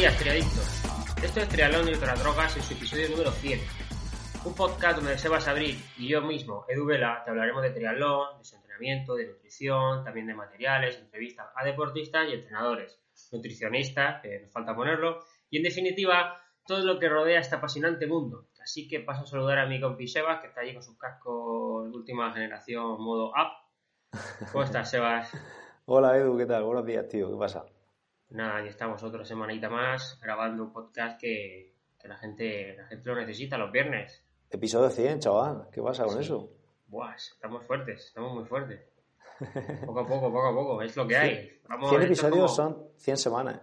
días, 0.00 0.16
triadictos. 0.16 0.82
Esto 1.22 1.40
es 1.40 1.48
Triatlón 1.50 1.86
y 1.86 1.92
otras 1.92 2.18
drogas 2.22 2.56
en 2.56 2.62
su 2.62 2.72
episodio 2.72 3.10
número 3.10 3.32
100. 3.32 3.60
Un 4.46 4.54
podcast 4.54 4.96
donde 4.96 5.18
Sebas 5.18 5.46
Abril 5.46 5.78
y 5.98 6.08
yo 6.08 6.22
mismo, 6.22 6.64
Edu 6.70 6.86
Vela, 6.86 7.20
te 7.22 7.30
hablaremos 7.30 7.60
de 7.60 7.68
triatlón, 7.68 8.38
de 8.38 8.44
su 8.44 8.56
entrenamiento, 8.56 9.14
de 9.14 9.26
nutrición, 9.26 10.02
también 10.02 10.26
de 10.26 10.32
materiales, 10.32 10.98
entrevistas 10.98 11.48
a 11.54 11.66
deportistas 11.66 12.30
y 12.30 12.32
entrenadores, 12.32 12.98
nutricionistas, 13.30 14.22
que 14.22 14.40
nos 14.40 14.50
falta 14.50 14.74
ponerlo, 14.74 15.18
y 15.50 15.58
en 15.58 15.64
definitiva, 15.64 16.40
todo 16.66 16.82
lo 16.82 16.98
que 16.98 17.10
rodea 17.10 17.40
este 17.40 17.56
apasionante 17.56 18.06
mundo. 18.06 18.46
Así 18.62 18.88
que 18.88 19.00
paso 19.00 19.24
a 19.24 19.26
saludar 19.26 19.58
a 19.58 19.66
mi 19.66 19.82
compi 19.82 20.08
Sebas, 20.08 20.40
que 20.40 20.46
está 20.46 20.62
allí 20.62 20.72
con 20.72 20.82
sus 20.82 20.96
cascos 20.96 21.90
de 21.90 21.98
última 21.98 22.32
generación 22.32 22.98
modo 23.02 23.32
up. 23.32 24.18
¿Cómo 24.50 24.64
estás, 24.64 24.90
Sebas? 24.90 25.30
Hola 25.84 26.16
Edu, 26.16 26.38
¿qué 26.38 26.46
tal? 26.46 26.62
Buenos 26.62 26.86
días, 26.86 27.06
tío. 27.06 27.30
¿Qué 27.30 27.36
pasa? 27.36 27.66
Nada, 28.30 28.58
aquí 28.58 28.68
estamos 28.68 29.02
otra 29.02 29.24
semanita 29.24 29.68
más 29.68 30.18
grabando 30.22 30.62
un 30.64 30.72
podcast 30.72 31.20
que, 31.20 31.74
que 31.98 32.08
la 32.08 32.16
gente 32.16 32.76
la 32.76 32.86
gente 32.86 33.08
lo 33.08 33.16
necesita 33.16 33.58
los 33.58 33.72
viernes. 33.72 34.24
Episodio 34.50 34.88
100, 34.90 35.18
chaval. 35.20 35.68
¿Qué 35.72 35.82
pasa 35.82 36.04
con 36.04 36.14
Sí. 36.14 36.20
eso? 36.20 36.50
Buah, 36.86 37.14
estamos 37.14 37.64
fuertes, 37.66 38.04
estamos 38.06 38.32
muy 38.34 38.44
fuertes. 38.44 38.80
Poco 39.86 40.00
a 40.00 40.06
poco, 40.06 40.30
poco 40.32 40.46
a 40.48 40.52
poco, 40.54 40.82
es 40.82 40.94
lo 40.96 41.06
que 41.06 41.16
hay. 41.16 41.60
Vamos, 41.68 41.88
100 41.88 42.02
esto 42.02 42.12
es 42.12 42.18
episodios 42.22 42.56
como- 42.56 42.74
son 42.74 42.88
100 42.98 43.16
semanas. 43.16 43.60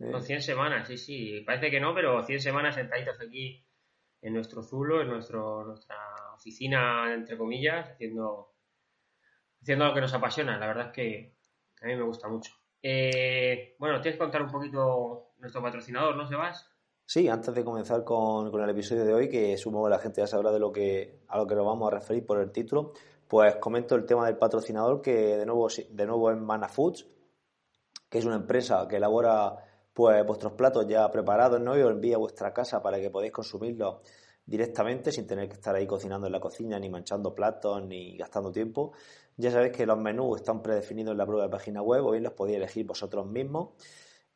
Eh, 0.00 0.10
son 0.12 0.22
100 0.22 0.42
semanas, 0.42 0.86
sí, 0.86 0.98
sí. 0.98 1.40
Parece 1.46 1.70
que 1.70 1.80
no, 1.80 1.94
pero 1.94 2.22
100 2.22 2.40
semanas 2.40 2.74
sentaditos 2.74 3.20
aquí 3.20 3.64
en 4.22 4.34
nuestro 4.34 4.62
zulo, 4.62 5.00
en 5.00 5.08
nuestro, 5.08 5.64
nuestra 5.64 5.96
oficina, 6.34 7.12
entre 7.14 7.36
comillas, 7.38 7.88
haciendo, 7.90 8.52
haciendo 9.62 9.86
lo 9.86 9.94
que 9.94 10.00
nos 10.02 10.12
apasiona. 10.14 10.58
La 10.58 10.66
verdad 10.66 10.86
es 10.88 10.92
que 10.92 11.34
a 11.82 11.86
mí 11.86 11.96
me 11.96 12.02
gusta 12.02 12.28
mucho. 12.28 12.52
Eh, 12.82 13.76
bueno, 13.78 14.00
tienes 14.00 14.18
que 14.18 14.24
contar 14.24 14.42
un 14.42 14.50
poquito 14.50 15.32
nuestro 15.38 15.62
patrocinador, 15.62 16.16
¿no, 16.16 16.26
Sebas? 16.26 16.68
Sí, 17.04 17.28
antes 17.28 17.54
de 17.54 17.64
comenzar 17.64 18.04
con, 18.04 18.50
con 18.50 18.62
el 18.62 18.70
episodio 18.70 19.04
de 19.04 19.14
hoy, 19.14 19.28
que 19.28 19.56
supongo 19.56 19.86
que 19.86 19.90
la 19.90 19.98
gente 19.98 20.20
ya 20.20 20.26
sabrá 20.26 20.52
de 20.52 20.58
lo 20.58 20.70
que, 20.70 21.22
a 21.28 21.38
lo 21.38 21.46
que 21.46 21.54
nos 21.54 21.64
vamos 21.64 21.90
a 21.90 21.96
referir 21.96 22.26
por 22.26 22.38
el 22.38 22.52
título, 22.52 22.92
pues 23.26 23.56
comento 23.56 23.94
el 23.94 24.04
tema 24.04 24.26
del 24.26 24.36
patrocinador, 24.36 25.00
que 25.00 25.36
de 25.36 25.46
nuevo, 25.46 25.68
de 25.68 26.06
nuevo 26.06 26.30
es 26.30 26.36
Mana 26.36 26.68
Foods, 26.68 27.06
que 28.08 28.18
es 28.18 28.24
una 28.24 28.36
empresa 28.36 28.86
que 28.88 28.96
elabora 28.96 29.56
pues 29.92 30.24
vuestros 30.24 30.52
platos 30.52 30.86
ya 30.86 31.10
preparados, 31.10 31.60
¿no? 31.60 31.76
Y 31.76 31.82
os 31.82 31.90
envía 31.90 32.16
a 32.16 32.18
vuestra 32.18 32.52
casa 32.54 32.82
para 32.82 33.00
que 33.00 33.10
podáis 33.10 33.32
consumirlos 33.32 33.96
directamente 34.46 35.12
sin 35.12 35.26
tener 35.26 35.48
que 35.48 35.54
estar 35.54 35.74
ahí 35.74 35.86
cocinando 35.86 36.26
en 36.26 36.32
la 36.32 36.40
cocina, 36.40 36.78
ni 36.78 36.88
manchando 36.88 37.34
platos, 37.34 37.82
ni 37.84 38.16
gastando 38.16 38.50
tiempo. 38.50 38.92
Ya 39.38 39.52
sabéis 39.52 39.72
que 39.72 39.86
los 39.86 39.96
menús 39.96 40.40
están 40.40 40.62
predefinidos 40.62 41.12
en 41.12 41.18
la 41.18 41.24
propia 41.24 41.48
página 41.48 41.80
web, 41.80 42.04
o 42.04 42.10
bien 42.10 42.24
los 42.24 42.32
podéis 42.32 42.56
elegir 42.56 42.84
vosotros 42.84 43.24
mismos. 43.24 43.68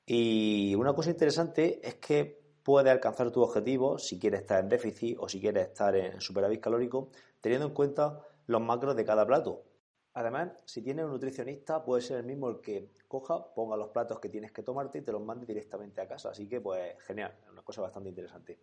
Y 0.06 0.76
una 0.76 0.94
cosa 0.94 1.10
interesante 1.10 1.80
es 1.82 1.96
que 1.96 2.40
puedes 2.62 2.92
alcanzar 2.92 3.32
tu 3.32 3.42
objetivo 3.42 3.98
si 3.98 4.20
quieres 4.20 4.42
estar 4.42 4.60
en 4.60 4.68
déficit 4.68 5.16
o 5.18 5.28
si 5.28 5.40
quieres 5.40 5.66
estar 5.66 5.96
en 5.96 6.20
superávit 6.20 6.60
calórico, 6.60 7.10
teniendo 7.40 7.66
en 7.66 7.74
cuenta 7.74 8.20
los 8.46 8.60
macros 8.60 8.94
de 8.94 9.04
cada 9.04 9.26
plato. 9.26 9.64
Además, 10.14 10.52
si 10.66 10.82
tienes 10.82 11.04
un 11.04 11.10
nutricionista, 11.10 11.84
puede 11.84 12.00
ser 12.00 12.18
el 12.18 12.24
mismo 12.24 12.48
el 12.48 12.60
que 12.60 12.92
coja, 13.08 13.52
ponga 13.54 13.76
los 13.76 13.88
platos 13.88 14.20
que 14.20 14.28
tienes 14.28 14.52
que 14.52 14.62
tomarte 14.62 14.98
y 14.98 15.02
te 15.02 15.10
los 15.10 15.22
mande 15.22 15.46
directamente 15.46 16.00
a 16.00 16.06
casa. 16.06 16.30
Así 16.30 16.48
que, 16.48 16.60
pues, 16.60 16.94
genial, 17.02 17.34
es 17.44 17.50
una 17.50 17.62
cosa 17.62 17.82
bastante 17.82 18.10
interesante. 18.10 18.60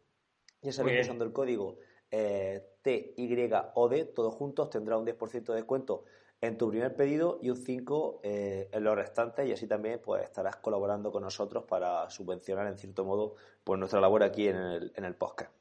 Ya 0.61 0.71
sabéis 0.71 1.01
usando 1.01 1.25
el 1.25 1.33
código 1.33 1.79
eh, 2.11 2.77
TYOD, 2.81 4.13
todos 4.15 4.33
juntos, 4.35 4.69
tendrá 4.69 4.97
un 4.97 5.05
10% 5.05 5.53
de 5.53 5.55
descuento 5.55 6.05
en 6.41 6.57
tu 6.57 6.69
primer 6.69 6.95
pedido 6.95 7.39
y 7.41 7.49
un 7.49 7.57
5% 7.57 8.19
eh, 8.23 8.69
en 8.71 8.83
los 8.83 8.95
restantes 8.95 9.47
y 9.47 9.51
así 9.51 9.67
también 9.67 10.01
pues 10.03 10.23
estarás 10.23 10.55
colaborando 10.57 11.11
con 11.11 11.23
nosotros 11.23 11.65
para 11.65 12.09
subvencionar 12.09 12.67
en 12.67 12.77
cierto 12.77 13.03
modo 13.03 13.35
pues 13.63 13.77
nuestra 13.77 13.99
labor 13.99 14.23
aquí 14.23 14.47
en 14.47 14.55
el, 14.55 14.93
en 14.95 15.03
el 15.03 15.15
podcast. 15.15 15.51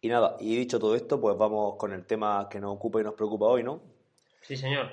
Y 0.00 0.08
nada, 0.08 0.36
y 0.40 0.56
dicho 0.56 0.80
todo 0.80 0.96
esto, 0.96 1.20
pues 1.20 1.38
vamos 1.38 1.76
con 1.76 1.92
el 1.92 2.04
tema 2.04 2.48
que 2.50 2.58
nos 2.58 2.74
ocupa 2.74 3.00
y 3.00 3.04
nos 3.04 3.14
preocupa 3.14 3.46
hoy, 3.46 3.62
¿no? 3.62 3.80
Sí, 4.40 4.56
señor. 4.56 4.86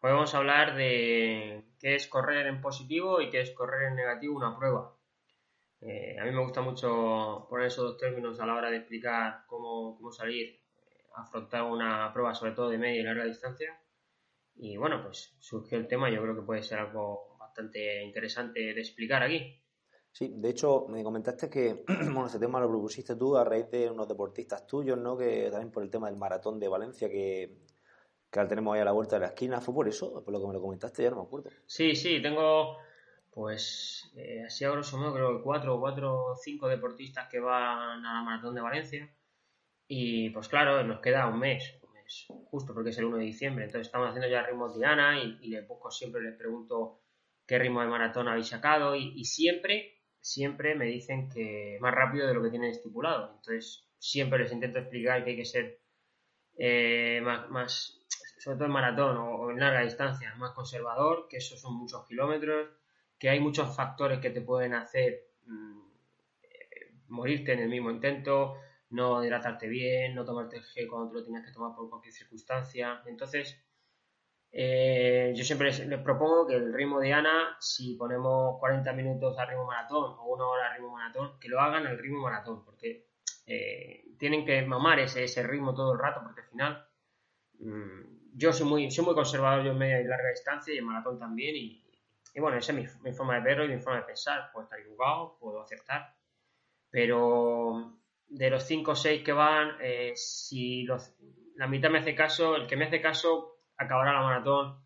Hoy 0.00 0.12
vamos 0.12 0.34
a 0.34 0.38
hablar 0.38 0.76
de 0.76 1.64
qué 1.78 1.94
es 1.94 2.06
correr 2.06 2.46
en 2.46 2.62
positivo 2.62 3.20
y 3.20 3.28
qué 3.28 3.42
es 3.42 3.50
correr 3.50 3.88
en 3.88 3.96
negativo 3.96 4.34
una 4.34 4.56
prueba. 4.56 4.94
Eh, 5.82 6.16
a 6.18 6.24
mí 6.24 6.30
me 6.30 6.42
gusta 6.42 6.62
mucho 6.62 7.46
poner 7.50 7.66
esos 7.66 7.84
dos 7.84 7.98
términos 7.98 8.40
a 8.40 8.46
la 8.46 8.54
hora 8.54 8.70
de 8.70 8.78
explicar 8.78 9.44
cómo, 9.46 9.94
cómo 9.96 10.10
salir 10.10 10.46
eh, 10.46 11.06
afrontar 11.16 11.62
una 11.64 12.10
prueba, 12.14 12.34
sobre 12.34 12.52
todo 12.52 12.70
de 12.70 12.78
media 12.78 13.00
y 13.00 13.04
larga 13.04 13.24
distancia. 13.24 13.78
Y 14.56 14.76
bueno, 14.76 15.02
pues 15.02 15.36
surgió 15.38 15.78
el 15.78 15.86
tema, 15.86 16.10
yo 16.10 16.22
creo 16.22 16.34
que 16.34 16.42
puede 16.42 16.62
ser 16.62 16.78
algo 16.78 17.36
bastante 17.38 18.02
interesante 18.02 18.60
de 18.60 18.80
explicar 18.80 19.22
aquí. 19.22 19.62
Sí, 20.10 20.32
de 20.34 20.48
hecho, 20.48 20.86
me 20.88 21.04
comentaste 21.04 21.50
que 21.50 21.84
bueno, 21.86 22.26
este 22.26 22.38
tema 22.38 22.58
lo 22.58 22.68
propusiste 22.68 23.16
tú 23.16 23.36
a 23.36 23.44
raíz 23.44 23.70
de 23.70 23.90
unos 23.90 24.08
deportistas 24.08 24.66
tuyos, 24.66 24.96
¿no? 24.98 25.16
Que 25.16 25.48
también 25.50 25.70
por 25.70 25.82
el 25.82 25.90
tema 25.90 26.08
del 26.08 26.18
maratón 26.18 26.58
de 26.58 26.68
Valencia 26.68 27.08
que, 27.10 27.58
que 28.30 28.38
ahora 28.38 28.48
tenemos 28.48 28.74
ahí 28.74 28.80
a 28.80 28.86
la 28.86 28.92
vuelta 28.92 29.16
de 29.16 29.20
la 29.20 29.26
esquina. 29.26 29.60
¿Fue 29.60 29.74
por 29.74 29.88
eso? 29.88 30.24
Por 30.24 30.32
lo 30.32 30.40
que 30.40 30.46
me 30.46 30.54
lo 30.54 30.60
comentaste, 30.62 31.02
ya 31.02 31.10
no 31.10 31.16
me 31.16 31.22
acuerdo. 31.22 31.50
Sí, 31.66 31.94
sí, 31.94 32.22
tengo 32.22 32.78
pues 33.36 34.10
eh, 34.16 34.44
así 34.46 34.64
a 34.64 34.70
grosso 34.70 34.96
modo 34.96 35.12
creo 35.12 35.36
que 35.36 35.42
cuatro, 35.42 35.78
cuatro 35.78 36.28
o 36.28 36.36
cinco 36.36 36.68
deportistas 36.68 37.28
que 37.28 37.38
van 37.38 38.02
a 38.02 38.14
la 38.14 38.22
Maratón 38.22 38.54
de 38.54 38.62
Valencia 38.62 39.14
y 39.86 40.30
pues 40.30 40.48
claro, 40.48 40.82
nos 40.84 41.00
queda 41.00 41.26
un 41.26 41.38
mes, 41.38 41.78
mes 42.06 42.26
justo 42.50 42.72
porque 42.72 42.90
es 42.90 42.98
el 42.98 43.06
1 43.06 43.18
de 43.18 43.24
diciembre, 43.24 43.64
entonces 43.64 43.88
estamos 43.88 44.08
haciendo 44.08 44.28
ya 44.28 44.42
ritmos 44.42 44.76
Diana 44.76 45.20
y, 45.22 45.38
y 45.42 45.50
de 45.50 45.62
poco 45.62 45.90
siempre 45.90 46.22
les 46.22 46.36
pregunto 46.36 47.00
qué 47.46 47.58
ritmo 47.58 47.80
de 47.80 47.86
maratón 47.86 48.28
habéis 48.28 48.48
sacado 48.48 48.96
y, 48.96 49.24
siempre, 49.24 50.00
siempre 50.20 50.74
me 50.74 50.86
dicen 50.86 51.28
que 51.28 51.78
más 51.80 51.94
rápido 51.94 52.26
de 52.26 52.34
lo 52.34 52.42
que 52.42 52.50
tienen 52.50 52.70
estipulado, 52.70 53.36
entonces 53.36 53.88
siempre 53.98 54.40
les 54.40 54.52
intento 54.52 54.78
explicar 54.80 55.24
que 55.24 55.30
hay 55.30 55.36
que 55.36 55.44
ser 55.44 55.80
eh, 56.58 57.20
más, 57.22 57.48
más, 57.50 58.00
sobre 58.38 58.56
todo 58.56 58.66
en 58.66 58.72
maratón 58.72 59.16
o, 59.18 59.50
en 59.50 59.60
larga 59.60 59.82
distancia, 59.82 60.34
más 60.36 60.52
conservador, 60.52 61.28
que 61.28 61.36
esos 61.36 61.60
son 61.60 61.74
muchos 61.76 62.06
kilómetros, 62.06 62.68
que 63.18 63.28
hay 63.28 63.40
muchos 63.40 63.74
factores 63.74 64.18
que 64.18 64.30
te 64.30 64.40
pueden 64.40 64.74
hacer 64.74 65.28
mm, 65.46 65.80
eh, 66.42 66.92
morirte 67.08 67.52
en 67.52 67.60
el 67.60 67.68
mismo 67.68 67.90
intento, 67.90 68.56
no 68.90 69.24
hidratarte 69.24 69.68
bien, 69.68 70.14
no 70.14 70.24
tomarte 70.24 70.56
el 70.56 70.64
gel 70.64 70.88
cuando 70.88 71.10
te 71.10 71.14
lo 71.18 71.24
tenías 71.24 71.44
que 71.44 71.52
tomar 71.52 71.74
por 71.74 71.88
cualquier 71.88 72.14
circunstancia. 72.14 73.02
Entonces, 73.06 73.60
eh, 74.52 75.32
yo 75.36 75.44
siempre 75.44 75.72
les, 75.72 76.00
propongo 76.00 76.46
que 76.46 76.54
el 76.54 76.72
ritmo 76.72 77.00
de 77.00 77.12
Ana, 77.12 77.56
si 77.60 77.94
ponemos 77.94 78.58
40 78.60 78.92
minutos 78.92 79.38
a 79.38 79.44
ritmo 79.44 79.66
maratón 79.66 80.16
o 80.18 80.34
una 80.34 80.46
hora 80.46 80.70
a 80.70 80.74
ritmo 80.74 80.92
maratón, 80.92 81.38
que 81.40 81.48
lo 81.48 81.60
hagan 81.60 81.86
al 81.86 81.98
ritmo 81.98 82.22
maratón, 82.22 82.64
porque 82.64 83.08
eh, 83.46 84.04
tienen 84.18 84.44
que 84.46 84.62
mamar 84.62 84.98
ese, 85.00 85.42
ritmo 85.42 85.74
todo 85.74 85.92
el 85.92 85.98
rato, 85.98 86.22
porque 86.22 86.40
al 86.42 86.48
final 86.48 86.88
mm, 87.58 88.34
yo 88.34 88.52
soy 88.52 88.66
muy, 88.66 88.90
soy 88.90 89.04
muy 89.04 89.14
conservador 89.14 89.64
yo 89.64 89.72
en 89.72 89.78
media 89.78 90.00
y 90.00 90.04
larga 90.04 90.30
distancia 90.30 90.72
y 90.72 90.78
en 90.78 90.84
maratón 90.84 91.18
también, 91.18 91.54
y, 91.56 91.82
bueno, 92.38 92.58
esa 92.58 92.72
es 92.72 92.78
mi, 92.78 93.10
mi 93.10 93.16
forma 93.16 93.34
de 93.34 93.40
verlo 93.40 93.64
y 93.64 93.68
mi 93.68 93.78
forma 93.78 94.00
de 94.00 94.06
pensar. 94.06 94.50
Puedo 94.52 94.64
estar 94.64 94.78
equivocado, 94.78 95.38
puedo 95.38 95.62
acertar, 95.62 96.14
pero 96.90 97.98
de 98.28 98.50
los 98.50 98.64
5 98.64 98.92
o 98.92 98.96
6 98.96 99.22
que 99.22 99.32
van, 99.32 99.76
eh, 99.80 100.12
si 100.14 100.82
los, 100.84 101.14
la 101.56 101.66
mitad 101.66 101.90
me 101.90 101.98
hace 101.98 102.14
caso, 102.14 102.56
el 102.56 102.66
que 102.66 102.76
me 102.76 102.86
hace 102.86 103.00
caso 103.00 103.58
acabará 103.76 104.12
la 104.12 104.22
maratón 104.22 104.80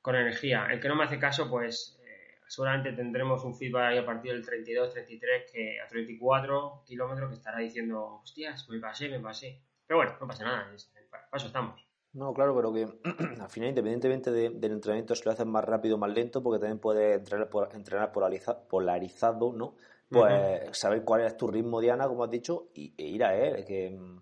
con 0.00 0.16
energía. 0.16 0.66
El 0.70 0.80
que 0.80 0.88
no 0.88 0.96
me 0.96 1.04
hace 1.04 1.18
caso, 1.18 1.48
pues 1.48 1.98
eh, 2.04 2.38
seguramente 2.48 2.92
tendremos 2.92 3.44
un 3.44 3.54
feedback 3.54 3.82
ahí 3.92 3.98
a 3.98 4.04
partir 4.06 4.32
del 4.32 4.44
32, 4.44 4.92
33, 4.92 5.50
que 5.52 5.80
a 5.80 5.86
34 5.86 6.82
kilómetros 6.86 7.28
que 7.30 7.36
estará 7.36 7.58
diciendo, 7.58 8.20
hostias, 8.22 8.68
me 8.68 8.78
pasé, 8.80 9.08
me 9.08 9.20
pasé. 9.20 9.62
Pero 9.86 9.98
bueno, 9.98 10.16
no 10.20 10.26
pasa 10.26 10.44
nada, 10.44 10.72
es- 10.74 10.92
estamos. 11.46 11.86
No, 12.14 12.34
claro, 12.34 12.54
pero 12.54 12.72
que 12.74 12.82
al 13.40 13.48
final, 13.48 13.70
independientemente 13.70 14.30
de- 14.30 14.50
del 14.50 14.72
entrenamiento, 14.72 15.14
si 15.14 15.24
lo 15.24 15.30
haces 15.30 15.46
más 15.46 15.64
rápido 15.64 15.94
o 15.94 15.98
más 15.98 16.12
lento, 16.12 16.42
porque 16.42 16.58
también 16.60 16.78
puedes 16.78 17.16
entrenar, 17.18 17.48
entrenar 17.72 18.12
polariza- 18.12 18.68
polarizado, 18.68 19.52
¿no? 19.52 19.76
Pues 20.12 20.78
saber 20.78 21.04
cuál 21.04 21.22
es 21.22 21.36
tu 21.36 21.46
ritmo, 21.48 21.80
Diana, 21.80 22.06
como 22.08 22.24
has 22.24 22.30
dicho, 22.30 22.68
y, 22.74 22.92
e 22.96 23.06
ir 23.06 23.24
a 23.24 23.34
él. 23.36 23.64
Que 23.64 23.90
mm, 23.90 24.20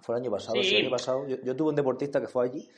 fue 0.00 0.14
el 0.16 0.22
año 0.22 0.30
pasado, 0.30 0.62
Sí. 0.62 0.68
sí, 0.70 0.74
el 0.76 0.82
año 0.82 0.90
pasado. 0.90 1.26
Yo, 1.26 1.36
yo 1.42 1.56
tuve 1.56 1.70
un 1.70 1.74
deportista 1.76 2.20
que 2.20 2.28
fue 2.28 2.44
allí 2.46 2.68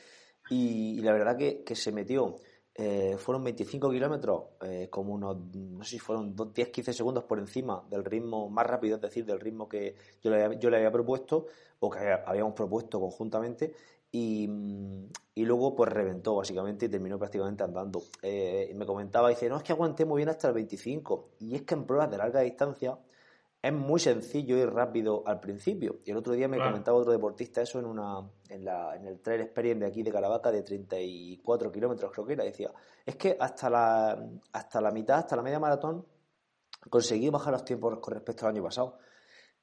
y, 0.49 0.97
y 0.99 1.01
la 1.01 1.13
verdad 1.13 1.37
que, 1.37 1.63
que 1.63 1.75
se 1.75 1.91
metió 1.91 2.35
eh, 2.73 3.15
fueron 3.17 3.43
25 3.43 3.91
kilómetros, 3.91 4.43
eh, 4.61 4.87
como 4.89 5.13
unos, 5.13 5.37
no 5.53 5.83
sé 5.83 5.91
si 5.91 5.99
fueron 5.99 6.33
10-15 6.35 6.93
segundos 6.93 7.25
por 7.25 7.37
encima 7.37 7.85
del 7.89 8.03
ritmo 8.05 8.49
más 8.49 8.65
rápido, 8.65 8.95
es 8.95 9.01
decir, 9.01 9.25
del 9.25 9.41
ritmo 9.41 9.67
que 9.67 9.95
yo 10.23 10.31
le, 10.31 10.41
había- 10.43 10.57
yo 10.57 10.69
le 10.69 10.77
había 10.77 10.91
propuesto 10.91 11.47
o 11.79 11.89
que 11.89 11.99
había- 11.99 12.23
habíamos 12.25 12.53
propuesto 12.53 12.99
conjuntamente. 12.99 13.75
Y, 14.11 14.47
mm, 14.47 15.09
y 15.35 15.45
luego 15.45 15.73
pues 15.75 15.91
reventó 15.91 16.35
básicamente 16.35 16.85
y 16.85 16.89
terminó 16.89 17.17
prácticamente 17.17 17.63
andando. 17.63 18.01
Eh, 18.21 18.67
y 18.69 18.73
me 18.73 18.85
comentaba, 18.85 19.29
dice, 19.29 19.47
no, 19.49 19.57
es 19.57 19.63
que 19.63 19.71
aguanté 19.71 20.05
muy 20.05 20.17
bien 20.17 20.29
hasta 20.29 20.49
el 20.49 20.53
25. 20.53 21.29
Y 21.39 21.55
es 21.55 21.61
que 21.63 21.73
en 21.75 21.85
pruebas 21.85 22.11
de 22.11 22.17
larga 22.17 22.41
distancia 22.41 22.97
es 23.63 23.71
muy 23.71 23.99
sencillo 23.99 24.57
ir 24.57 24.69
rápido 24.71 25.23
al 25.25 25.39
principio. 25.39 25.99
Y 26.03 26.11
el 26.11 26.17
otro 26.17 26.33
día 26.33 26.47
me 26.47 26.57
Claro. 26.57 26.71
comentaba 26.71 26.97
otro 26.97 27.11
deportista 27.11 27.61
eso 27.61 27.79
en 27.79 27.85
una 27.85 28.27
en, 28.49 28.65
la, 28.65 28.95
en 28.95 29.05
el 29.05 29.21
Trail 29.21 29.41
Experience 29.41 29.79
de 29.79 29.85
aquí 29.89 30.03
de 30.03 30.11
Caravaca 30.11 30.51
de 30.51 30.63
34 30.63 31.71
kilómetros 31.71 32.11
creo 32.11 32.25
que 32.25 32.33
era. 32.33 32.43
Decía, 32.43 32.71
es 33.05 33.15
que 33.15 33.37
hasta 33.39 33.69
la, 33.69 34.29
hasta 34.51 34.81
la 34.81 34.91
mitad, 34.91 35.19
hasta 35.19 35.35
la 35.35 35.43
media 35.43 35.59
maratón, 35.59 36.05
conseguí 36.89 37.29
bajar 37.29 37.53
los 37.53 37.63
tiempos 37.63 37.99
con 37.99 38.13
respecto 38.15 38.45
al 38.45 38.53
año 38.53 38.63
pasado. 38.63 38.97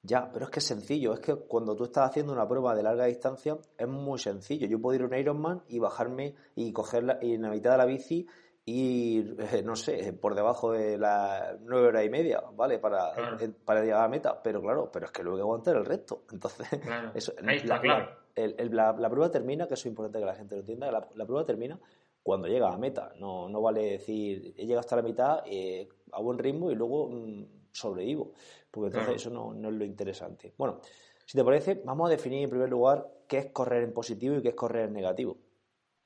Ya, 0.02 0.30
pero 0.32 0.44
es 0.46 0.50
que 0.50 0.60
es 0.60 0.64
sencillo, 0.64 1.12
es 1.12 1.20
que 1.20 1.34
cuando 1.34 1.74
tú 1.74 1.84
estás 1.84 2.08
haciendo 2.10 2.32
una 2.32 2.46
prueba 2.48 2.74
de 2.74 2.82
larga 2.82 3.06
distancia 3.06 3.58
es 3.76 3.88
muy 3.88 4.18
sencillo. 4.18 4.66
Yo 4.66 4.80
puedo 4.80 4.94
ir 4.96 5.02
a 5.02 5.06
un 5.06 5.14
Ironman 5.14 5.62
y 5.68 5.78
bajarme 5.80 6.34
y 6.54 6.72
cogerla 6.72 7.18
y 7.20 7.34
en 7.34 7.42
la 7.42 7.50
mitad 7.50 7.72
de 7.72 7.78
la 7.78 7.84
bici 7.84 8.26
ir, 8.64 9.36
eh, 9.52 9.62
no 9.62 9.74
sé, 9.76 10.12
por 10.12 10.34
debajo 10.34 10.72
de 10.72 10.98
las 10.98 11.58
nueve 11.62 11.88
horas 11.88 12.04
y 12.04 12.10
media, 12.10 12.42
¿vale? 12.54 12.78
Para, 12.78 13.12
Claro. 13.14 13.36
eh, 13.40 13.50
para 13.64 13.80
llegar 13.80 13.98
a 14.00 14.02
la 14.02 14.08
meta. 14.08 14.40
Pero 14.42 14.60
claro, 14.62 14.90
pero 14.92 15.06
es 15.06 15.12
que 15.12 15.22
luego 15.22 15.36
hay 15.36 15.40
que 15.40 15.42
aguantar 15.42 15.76
el 15.76 15.84
resto. 15.84 16.22
Entonces, 16.32 16.68
Claro. 16.80 17.10
eso, 17.14 17.32
Ahí 17.46 17.56
está 17.56 17.74
la, 17.76 17.80
clave. 17.80 18.04
la- 18.04 18.18
el- 18.44 18.54
el- 18.58 18.76
la- 18.76 18.92
la 18.92 19.10
prueba 19.10 19.30
termina, 19.30 19.66
que 19.66 19.74
eso 19.74 19.82
es 19.82 19.86
importante 19.86 20.18
que 20.20 20.24
la 20.26 20.34
gente 20.34 20.54
lo 20.54 20.60
entienda, 20.60 20.92
la, 20.92 21.08
la 21.14 21.24
prueba 21.26 21.44
termina 21.44 21.78
cuando 22.22 22.46
llega 22.46 22.68
a 22.68 22.72
la 22.72 22.78
meta. 22.78 23.12
No, 23.18 23.48
no 23.48 23.60
vale 23.62 23.82
decir, 23.92 24.54
he 24.56 24.62
llegado 24.62 24.80
hasta 24.80 24.96
la 24.96 25.02
mitad 25.02 25.40
eh, 25.46 25.88
a 26.12 26.20
buen 26.20 26.38
ritmo 26.38 26.70
y 26.70 26.74
luego 26.74 27.08
mm, 27.08 27.44
sobrevivo. 27.78 28.32
Porque 28.70 28.88
entonces 28.88 29.06
Claro. 29.06 29.16
eso 29.16 29.30
no, 29.30 29.54
no 29.54 29.69
es 29.69 29.75
lo 29.75 29.84
interesante. 29.84 30.52
Bueno, 30.58 30.80
si 31.25 31.36
te 31.36 31.44
parece, 31.44 31.80
vamos 31.84 32.08
a 32.08 32.10
definir 32.10 32.44
en 32.44 32.50
primer 32.50 32.69
lugar 32.69 33.06
qué 33.28 33.38
es 33.38 33.46
correr 33.46 33.82
en 33.82 33.92
positivo 33.92 34.36
y 34.36 34.42
qué 34.42 34.48
es 34.50 34.54
correr 34.54 34.86
en 34.86 34.94
negativo. 34.94 35.36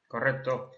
Correcto. 0.08 0.70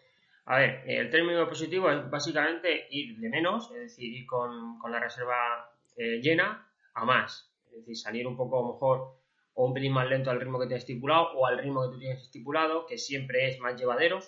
A 0.47 0.59
ver, 0.59 0.83
el 0.87 1.11
término 1.11 1.49
positivo 1.49 1.91
es 1.91 2.09
básicamente 2.11 2.87
ir 2.91 3.19
de 3.19 3.29
menos, 3.31 3.71
es 3.71 3.81
decir, 3.81 4.13
ir 4.13 4.27
con, 4.27 4.79
con 4.79 4.93
la 4.93 5.01
reserva 5.01 5.71
eh, 5.97 6.21
llena 6.21 6.71
a 6.95 7.05
más. 7.05 7.51
Es 7.67 7.79
decir, 7.79 7.97
salir 7.97 8.27
un 8.27 8.37
poco 8.37 8.73
mejor 8.73 9.17
o 9.55 9.67
un 9.67 9.73
pelín 9.73 9.93
más 9.93 10.09
lento 10.09 10.31
al 10.31 10.41
ritmo 10.41 10.59
que 10.61 10.67
te 10.67 10.75
has 10.75 10.81
estipulado 10.81 11.33
o 11.35 11.47
al 11.47 11.59
ritmo 11.59 11.83
que 11.83 11.95
tú 11.95 11.99
tienes 11.99 12.23
estipulado, 12.23 12.87
que 12.87 12.99
siempre 12.99 13.49
es 13.49 13.59
más 13.61 13.81
llevadero, 13.81 14.19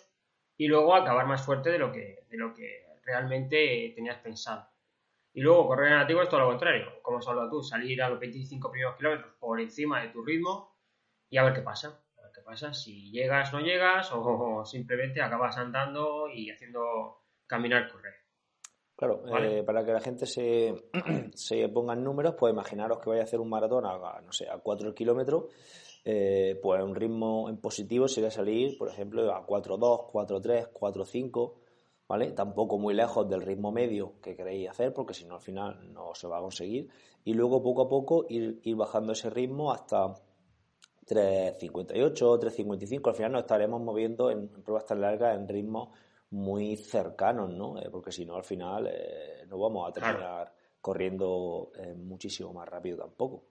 y 0.56 0.68
luego 0.68 0.94
acabar 0.94 1.26
más 1.26 1.44
fuerte 1.44 1.70
de 1.70 1.78
lo 1.78 1.92
que, 1.92 2.24
de 2.30 2.36
lo 2.38 2.54
que 2.54 2.84
realmente 3.04 3.92
tenías 3.94 4.18
pensado. 4.18 4.66
Y 5.36 5.42
luego 5.42 5.66
correr 5.66 5.88
en 5.88 5.98
negativo 5.98 6.22
es 6.22 6.30
todo 6.30 6.40
lo 6.40 6.46
contrario, 6.46 6.86
como 7.02 7.18
has 7.18 7.28
hablado 7.28 7.50
tú, 7.50 7.62
salir 7.62 8.02
a 8.02 8.08
los 8.08 8.18
25 8.18 8.70
primeros 8.70 8.96
kilómetros 8.96 9.34
por 9.38 9.60
encima 9.60 10.00
de 10.00 10.08
tu 10.08 10.24
ritmo 10.24 10.78
y 11.28 11.36
a 11.36 11.44
ver 11.44 11.52
qué 11.52 11.60
pasa. 11.60 11.88
A 12.16 12.22
ver 12.22 12.30
qué 12.34 12.40
pasa, 12.40 12.72
si 12.72 13.10
llegas, 13.10 13.52
no 13.52 13.60
llegas, 13.60 14.10
o, 14.14 14.64
simplemente 14.64 15.20
acabas 15.20 15.58
andando 15.58 16.30
y 16.30 16.50
haciendo 16.50 17.26
caminar, 17.46 17.92
correr. 17.92 18.14
Claro, 18.96 19.24
Vale. 19.24 19.58
eh, 19.58 19.62
para 19.62 19.84
que 19.84 19.92
la 19.92 20.00
gente 20.00 20.24
se, 20.24 20.74
se 21.34 21.68
ponga 21.68 21.92
en 21.92 22.02
números, 22.02 22.34
pues 22.38 22.54
imaginaros 22.54 22.98
que 23.00 23.10
vaya 23.10 23.20
a 23.20 23.24
hacer 23.24 23.38
un 23.38 23.50
maratón 23.50 23.84
a, 23.84 23.90
a, 23.90 24.22
no 24.22 24.32
sé, 24.32 24.48
a 24.48 24.56
4 24.56 24.94
kilómetros, 24.94 25.52
eh, 26.02 26.58
pues 26.62 26.82
un 26.82 26.94
ritmo 26.94 27.50
en 27.50 27.58
positivo 27.58 28.08
sería 28.08 28.30
salir, 28.30 28.78
por 28.78 28.88
ejemplo, 28.88 29.30
a 29.34 29.46
4.2, 29.46 30.10
4.3, 30.12 30.72
4.5, 30.72 31.52
¿vale? 32.08 32.32
Tampoco 32.32 32.78
muy 32.78 32.94
lejos 32.94 33.28
del 33.28 33.42
ritmo 33.42 33.72
medio 33.72 34.20
que 34.20 34.36
queréis 34.36 34.68
hacer, 34.70 34.92
porque 34.92 35.14
si 35.14 35.24
no 35.24 35.34
al 35.36 35.40
final 35.40 35.92
no 35.92 36.14
se 36.14 36.26
va 36.28 36.38
a 36.38 36.40
conseguir. 36.40 36.88
Y 37.24 37.34
luego 37.34 37.62
poco 37.62 37.82
a 37.82 37.88
poco 37.88 38.26
ir, 38.28 38.60
ir 38.62 38.76
bajando 38.76 39.12
ese 39.12 39.30
ritmo 39.30 39.72
hasta 39.72 40.14
3.58, 41.06 42.40
3.55. 42.40 43.08
Al 43.08 43.14
final 43.14 43.32
nos 43.32 43.40
estaremos 43.42 43.80
moviendo 43.80 44.30
en, 44.30 44.50
en 44.54 44.62
pruebas 44.62 44.86
tan 44.86 45.00
largas 45.00 45.36
en 45.36 45.48
ritmos 45.48 45.88
muy 46.30 46.76
cercanos, 46.76 47.50
¿no? 47.52 47.78
Eh, 47.78 47.88
porque 47.90 48.12
si 48.12 48.24
no, 48.24 48.34
al 48.36 48.44
final 48.44 48.88
eh, 48.90 49.44
no 49.48 49.58
vamos 49.58 49.88
a 49.88 49.92
terminar 49.92 50.18
Claro. 50.20 50.50
corriendo 50.80 51.70
eh, 51.76 51.94
muchísimo 51.94 52.52
más 52.52 52.68
rápido 52.68 52.98
tampoco. 52.98 53.44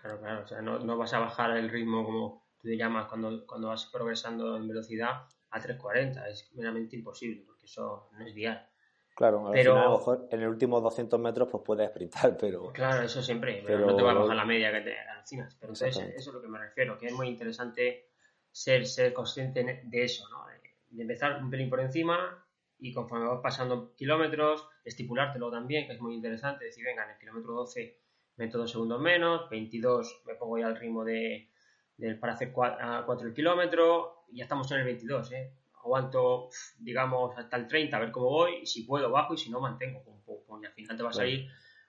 Claro, 0.00 0.20
claro, 0.20 0.42
o 0.44 0.46
sea, 0.46 0.62
no, 0.62 0.78
no 0.78 0.96
vas 0.96 1.12
a 1.14 1.18
bajar 1.18 1.56
el 1.56 1.68
ritmo 1.68 2.04
como 2.04 2.46
tú 2.60 2.68
le 2.68 2.76
llamas 2.76 3.06
cuando, 3.08 3.46
cuando 3.46 3.68
vas 3.68 3.86
progresando 3.86 4.56
en 4.56 4.68
velocidad 4.68 5.26
a 5.50 5.60
3.40, 5.60 6.26
es 6.28 6.50
meramente 6.54 6.96
imposible, 6.96 7.44
eso 7.66 8.08
no 8.12 8.24
es 8.26 8.32
vial. 8.34 8.66
Claro, 9.14 9.48
Pero- 9.52 9.72
final 9.72 9.86
a 9.86 9.90
lo 9.90 9.98
mejor 9.98 10.28
en 10.30 10.40
el 10.42 10.48
último 10.48 10.80
200 10.80 11.18
metros 11.20 11.48
pues 11.50 11.62
puedes 11.64 11.88
sprintar, 11.90 12.36
pero 12.40 12.72
Claro, 12.72 13.02
eso 13.02 13.22
siempre, 13.22 13.62
pero, 13.64 13.78
Pero- 13.78 13.90
no 13.90 13.96
te 13.96 14.02
va 14.02 14.10
a 14.12 14.14
bajar 14.14 14.36
la 14.36 14.44
media 14.44 14.72
que 14.72 14.80
te 14.82 14.98
alucinas. 14.98 15.54
Pero 15.60 15.72
entonces, 15.72 15.96
eso 16.14 16.30
es 16.30 16.34
lo 16.34 16.40
que 16.42 16.48
me 16.48 16.58
refiero, 16.58 16.98
que 16.98 17.06
es 17.06 17.12
muy 17.12 17.28
interesante 17.28 18.08
ser, 18.50 18.86
ser 18.86 19.12
consciente 19.12 19.82
de 19.84 20.02
eso, 20.04 20.28
¿no? 20.28 20.46
De, 20.46 20.60
de 20.90 21.02
empezar 21.02 21.42
un 21.42 21.50
pelín 21.50 21.68
por 21.70 21.80
encima 21.80 22.42
y 22.78 22.92
conforme 22.92 23.26
vas 23.26 23.40
pasando 23.42 23.94
kilómetros, 23.94 24.68
estipulártelo 24.84 25.50
también, 25.50 25.86
que 25.86 25.94
es 25.94 26.00
muy 26.00 26.14
interesante, 26.14 26.66
decir, 26.66 26.84
venga, 26.84 27.04
en 27.04 27.10
el 27.12 27.18
kilómetro 27.18 27.52
12 27.54 27.98
meto 28.36 28.58
dos 28.58 28.70
segundos 28.70 29.00
menos, 29.00 29.48
22 29.48 30.22
me 30.26 30.34
pongo 30.34 30.58
ya 30.58 30.66
al 30.66 30.76
ritmo 30.76 31.04
de, 31.04 31.48
del- 31.96 32.18
para 32.18 32.34
hacer 32.34 32.52
4 32.52 33.26
el 33.26 33.32
kilómetro, 33.32 34.24
y 34.28 34.36
ya 34.38 34.42
estamos 34.44 34.70
en 34.72 34.78
el 34.80 34.84
22, 34.84 35.32
¿eh? 35.32 35.52
Aguanto, 35.86 36.48
digamos, 36.78 37.38
hasta 37.38 37.56
el 37.56 37.68
30, 37.68 37.96
a 37.96 38.00
ver 38.00 38.10
cómo 38.10 38.26
voy, 38.28 38.56
y 38.62 38.66
si 38.66 38.82
puedo 38.82 39.08
bajo 39.10 39.34
y 39.34 39.38
si 39.38 39.50
no 39.50 39.60
mantengo, 39.60 40.02
pum, 40.02 40.20
pum, 40.24 40.44
pum, 40.44 40.62
y 40.62 40.66
al 40.66 40.72
final 40.72 40.96
te 40.96 41.02
vas 41.04 41.16
a 41.16 41.22
Claro. 41.22 41.30
ir 41.30 41.48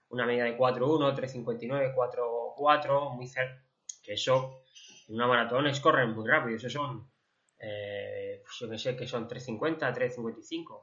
una 0.09 0.25
media 0.25 0.43
de 0.45 0.55
4-1, 0.55 1.15
3.59, 1.15 1.93
4-4, 1.95 3.15
muy 3.15 3.27
cerca, 3.27 3.63
que 4.03 4.13
eso 4.13 4.61
en 5.09 5.15
una 5.15 5.27
maratón 5.27 5.65
es 5.67 5.79
correr 5.79 6.07
muy 6.07 6.27
rápido, 6.27 6.55
eso 6.57 6.69
son, 6.69 7.09
eh, 7.59 8.41
pues 8.43 8.55
yo 8.59 8.69
que 8.69 8.77
sé, 8.77 8.95
que 8.95 9.07
son 9.07 9.27
3.50, 9.27 9.91
3.55, 9.93 10.81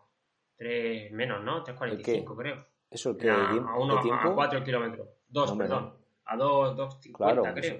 3 0.56 1.12
menos, 1.12 1.43
¿no? 1.44 1.62
3.45 1.64 2.37
creo. 2.37 2.67
eso 2.90 3.17
que 3.17 3.31
a, 3.31 3.44
a 3.50 3.78
uno, 3.78 4.00
tiempo, 4.00 4.28
a 4.28 4.34
4 4.34 4.62
kilómetros, 4.64 5.08
2, 5.28 5.50
Hombre, 5.52 5.69
perdón, 5.69 5.84
no. 5.84 6.05
a 6.25 6.37
2, 6.37 6.76
2.50 6.76 7.12
claro, 7.12 7.43
creo. 7.43 7.60
eso, 7.60 7.75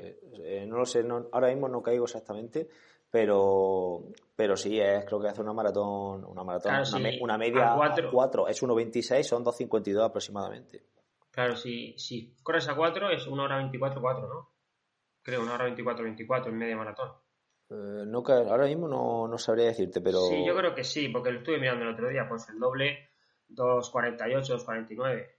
eh, 0.45 0.65
no 0.67 0.77
lo 0.79 0.87
sé, 0.87 1.03
no- 1.03 1.29
ahora 1.33 1.49
mismo 1.49 1.69
no 1.69 1.83
caigo 1.83 2.05
exactamente, 2.05 2.69
pero 3.15 4.03
pero 4.35 4.57
sí 4.57 4.81
es 4.81 5.05
creo 5.05 5.21
que 5.21 5.29
hace 5.29 5.41
una 5.41 5.53
maratón, 5.53 6.25
una 6.25 6.43
maratón, 6.43 6.73
Claro, 6.73 6.85
una, 6.97 7.11
sí, 7.11 7.19
una 7.23 7.39
media 7.39 7.69
a 7.69 7.73
a 7.75 7.77
cuatro. 7.77 8.11
4, 8.11 8.49
es 8.49 8.61
1.26, 8.61 9.23
son 9.23 9.45
2.52 9.45 10.05
aproximadamente. 10.05 10.83
Claro, 11.31 11.55
si, 11.55 11.97
si 11.97 12.35
corres 12.43 12.69
a 12.69 12.75
4 12.75 13.11
es 13.11 13.29
1 13.29 13.41
hora 13.41 13.59
24, 13.59 14.01
4, 14.01 14.27
¿no? 14.27 14.51
Creo, 15.23 15.43
1 15.43 15.55
hora 15.55 15.63
24, 15.63 16.03
24 16.03 16.51
en 16.51 16.59
media 16.59 16.77
maratón. 16.77 17.13
Eh, 17.71 18.05
no 18.05 18.25
ahora 18.27 18.67
mismo 18.67 18.89
no, 18.89 19.29
no 19.29 19.39
sabría 19.39 19.67
decirte, 19.67 20.01
pero 20.01 20.19
Sí, 20.23 20.45
yo 20.45 20.57
creo 20.57 20.75
que 20.75 20.83
sí, 20.83 21.09
porque 21.09 21.31
lo 21.31 21.39
estuve 21.39 21.61
mirando 21.61 21.85
el 21.85 21.93
otro 21.93 22.09
día, 22.09 22.27
pues 22.29 22.49
el 22.49 22.59
doble 22.59 23.11
2.48, 23.49 24.59
2.49, 24.59 25.31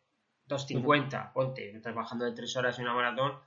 2.50, 0.48 1.34
ponte, 1.34 1.75
estás 1.75 1.94
bajando 1.94 2.24
de 2.24 2.32
3 2.32 2.55
horas 2.55 2.79
en 2.79 2.86
una 2.86 2.94
maratón, 2.94 3.38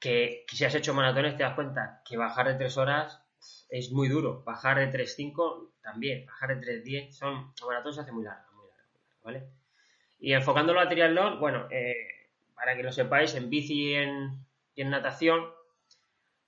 que, 0.00 0.46
que 0.48 0.56
si 0.56 0.64
has 0.64 0.74
hecho 0.74 0.94
maratones 0.94 1.36
te 1.36 1.42
das 1.42 1.54
cuenta 1.54 2.00
que 2.02 2.16
bajar 2.16 2.48
de 2.48 2.54
3 2.54 2.78
horas 2.78 3.25
es 3.68 3.92
muy 3.92 4.08
duro, 4.08 4.42
bajar 4.44 4.78
de 4.78 4.92
3.5 4.92 5.72
también, 5.82 6.26
bajar 6.26 6.58
de 6.58 6.82
3.10, 6.82 7.10
son, 7.12 7.52
maratón 7.66 7.92
se 7.92 8.00
hace 8.00 8.12
muy 8.12 8.24
larga, 8.24 8.46
muy 8.52 8.68
larga, 8.68 8.88
muy 8.92 9.02
¿vale? 9.22 9.50
Y 10.18 10.32
enfocándolo 10.32 10.80
a 10.80 10.88
triatlón, 10.88 11.40
bueno, 11.40 11.68
eh, 11.70 11.94
para 12.54 12.76
que 12.76 12.82
lo 12.82 12.92
sepáis, 12.92 13.34
en 13.34 13.50
bici 13.50 13.90
y 13.90 13.94
en, 13.94 14.46
en 14.76 14.90
natación, 14.90 15.44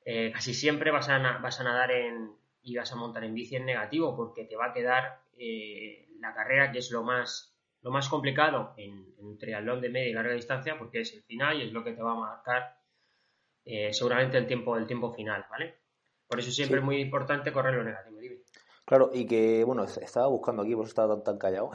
eh, 0.05 0.31
casi 0.33 0.55
siempre 0.55 0.91
vas 0.91 1.09
a, 1.09 1.19
vas 1.39 1.61
a 1.61 1.65
nadar 1.65 1.91
en, 1.91 2.33
y 2.63 2.77
vas 2.77 2.93
a 2.93 2.97
montar 2.97 3.25
en 3.25 3.35
bici 3.35 3.57
en 3.57 3.67
negativo, 3.67 4.17
porque 4.17 4.45
te 4.45 4.57
va 4.57 4.67
a 4.67 4.73
quedar 4.73 5.21
eh, 5.37 6.09
la 6.21 6.35
carrera, 6.35 6.73
que 6.73 6.79
es 6.79 6.91
lo 6.91 7.03
más, 7.03 7.55
lo 7.83 7.91
más 7.91 8.09
complicado 8.09 8.75
en, 8.77 9.15
en 9.19 9.27
un 9.27 9.39
triatlón 9.39 9.81
de 9.81 9.91
media 9.91 10.09
y 10.09 10.15
larga 10.15 10.33
distancia, 10.33 10.79
porque 10.79 11.01
es 11.01 11.13
el 11.15 11.23
final 11.23 11.59
y 11.59 11.67
es 11.67 11.73
lo 11.73 11.85
que 11.85 11.93
te 11.93 12.03
va 12.03 12.13
a 12.13 12.17
marcar 12.17 12.75
seguramente 13.91 14.39
el 14.39 14.47
tiempo, 14.47 14.79
el 14.79 14.87
tiempo 14.87 15.13
final, 15.13 15.45
¿vale? 15.51 15.77
Por 16.29 16.39
eso 16.41 16.51
siempre 16.51 16.77
Sí. 16.77 16.81
es 16.81 16.85
muy 16.85 17.01
importante 17.01 17.53
correr 17.53 17.75
lo 17.75 17.85
negativo, 17.85 18.19
dime. 18.21 18.37
Claro, 18.85 19.11
y 19.13 19.27
que, 19.27 19.65
bueno, 19.65 19.85
estaba 19.85 20.29
buscando 20.29 20.63
aquí, 20.63 20.75
por 20.75 20.85
eso 20.85 20.91
estaba 20.91 21.15
tan, 21.15 21.25
tan 21.25 21.39
callado. 21.39 21.71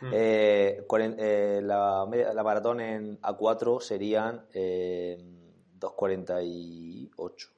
Mm. 0.00 0.10
Eh, 0.14 0.86
eh, 1.18 1.60
la, 1.62 2.06
la 2.34 2.42
maratón 2.42 2.80
en 2.80 3.20
A4 3.22 3.80
serían 3.80 4.46
eh, 4.52 5.16
2.48. 5.78 7.48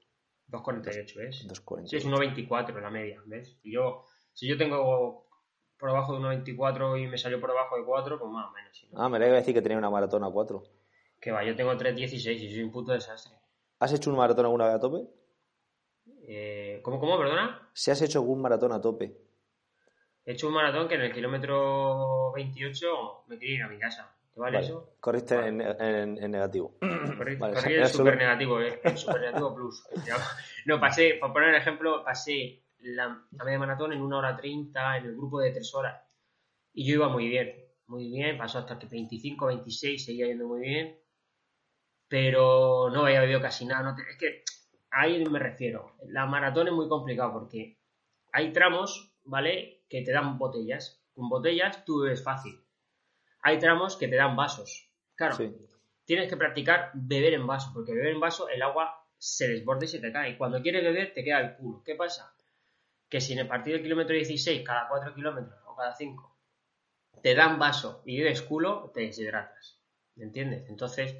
2.48, 0.48 1.16
¿ves? 1.16 1.48
2.48. 1.48 1.86
Sí, 1.86 1.96
es 1.96 2.06
1.24 2.06 2.80
la 2.80 2.90
media, 2.90 3.20
¿ves? 3.26 3.58
Y 3.62 3.72
yo, 3.72 4.04
si 4.32 4.46
yo 4.48 4.56
tengo 4.56 5.26
por 5.78 5.88
abajo 5.90 6.14
de 6.14 6.20
1.24 6.44 7.02
y 7.02 7.06
me 7.08 7.18
salió 7.18 7.40
por 7.40 7.50
abajo 7.50 7.76
de 7.76 7.84
4, 7.84 8.18
pues 8.18 8.30
más 8.30 8.48
o 8.48 8.52
menos. 8.52 8.86
no. 8.92 9.02
Ah, 9.02 9.08
me 9.08 9.18
iba 9.18 9.26
a 9.28 9.38
decir 9.40 9.54
que 9.54 9.62
tenía 9.62 9.78
una 9.78 9.90
maratón 9.90 10.22
A4. 10.22 10.62
Que 11.20 11.32
va, 11.32 11.44
yo 11.44 11.56
tengo 11.56 11.72
3.16 11.72 12.34
y 12.34 12.52
soy 12.52 12.62
un 12.62 12.70
puto 12.70 12.92
desastre. 12.92 13.36
¿Has 13.80 13.92
hecho 13.92 14.10
un 14.10 14.16
maratón 14.16 14.44
alguna 14.46 14.66
vez 14.66 14.74
a 14.74 14.80
tope? 14.80 15.08
Eh, 16.24 16.80
¿Cómo, 16.82 17.00
cómo, 17.00 17.18
perdona? 17.18 17.68
Si 17.72 17.90
has 17.90 18.00
hecho 18.02 18.20
algún 18.20 18.40
maratón 18.40 18.72
a 18.72 18.80
tope. 18.80 19.16
He 20.24 20.32
hecho 20.32 20.46
un 20.48 20.54
maratón 20.54 20.86
que 20.88 20.94
en 20.94 21.00
el 21.02 21.12
kilómetro 21.12 22.32
28 22.32 23.24
me 23.26 23.38
quería 23.38 23.54
ir 23.56 23.62
a 23.64 23.68
mi 23.68 23.78
casa. 23.78 24.14
¿Te 24.32 24.40
vale, 24.40 24.56
Vale, 24.58 24.66
eso? 24.66 24.94
Corriste 25.00 25.34
Vale. 25.36 25.48
en, 25.48 25.60
en- 25.60 26.18
en 26.24 26.30
negativo. 26.30 26.76
Corrí, 27.18 27.36
Vale, 27.36 27.54
corrí 27.54 27.74
el 27.74 27.88
super 27.88 28.16
negativo, 28.16 28.60
eh, 28.60 28.80
el 28.84 28.96
super 28.96 29.20
negativo 29.20 29.54
plus. 29.54 29.84
No, 30.66 30.80
pasé, 30.80 31.14
por 31.20 31.32
poner 31.32 31.48
un 31.50 31.54
ejemplo, 31.56 32.04
pasé 32.04 32.62
la, 32.78 33.26
la 33.32 33.44
media 33.44 33.58
maratón 33.58 33.92
en 33.92 34.00
una 34.00 34.18
hora 34.18 34.36
30 34.36 34.98
en 34.98 35.06
el 35.06 35.16
grupo 35.16 35.40
de 35.40 35.50
3 35.50 35.74
horas. 35.74 36.00
Y 36.72 36.86
yo 36.86 36.94
iba 36.94 37.08
muy 37.08 37.28
bien, 37.28 37.52
muy 37.88 38.08
bien, 38.08 38.38
pasó 38.38 38.60
hasta 38.60 38.78
que 38.78 38.86
25, 38.86 39.46
26, 39.46 40.04
seguía 40.04 40.26
yendo 40.26 40.46
muy 40.46 40.60
bien. 40.60 40.98
Pero 42.08 42.90
no 42.90 43.04
había 43.04 43.20
bebido 43.22 43.40
casi 43.40 43.64
nada. 43.66 43.82
no 43.82 43.94
te- 43.96 44.02
es 44.02 44.16
que 44.18 44.44
ahí 44.92 45.24
me 45.24 45.38
refiero. 45.38 45.96
La 46.06 46.26
maratón 46.26 46.68
es 46.68 46.72
muy 46.74 46.88
complicado 46.88 47.32
porque 47.32 47.78
hay 48.32 48.52
tramos, 48.52 49.12
¿vale? 49.24 49.84
Que 49.88 50.02
te 50.02 50.12
dan 50.12 50.38
botellas. 50.38 51.02
Con 51.14 51.28
botellas 51.28 51.84
tú 51.84 52.00
bebes 52.00 52.22
fácil. 52.22 52.60
Hay 53.42 53.58
tramos 53.58 53.96
que 53.96 54.08
te 54.08 54.16
dan 54.16 54.36
vasos. 54.36 54.88
Claro, 55.16 55.34
Sí. 55.36 55.54
tienes 56.04 56.28
que 56.28 56.36
practicar 56.36 56.90
beber 56.94 57.34
en 57.34 57.46
vaso, 57.46 57.70
porque 57.74 57.92
beber 57.92 58.12
en 58.12 58.20
vaso 58.20 58.48
el 58.48 58.62
agua 58.62 59.06
se 59.18 59.48
desborda 59.48 59.84
y 59.84 59.88
se 59.88 59.98
te 60.00 60.12
cae. 60.12 60.30
Y 60.30 60.36
cuando 60.36 60.60
quieres 60.62 60.82
beber 60.82 61.12
te 61.12 61.22
queda 61.24 61.40
el 61.40 61.56
culo. 61.56 61.82
¿Qué 61.84 61.94
pasa? 61.94 62.34
Que 63.08 63.20
si 63.20 63.34
en 63.34 63.40
el 63.40 63.48
partido 63.48 63.74
del 63.76 63.82
kilómetro 63.84 64.14
16, 64.14 64.62
cada 64.64 64.88
4 64.88 65.14
kilómetros 65.14 65.58
o 65.66 65.76
cada 65.76 65.94
5, 65.94 66.36
te 67.22 67.34
dan 67.34 67.58
vaso 67.58 68.02
y 68.06 68.18
bebes 68.18 68.42
culo, 68.42 68.90
te 68.94 69.02
deshidratas. 69.02 69.80
¿Me 70.16 70.24
entiendes? 70.24 70.68
Entonces, 70.68 71.16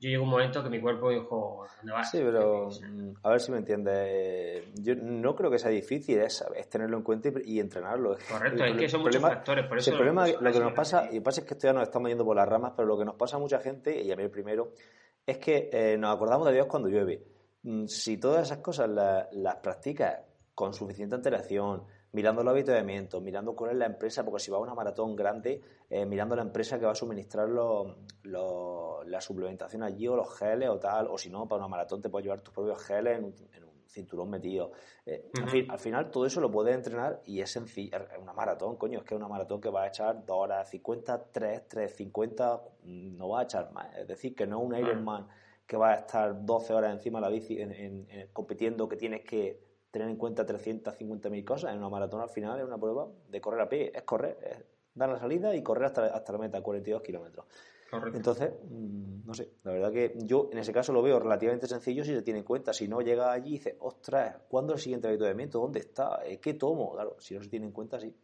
yo 0.00 0.08
llegó 0.10 0.24
un 0.24 0.30
momento 0.30 0.62
que 0.62 0.70
mi 0.70 0.80
cuerpo 0.80 1.10
dijo, 1.10 1.66
¿dónde 1.76 1.92
vas? 1.92 2.10
Sí, 2.10 2.18
pero 2.24 2.68
mm, 2.70 3.10
a 3.22 3.30
ver 3.30 3.40
si 3.40 3.52
me 3.52 3.58
entiendes. 3.58 4.64
Yo 4.76 4.94
no 4.96 5.34
creo 5.36 5.50
que 5.50 5.58
sea 5.58 5.70
difícil, 5.70 6.18
es, 6.20 6.44
es 6.56 6.68
tenerlo 6.68 6.96
en 6.96 7.02
cuenta 7.02 7.28
y, 7.28 7.54
y 7.56 7.60
entrenarlo. 7.60 8.16
Correcto, 8.30 8.64
El 8.64 8.72
es 8.72 8.78
que 8.78 8.88
son 8.88 9.00
muchos 9.02 9.16
problema- 9.20 9.34
factores, 9.36 9.66
por 9.66 9.78
eso... 9.78 9.90
el 9.90 9.96
problema, 9.96 10.26
lo 10.26 10.52
que 10.52 10.58
nos 10.60 10.72
pasa, 10.72 11.08
y 11.12 11.20
pasa 11.20 11.40
es 11.42 11.46
que 11.46 11.54
esto 11.54 11.66
ya 11.66 11.72
nos 11.72 11.82
estamos 11.84 12.08
yendo 12.08 12.24
por 12.24 12.34
las 12.36 12.48
ramas, 12.48 12.72
pero 12.74 12.88
lo 12.88 12.98
que 12.98 13.04
nos 13.04 13.14
pasa 13.14 13.36
a 13.36 13.38
mucha 13.38 13.60
gente, 13.60 14.00
y 14.02 14.10
a 14.10 14.16
mí 14.16 14.22
el 14.22 14.30
primero, 14.30 14.72
es 15.26 15.38
que 15.38 15.68
eh, 15.72 15.96
nos 15.98 16.14
acordamos 16.16 16.46
de 16.48 16.54
Dios 16.54 16.66
cuando 16.66 16.88
llueve. 16.88 17.22
Mm, 17.62 17.86
Si 17.86 18.16
todas 18.16 18.46
esas 18.46 18.58
cosas 18.58 18.88
la- 18.88 19.28
las 19.32 19.56
practicas 19.56 20.20
con 20.54 20.72
suficiente 20.74 21.14
antelación, 21.14 21.84
mirando 22.12 22.42
los 22.42 22.52
avituallamientos, 22.52 23.22
mirando 23.22 23.54
cuál 23.54 23.72
es 23.72 23.76
la 23.76 23.86
empresa, 23.86 24.24
porque 24.24 24.40
si 24.40 24.50
va 24.50 24.56
a 24.58 24.60
una 24.60 24.74
maratón 24.74 25.14
grande, 25.14 25.60
eh, 25.88 26.04
mirando 26.06 26.34
la 26.36 26.42
empresa 26.42 26.78
que 26.78 26.86
va 26.86 26.92
a 26.92 26.96
suministrar 26.96 27.48
los- 27.48 27.96
los- 28.22 29.06
la 29.06 29.20
suplementación 29.20 29.82
allí 29.82 30.08
o 30.08 30.16
los 30.16 30.36
geles 30.36 30.68
o 30.68 30.78
tal, 30.78 31.06
o 31.08 31.18
si 31.18 31.30
no, 31.30 31.46
para 31.46 31.60
una 31.60 31.68
maratón 31.68 32.00
te 32.02 32.08
puedes 32.08 32.24
llevar 32.24 32.40
tus 32.40 32.52
propios 32.54 32.82
geles 32.82 33.18
en 33.18 33.24
un, 33.24 33.34
en 33.54 33.64
un 33.64 33.70
cinturón 33.88 34.30
metido. 34.30 34.70
Eh, 35.06 35.30
en 35.34 35.42
Ujú. 35.44 35.50
fin, 35.52 35.70
al 35.70 35.78
final 35.78 36.10
todo 36.10 36.26
eso 36.26 36.40
lo 36.40 36.50
puedes 36.50 36.74
entrenar 36.74 37.20
y 37.26 37.40
es 37.40 37.50
sencillo. 37.50 37.96
Es 37.96 38.18
una 38.20 38.32
maratón, 38.32 38.76
coño, 38.76 38.98
es 39.00 39.04
que 39.04 39.14
es 39.14 39.18
una 39.18 39.28
maratón 39.28 39.60
que 39.60 39.68
va 39.68 39.82
a 39.82 39.88
echar 39.88 40.24
2 40.24 40.36
horas 40.38 40.68
50, 40.70 41.24
3, 41.32 41.66
3, 41.68 41.94
50, 41.96 42.60
mm, 42.84 43.16
no 43.16 43.28
va 43.30 43.40
a 43.40 43.42
echar 43.44 43.72
más. 43.72 43.96
Es 43.96 44.06
decir, 44.06 44.34
que 44.34 44.46
no 44.46 44.58
es 44.58 44.64
un 44.64 44.70
Claro. 44.70 44.86
Ironman 44.86 45.28
que 45.66 45.76
va 45.76 45.90
a 45.92 45.94
estar 45.94 46.44
12 46.44 46.72
horas 46.72 46.92
encima 46.92 47.18
de 47.20 47.22
la 47.26 47.28
bici 47.30 47.60
en- 47.60 47.70
en- 47.72 48.06
en- 48.10 48.28
compitiendo, 48.32 48.88
que 48.88 48.96
tienes 48.96 49.22
que 49.24 49.69
tener 49.90 50.08
en 50.08 50.16
cuenta 50.16 50.46
350.000 50.46 51.44
cosas. 51.44 51.72
En 51.72 51.78
una 51.78 51.88
maratón 51.88 52.20
al 52.20 52.28
final 52.28 52.58
es 52.58 52.66
una 52.66 52.78
prueba 52.78 53.08
de 53.28 53.40
correr 53.40 53.60
a 53.60 53.68
pie, 53.68 53.92
es 53.94 54.02
correr, 54.02 54.38
es 54.42 54.64
dar 54.94 55.08
la 55.08 55.18
salida 55.18 55.54
y 55.54 55.62
correr 55.62 55.86
hasta, 55.86 56.06
hasta 56.06 56.32
la 56.32 56.38
meta, 56.38 56.60
42 56.60 57.02
kilómetros. 57.02 57.46
Correcto. 57.90 58.16
Entonces, 58.16 58.52
mm, 58.70 59.26
no 59.26 59.34
sé, 59.34 59.50
la 59.64 59.72
verdad 59.72 59.92
que 59.92 60.12
yo 60.16 60.48
en 60.52 60.58
ese 60.58 60.72
caso 60.72 60.92
lo 60.92 61.02
veo 61.02 61.18
relativamente 61.18 61.66
sencillo 61.66 62.04
si 62.04 62.14
se 62.14 62.22
tiene 62.22 62.38
en 62.38 62.44
cuenta. 62.44 62.72
Si 62.72 62.86
no 62.86 63.00
llega 63.00 63.32
allí 63.32 63.48
y 63.48 63.52
dice, 63.54 63.76
ostras, 63.80 64.36
¿cuándo 64.48 64.74
es 64.74 64.78
el 64.78 64.84
siguiente 64.84 65.08
avituallamiento? 65.08 65.58
¿Dónde 65.58 65.80
está? 65.80 66.20
Eh, 66.24 66.38
¿Qué 66.38 66.54
tomo? 66.54 66.92
Claro, 66.92 67.16
si 67.18 67.34
no 67.34 67.42
se 67.42 67.48
tiene 67.48 67.66
en 67.66 67.72
cuenta, 67.72 67.98
sí. 67.98 68.14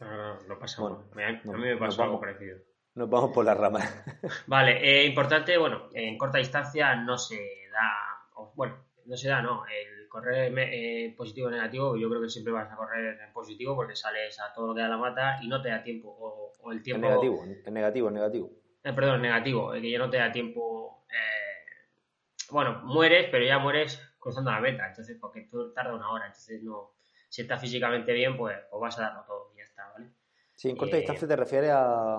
No, 0.00 0.40
no, 0.42 0.58
pasa 0.58 0.82
Bueno, 0.82 1.04
nada. 1.14 1.28
A, 1.28 1.56
mí 1.56 1.62
me 1.62 1.76
pasó 1.78 2.02
algo 2.02 2.20
parecido. 2.20 2.58
Nos 2.94 3.08
vamos 3.08 3.30
por 3.32 3.44
las 3.44 3.56
ramas. 3.56 4.04
Vale, 4.46 4.78
eh, 4.82 5.06
importante, 5.06 5.56
bueno, 5.56 5.88
en 5.92 6.18
corta 6.18 6.38
distancia 6.38 6.94
no 6.96 7.16
se 7.16 7.36
da, 7.72 8.50
bueno, 8.54 8.76
no 9.06 9.16
se 9.16 9.28
da, 9.28 9.40
no, 9.40 9.64
el 9.66 9.97
correr 10.08 10.52
eh, 10.56 11.14
positivo 11.16 11.48
o 11.48 11.50
negativo, 11.50 11.96
yo 11.96 12.08
creo 12.08 12.22
que 12.22 12.28
siempre 12.28 12.52
vas 12.52 12.70
a 12.72 12.76
correr 12.76 13.20
en 13.20 13.32
positivo 13.32 13.74
porque 13.76 13.94
sales 13.94 14.38
a 14.40 14.52
todo 14.52 14.68
lo 14.68 14.74
que 14.74 14.80
da 14.80 14.88
la 14.88 14.96
mata 14.96 15.38
y 15.42 15.48
no 15.48 15.60
te 15.62 15.68
da 15.68 15.82
tiempo, 15.82 16.08
o, 16.08 16.52
o 16.60 16.72
el 16.72 16.78
Es 16.78 16.84
tiempo... 16.84 17.08
negativo, 17.08 17.44
es 17.44 17.72
negativo, 17.72 18.08
es 18.08 18.14
negativo. 18.14 18.50
Eh, 18.84 18.92
perdón, 18.92 19.22
negativo, 19.22 19.74
eh, 19.74 19.80
que 19.80 19.90
ya 19.90 19.98
no 19.98 20.10
te 20.10 20.16
da 20.16 20.32
tiempo, 20.32 21.04
eh, 21.10 21.86
bueno, 22.50 22.80
mueres, 22.84 23.28
pero 23.30 23.44
ya 23.44 23.58
mueres 23.58 24.00
cruzando 24.18 24.50
la 24.50 24.60
meta, 24.60 24.86
entonces, 24.88 25.16
porque 25.20 25.48
tú 25.50 25.72
tarda 25.72 25.94
una 25.94 26.10
hora, 26.10 26.26
entonces 26.26 26.62
no, 26.62 26.94
si 27.28 27.42
estás 27.42 27.60
físicamente 27.60 28.12
bien, 28.12 28.36
pues, 28.36 28.56
pues 28.70 28.80
vas 28.80 28.98
a 28.98 29.02
darlo 29.02 29.24
todo 29.26 29.52
y 29.54 29.58
ya 29.58 29.64
está, 29.64 29.90
¿vale? 29.92 30.10
Sí, 30.58 30.68
en 30.70 30.76
corta 30.76 30.96
Eh, 30.96 31.00
distancia 31.00 31.28
te 31.28 31.36
refieres 31.36 31.70
a, 31.70 32.16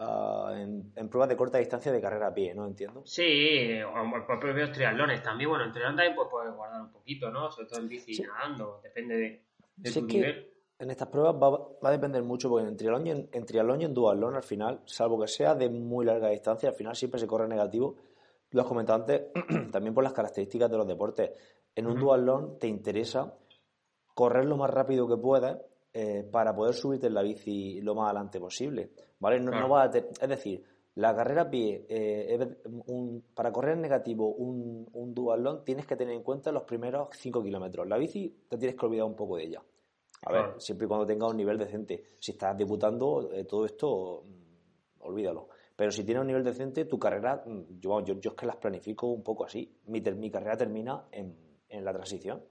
a- 0.00 0.52
en, 0.60 0.92
en 0.96 1.08
pruebas 1.08 1.28
de 1.28 1.36
corta 1.36 1.58
distancia 1.58 1.92
de 1.92 2.00
carrera 2.00 2.26
a 2.26 2.34
pie, 2.34 2.52
¿no? 2.52 2.66
Entiendo. 2.66 3.02
Sí, 3.06 3.80
o 3.80 4.10
por 4.26 4.40
propios 4.40 4.72
triatlones 4.72 5.22
también. 5.22 5.48
Bueno, 5.50 5.66
en 5.66 5.70
triatlón 5.72 5.94
también 5.96 6.16
pues, 6.16 6.26
puedes 6.28 6.52
guardar 6.52 6.80
un 6.82 6.90
poquito, 6.90 7.30
¿no? 7.30 7.48
Sobre 7.52 7.68
todo 7.68 7.78
en 7.78 7.88
bici 7.88 8.14
Sí. 8.14 8.22
nadando, 8.24 8.80
depende 8.82 9.16
de, 9.16 9.44
de 9.76 9.90
Sí, 9.90 10.00
tu 10.00 10.06
es 10.06 10.12
que 10.12 10.18
nivel. 10.18 10.50
En 10.80 10.90
estas 10.90 11.06
pruebas 11.08 11.36
va, 11.36 11.50
va 11.50 11.88
a 11.88 11.92
depender 11.92 12.24
mucho, 12.24 12.48
porque 12.50 12.66
en 12.68 12.76
triatlón 12.76 13.06
y 13.06 13.10
en, 13.12 13.28
en 13.32 13.46
triatlón 13.46 13.80
y 13.80 13.84
en 13.84 13.94
duatlón, 13.94 14.34
al 14.34 14.42
final, 14.42 14.80
salvo 14.84 15.20
que 15.20 15.28
sea 15.28 15.54
de 15.54 15.68
muy 15.70 16.04
larga 16.04 16.28
distancia, 16.30 16.68
al 16.70 16.74
final 16.74 16.96
siempre 16.96 17.20
se 17.20 17.28
corre 17.28 17.46
negativo. 17.46 17.96
Lo 18.50 18.62
has 18.62 18.66
comentado 18.66 18.98
antes, 19.00 19.22
también 19.70 19.94
por 19.94 20.02
las 20.02 20.12
características 20.12 20.68
de 20.68 20.76
los 20.76 20.88
deportes. 20.88 21.30
En 21.74 21.86
un 21.86 21.92
Ujú. 21.98 22.06
duatlón 22.06 22.58
te 22.58 22.66
interesa 22.66 23.32
correr 24.12 24.44
lo 24.44 24.56
más 24.56 24.70
rápido 24.70 25.06
que 25.06 25.16
puedas 25.16 25.58
eh, 25.98 26.28
para 26.30 26.54
poder 26.54 26.74
subirte 26.74 27.06
en 27.06 27.14
la 27.14 27.22
bici 27.22 27.80
lo 27.80 27.94
más 27.94 28.06
adelante 28.10 28.38
posible. 28.38 28.90
¿Vale? 29.18 29.40
No, 29.40 29.50
no 29.62 29.68
vas 29.68 29.88
a 29.88 29.90
te- 29.90 30.08
es 30.20 30.28
decir, 30.28 30.62
la 30.96 31.14
carrera 31.14 31.42
a 31.42 31.50
pie, 31.50 31.86
eh, 31.88 32.38
un- 32.86 33.22
para 33.34 33.50
correr 33.50 33.74
en 33.76 33.82
negativo 33.82 34.28
un, 34.34 34.86
un 34.92 35.14
duatlón, 35.14 35.64
tienes 35.64 35.86
que 35.86 35.96
tener 35.96 36.14
en 36.14 36.22
cuenta 36.22 36.52
los 36.52 36.64
primeros 36.64 37.08
5 37.12 37.42
kilómetros. 37.42 37.86
La 37.86 37.96
bici 37.96 38.44
te 38.48 38.58
tienes 38.58 38.76
que 38.76 38.84
olvidar 38.86 39.06
un 39.06 39.14
poco 39.16 39.36
de 39.36 39.44
ella. 39.44 39.62
A 40.26 40.32
ver, 40.32 40.42
siempre 40.60 40.84
y 40.86 40.88
cuando 40.88 41.06
tengas 41.06 41.30
un 41.30 41.36
nivel 41.36 41.56
decente. 41.58 42.04
Si 42.20 42.32
estás 42.32 42.56
debutando, 42.56 43.30
eh, 43.32 43.44
todo 43.44 43.64
esto, 43.66 44.22
mm, 44.24 45.02
olvídalo. 45.06 45.48
Pero 45.76 45.90
si 45.90 46.04
tienes 46.04 46.22
un 46.22 46.26
nivel 46.28 46.42
decente, 46.44 46.84
tu 46.86 46.98
carrera, 46.98 47.42
mm, 47.46 47.78
yo, 47.80 48.00
yo, 48.04 48.14
yo 48.20 48.30
es 48.30 48.36
que 48.36 48.46
las 48.46 48.56
planifico 48.56 49.06
un 49.08 49.22
poco 49.22 49.44
así. 49.44 49.70
Mi, 49.86 50.00
ter- 50.00 50.16
mi 50.16 50.30
carrera 50.30 50.56
termina 50.56 51.06
en, 51.12 51.36
en 51.68 51.84
la 51.84 51.92
transición. 51.92 52.42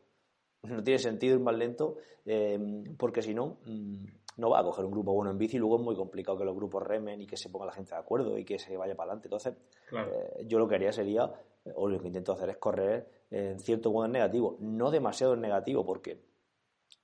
No 0.70 0.84
tiene 0.84 1.00
sentido 1.00 1.36
ir 1.36 1.42
más 1.42 1.56
lento, 1.56 1.98
eh, 2.26 2.60
porque 2.98 3.22
si 3.22 3.34
no, 3.34 3.58
mm, 3.66 4.06
no 4.38 4.50
va 4.50 4.60
a 4.60 4.64
coger 4.64 4.86
un 4.86 4.92
grupo 4.92 5.14
bueno 5.14 5.32
en 5.32 5.38
bici. 5.38 5.58
Luego 5.58 5.78
es 5.78 5.82
muy 5.84 5.96
complicado 5.96 6.38
que 6.38 6.46
los 6.46 6.56
grupos 6.56 6.84
remen 6.84 7.22
y 7.22 7.28
que 7.28 7.38
se 7.38 7.50
ponga 7.50 7.66
la 7.68 7.72
gente 7.72 7.92
de 7.96 8.02
acuerdo 8.02 8.38
y 8.38 8.44
que 8.46 8.60
se 8.60 8.76
vaya 8.78 8.96
para 8.96 9.12
adelante. 9.12 9.28
Entonces, 9.28 9.54
Claro. 9.88 10.12
eh, 10.12 10.46
yo 10.48 10.60
lo 10.60 10.68
que 10.68 10.76
haría 10.76 10.92
sería, 10.92 11.32
o 11.76 11.88
lo 11.88 12.00
que 12.00 12.08
intento 12.08 12.34
hacer 12.34 12.50
es 12.50 12.58
correr 12.58 13.08
en 13.32 13.60
cierto 13.60 13.92
modo 13.92 14.06
en 14.06 14.12
negativo, 14.12 14.58
no 14.60 14.92
demasiado 14.92 15.34
en 15.34 15.42
negativo, 15.42 15.86
porque 15.86 16.20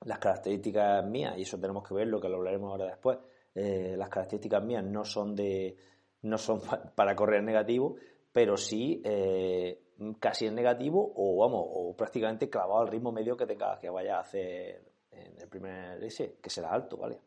las 0.05 0.19
características 0.19 1.05
mías, 1.05 1.37
y 1.37 1.43
eso 1.43 1.59
tenemos 1.59 1.87
que 1.87 1.93
verlo, 1.93 2.19
que 2.19 2.27
lo 2.29 2.37
hablaremos 2.37 2.71
ahora 2.71 2.85
después, 2.85 3.17
eh, 3.55 3.95
las 3.97 4.09
características 4.09 4.63
mías 4.63 4.83
no 4.83 5.03
son 5.05 5.35
de 5.35 5.75
no 6.23 6.37
son 6.37 6.61
pa- 6.61 6.81
para 6.95 7.15
correr 7.15 7.39
en 7.39 7.45
negativo, 7.45 7.95
pero 8.31 8.55
sí 8.57 9.01
eh, 9.03 9.79
casi 10.19 10.47
en 10.47 10.55
negativo 10.55 11.13
o 11.15 11.37
vamos, 11.41 11.63
o 11.67 11.95
prácticamente 11.95 12.49
clavado 12.49 12.81
al 12.81 12.87
ritmo 12.87 13.11
medio 13.11 13.35
que 13.37 13.45
tengas 13.45 13.79
que 13.79 13.89
vaya 13.89 14.17
a 14.17 14.21
hacer 14.21 14.81
en 15.11 15.39
el 15.41 15.47
primer 15.47 16.03
ese, 16.03 16.37
que 16.41 16.49
será 16.49 16.71
alto, 16.71 16.97
¿vale? 16.97 17.19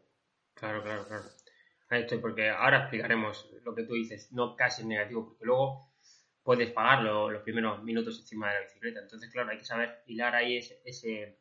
Claro, 0.54 0.82
claro, 0.82 1.06
claro. 1.06 1.22
Ahí 1.90 2.02
estoy, 2.02 2.18
porque 2.18 2.48
ahora 2.48 2.78
explicaremos 2.80 3.50
lo 3.62 3.74
que 3.74 3.82
tú 3.84 3.92
dices, 3.94 4.32
no 4.32 4.56
casi 4.56 4.82
en 4.82 4.88
negativo, 4.88 5.26
porque 5.26 5.44
luego 5.44 5.92
puedes 6.42 6.70
pagar 6.72 7.02
lo- 7.02 7.30
los 7.30 7.42
primeros 7.42 7.82
minutos 7.82 8.18
encima 8.20 8.48
de 8.48 8.54
la 8.54 8.60
bicicleta. 8.66 9.00
Entonces, 9.00 9.30
claro, 9.30 9.50
hay 9.50 9.58
que 9.58 9.64
saber 9.64 10.02
hilar 10.06 10.34
ahí 10.34 10.56
ese, 10.58 10.80
ese, 10.84 11.38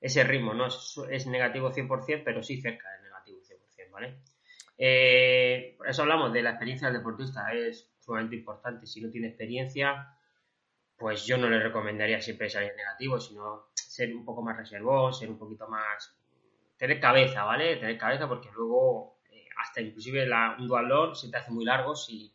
ese 0.00 0.24
ritmo, 0.24 0.54
no 0.54 0.66
es, 0.66 1.00
es 1.10 1.26
negativo 1.26 1.70
100%, 1.72 2.22
pero 2.24 2.42
sí 2.42 2.60
cerca 2.60 2.90
del 2.92 3.02
negativo 3.04 3.38
100%, 3.40 3.90
¿vale? 3.90 4.18
Eh, 4.78 5.74
por 5.76 5.88
eso 5.88 6.02
hablamos 6.02 6.32
de 6.32 6.42
la 6.42 6.50
experiencia 6.50 6.88
del 6.88 6.98
deportista, 6.98 7.52
es 7.52 7.92
sumamente 8.00 8.36
importante. 8.36 8.86
Si 8.86 9.00
no 9.00 9.10
tiene 9.10 9.28
experiencia, 9.28 10.08
pues 11.02 11.26
yo 11.26 11.36
no 11.36 11.50
le 11.50 11.60
recomendaría 11.60 12.20
siempre 12.20 12.48
salir 12.48 12.72
negativo, 12.76 13.18
sino 13.18 13.66
ser 13.74 14.14
un 14.14 14.24
poco 14.24 14.40
más 14.42 14.56
reservón, 14.56 15.12
ser 15.12 15.28
un 15.28 15.38
poquito 15.38 15.66
más... 15.68 16.16
tener 16.76 17.00
cabeza, 17.00 17.42
¿vale? 17.44 17.76
Tener 17.76 17.98
cabeza 17.98 18.28
porque 18.28 18.48
luego 18.54 19.18
eh, 19.30 19.48
hasta 19.58 19.80
inclusive 19.80 20.26
la, 20.26 20.56
un 20.58 20.68
dualón 20.68 21.16
se 21.16 21.28
te 21.28 21.36
hace 21.38 21.50
muy 21.50 21.64
largo 21.64 21.96
si, 21.96 22.32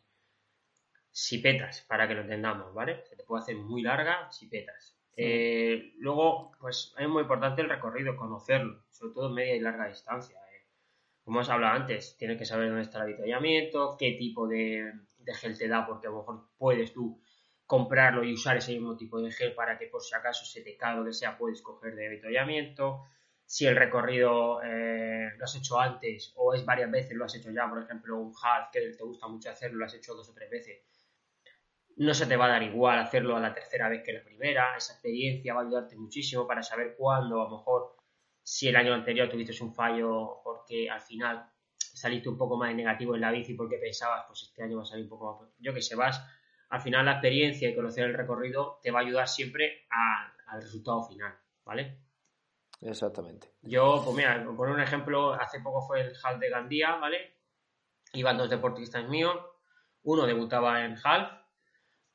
si 1.10 1.38
petas, 1.38 1.84
para 1.88 2.06
que 2.06 2.14
lo 2.14 2.20
entendamos, 2.22 2.74
¿vale? 2.74 3.02
Se 3.06 3.16
te 3.16 3.24
puede 3.24 3.42
hacer 3.42 3.56
muy 3.56 3.80
larga 3.82 4.30
si 4.30 4.48
petas. 4.48 4.96
Eh, 5.16 5.94
luego, 5.98 6.52
pues 6.60 6.94
es 6.98 7.08
muy 7.08 7.22
importante 7.22 7.62
el 7.62 7.70
recorrido, 7.70 8.16
conocerlo, 8.16 8.84
sobre 8.90 9.14
todo 9.14 9.28
en 9.28 9.34
media 9.34 9.56
y 9.56 9.60
larga 9.60 9.88
distancia. 9.88 10.38
eh. 10.38 10.66
Como 11.24 11.40
os 11.40 11.48
hablado 11.50 11.74
antes, 11.76 12.16
tienes 12.18 12.38
que 12.38 12.44
saber 12.44 12.68
dónde 12.68 12.82
está 12.82 12.98
el 12.98 13.04
avituallamiento, 13.04 13.96
qué 13.98 14.12
tipo 14.12 14.46
de, 14.46 14.92
de 15.18 15.34
gel 15.34 15.58
te 15.58 15.68
da, 15.68 15.86
porque 15.86 16.06
a 16.06 16.10
lo 16.10 16.18
mejor 16.18 16.48
puedes 16.58 16.92
tú 16.92 17.20
comprarlo 17.68 18.24
y 18.24 18.32
usar 18.32 18.56
ese 18.56 18.72
mismo 18.72 18.96
tipo 18.96 19.20
de 19.20 19.30
gel 19.30 19.54
para 19.54 19.78
que 19.78 19.88
por 19.88 20.02
si 20.02 20.14
acaso 20.14 20.46
se 20.46 20.62
te 20.62 20.74
cae 20.74 20.96
lo 20.96 21.04
que 21.04 21.12
sea, 21.12 21.36
puedes 21.36 21.60
coger 21.60 21.94
de 21.94 22.06
avituallamiento. 22.06 23.04
si 23.44 23.66
el 23.66 23.76
recorrido 23.76 24.62
eh, 24.62 25.32
lo 25.36 25.44
has 25.44 25.54
hecho 25.54 25.78
antes 25.78 26.32
o 26.36 26.54
es 26.54 26.64
varias 26.64 26.90
veces, 26.90 27.14
lo 27.14 27.26
has 27.26 27.34
hecho 27.34 27.50
ya, 27.50 27.68
por 27.68 27.82
ejemplo, 27.82 28.18
un 28.18 28.32
half 28.42 28.70
que 28.72 28.80
te 28.80 29.04
gusta 29.04 29.28
mucho 29.28 29.50
hacerlo, 29.50 29.78
lo 29.78 29.84
has 29.84 29.94
hecho 29.94 30.14
dos 30.14 30.30
o 30.30 30.34
tres 30.34 30.50
veces. 30.50 30.78
No 31.96 32.14
se 32.14 32.26
te 32.26 32.36
va 32.36 32.46
a 32.46 32.48
dar 32.48 32.62
igual 32.62 32.98
hacerlo 32.98 33.36
a 33.36 33.40
la 33.40 33.52
tercera 33.52 33.90
vez 33.90 34.02
que 34.02 34.14
la 34.14 34.24
primera. 34.24 34.74
Esa 34.76 34.94
experiencia 34.94 35.52
va 35.52 35.60
a 35.60 35.64
ayudarte 35.64 35.96
muchísimo 35.96 36.46
para 36.46 36.62
saber 36.62 36.94
cuándo, 36.96 37.42
a 37.42 37.50
lo 37.50 37.58
mejor, 37.58 37.96
si 38.42 38.68
el 38.68 38.76
año 38.76 38.94
anterior 38.94 39.28
tuviste 39.28 39.62
un 39.62 39.74
fallo 39.74 40.40
porque 40.42 40.88
al 40.88 41.02
final 41.02 41.50
saliste 41.76 42.30
un 42.30 42.38
poco 42.38 42.56
más 42.56 42.74
negativo 42.74 43.14
en 43.14 43.20
la 43.20 43.30
bici 43.30 43.52
porque 43.52 43.76
pensabas, 43.76 44.24
pues 44.26 44.44
este 44.44 44.62
año 44.62 44.78
va 44.78 44.84
a 44.84 44.86
salir 44.86 45.04
un 45.04 45.10
poco 45.10 45.42
más. 45.42 45.50
Yo 45.58 45.74
que 45.74 45.82
sé, 45.82 45.96
vas. 45.96 46.24
Al 46.70 46.80
final, 46.80 47.06
la 47.06 47.12
experiencia 47.12 47.68
y 47.68 47.74
conocer 47.74 48.04
el 48.04 48.14
recorrido 48.14 48.78
te 48.82 48.90
va 48.90 49.00
a 49.00 49.02
ayudar 49.02 49.28
siempre 49.28 49.86
al 50.46 50.62
resultado 50.62 51.02
final, 51.04 51.34
¿vale? 51.64 51.98
Exactamente. 52.80 53.54
Yo, 53.62 54.02
pues 54.04 54.16
mira, 54.16 54.44
por 54.56 54.68
un 54.68 54.80
ejemplo, 54.80 55.32
hace 55.32 55.60
poco 55.60 55.86
fue 55.86 56.02
el 56.02 56.12
Half 56.22 56.38
de 56.38 56.50
Gandía, 56.50 56.96
¿vale? 56.96 57.36
Iban 58.12 58.38
dos 58.38 58.48
deportistas 58.48 59.08
míos, 59.08 59.36
uno 60.02 60.26
debutaba 60.26 60.84
en 60.84 60.96
Half 61.02 61.32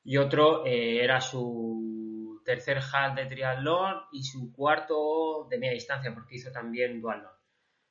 y 0.03 0.17
otro 0.17 0.65
eh, 0.65 1.03
era 1.03 1.19
su 1.19 2.41
tercer 2.45 2.79
Half 2.79 3.15
de 3.15 3.25
triatlón 3.25 4.03
y 4.11 4.23
su 4.23 4.51
cuarto 4.53 5.47
de 5.49 5.57
media 5.57 5.73
distancia 5.73 6.13
porque 6.13 6.35
hizo 6.35 6.51
también 6.51 7.01
duatlón. 7.01 7.33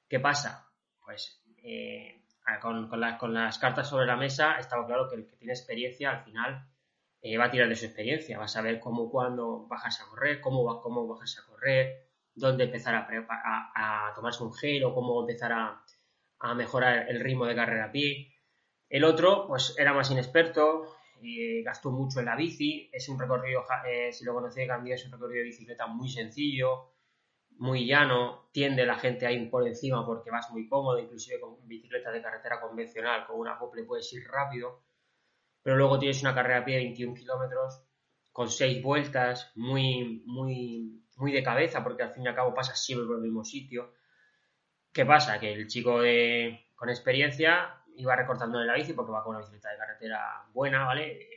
¿Qué 0.08 0.20
pasa? 0.20 0.70
Pues 1.04 1.42
eh, 1.62 2.24
con, 2.60 3.34
las 3.34 3.58
cartas 3.58 3.88
sobre 3.88 4.06
la 4.06 4.16
mesa 4.16 4.56
estaba 4.58 4.86
claro 4.86 5.08
que 5.08 5.16
el 5.16 5.26
que 5.26 5.36
tiene 5.36 5.52
experiencia 5.52 6.10
al 6.10 6.24
final 6.24 6.66
eh, 7.20 7.36
va 7.36 7.44
a 7.44 7.50
tirar 7.50 7.68
de 7.68 7.76
su 7.76 7.86
experiencia, 7.86 8.38
va 8.38 8.44
a 8.44 8.48
saber 8.48 8.80
cómo, 8.80 9.10
cuándo 9.10 9.66
bajas 9.68 10.00
a 10.00 10.06
correr, 10.08 10.40
cómo, 10.40 10.80
cómo 10.80 11.06
bajas 11.06 11.38
a 11.38 11.46
correr, 11.46 12.08
dónde 12.34 12.64
empezar 12.64 12.94
a, 12.94 14.08
a, 14.08 14.12
tomarse 14.14 14.42
un 14.42 14.52
gel 14.52 14.84
o 14.84 14.94
cómo 14.94 15.20
empezar 15.20 15.52
a, 15.52 15.84
mejorar 16.56 17.08
el 17.08 17.20
ritmo 17.20 17.46
de 17.46 17.54
carrera 17.54 17.84
a 17.86 17.92
pie. 17.92 18.34
El 18.88 19.04
otro, 19.04 19.46
pues 19.46 19.76
era 19.78 19.92
más 19.92 20.10
inexperto, 20.10 20.96
eh, 21.22 21.62
gastó 21.62 21.92
mucho 21.92 22.18
en 22.18 22.26
la 22.26 22.34
bici, 22.34 22.90
es 22.92 23.08
un 23.08 23.18
recorrido, 23.18 23.64
eh, 23.86 24.12
si 24.12 24.24
lo 24.24 24.34
conocéis, 24.34 24.66
Gandía 24.66 24.96
es 24.96 25.04
un 25.06 25.12
recorrido 25.12 25.38
de 25.38 25.44
bicicleta 25.44 25.86
muy 25.86 26.08
sencillo, 26.08 26.88
muy 27.62 27.86
llano, 27.86 28.48
tiende 28.50 28.84
la 28.84 28.98
gente 28.98 29.24
a 29.24 29.30
ir 29.30 29.48
por 29.48 29.66
encima 29.66 30.04
porque 30.04 30.32
vas 30.32 30.50
muy 30.50 30.68
cómodo, 30.68 30.98
inclusive 30.98 31.38
con 31.38 31.56
bicicleta 31.68 32.10
de 32.10 32.20
carretera 32.20 32.60
convencional, 32.60 33.24
con 33.24 33.38
una 33.38 33.52
acople 33.52 33.84
puedes 33.84 34.12
ir 34.12 34.26
rápido, 34.26 34.82
pero 35.62 35.76
luego 35.76 35.96
tienes 36.00 36.20
una 36.22 36.34
carrera 36.34 36.58
a 36.58 36.64
pie 36.64 36.74
de 36.76 36.84
21 36.84 37.14
kilómetros 37.14 37.84
con 38.32 38.50
seis 38.50 38.82
vueltas, 38.82 39.52
muy, 39.54 40.24
muy 40.26 41.02
muy 41.18 41.30
de 41.30 41.44
cabeza, 41.44 41.84
porque 41.84 42.02
al 42.02 42.10
fin 42.10 42.24
y 42.24 42.28
al 42.28 42.34
cabo 42.34 42.52
pasa 42.52 42.74
siempre 42.74 43.06
por 43.06 43.16
el 43.16 43.22
mismo 43.22 43.44
sitio. 43.44 43.92
¿Qué 44.92 45.06
pasa? 45.06 45.38
Que 45.38 45.52
el 45.52 45.68
chico 45.68 46.00
de, 46.00 46.66
con 46.74 46.88
experiencia 46.90 47.76
iba 47.96 48.16
recortando 48.16 48.60
en 48.60 48.66
la 48.66 48.74
bici 48.74 48.92
porque 48.92 49.12
va 49.12 49.22
con 49.22 49.36
una 49.36 49.38
bicicleta 49.38 49.70
de 49.70 49.78
carretera 49.78 50.46
buena, 50.52 50.84
¿vale? 50.84 51.28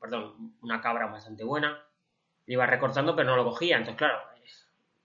perdón, 0.00 0.54
una 0.62 0.80
cabra 0.80 1.08
bastante 1.08 1.44
buena. 1.44 1.78
iba 2.46 2.64
recortando, 2.64 3.14
pero 3.14 3.28
no 3.28 3.36
lo 3.36 3.44
cogía. 3.44 3.76
Entonces, 3.76 3.98
claro, 3.98 4.33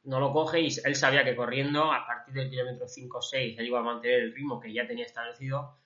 no 0.04 0.20
lo 0.20 0.32
coge 0.32 0.62
y 0.62 0.70
él 0.84 0.96
sabía 0.96 1.24
que 1.24 1.36
corriendo 1.36 1.92
a 1.92 2.06
partir 2.06 2.34
del 2.34 2.50
kilómetro 2.50 2.88
5 2.88 3.18
o 3.18 3.22
6 3.22 3.60
él 3.60 3.68
iba 3.68 3.80
a 3.80 3.84
mantener 3.84 4.22
el 4.22 4.34
ritmo 4.34 4.60
que 4.60 4.74
ya 4.74 4.88
tenía 4.88 5.06
establecido 5.06 5.78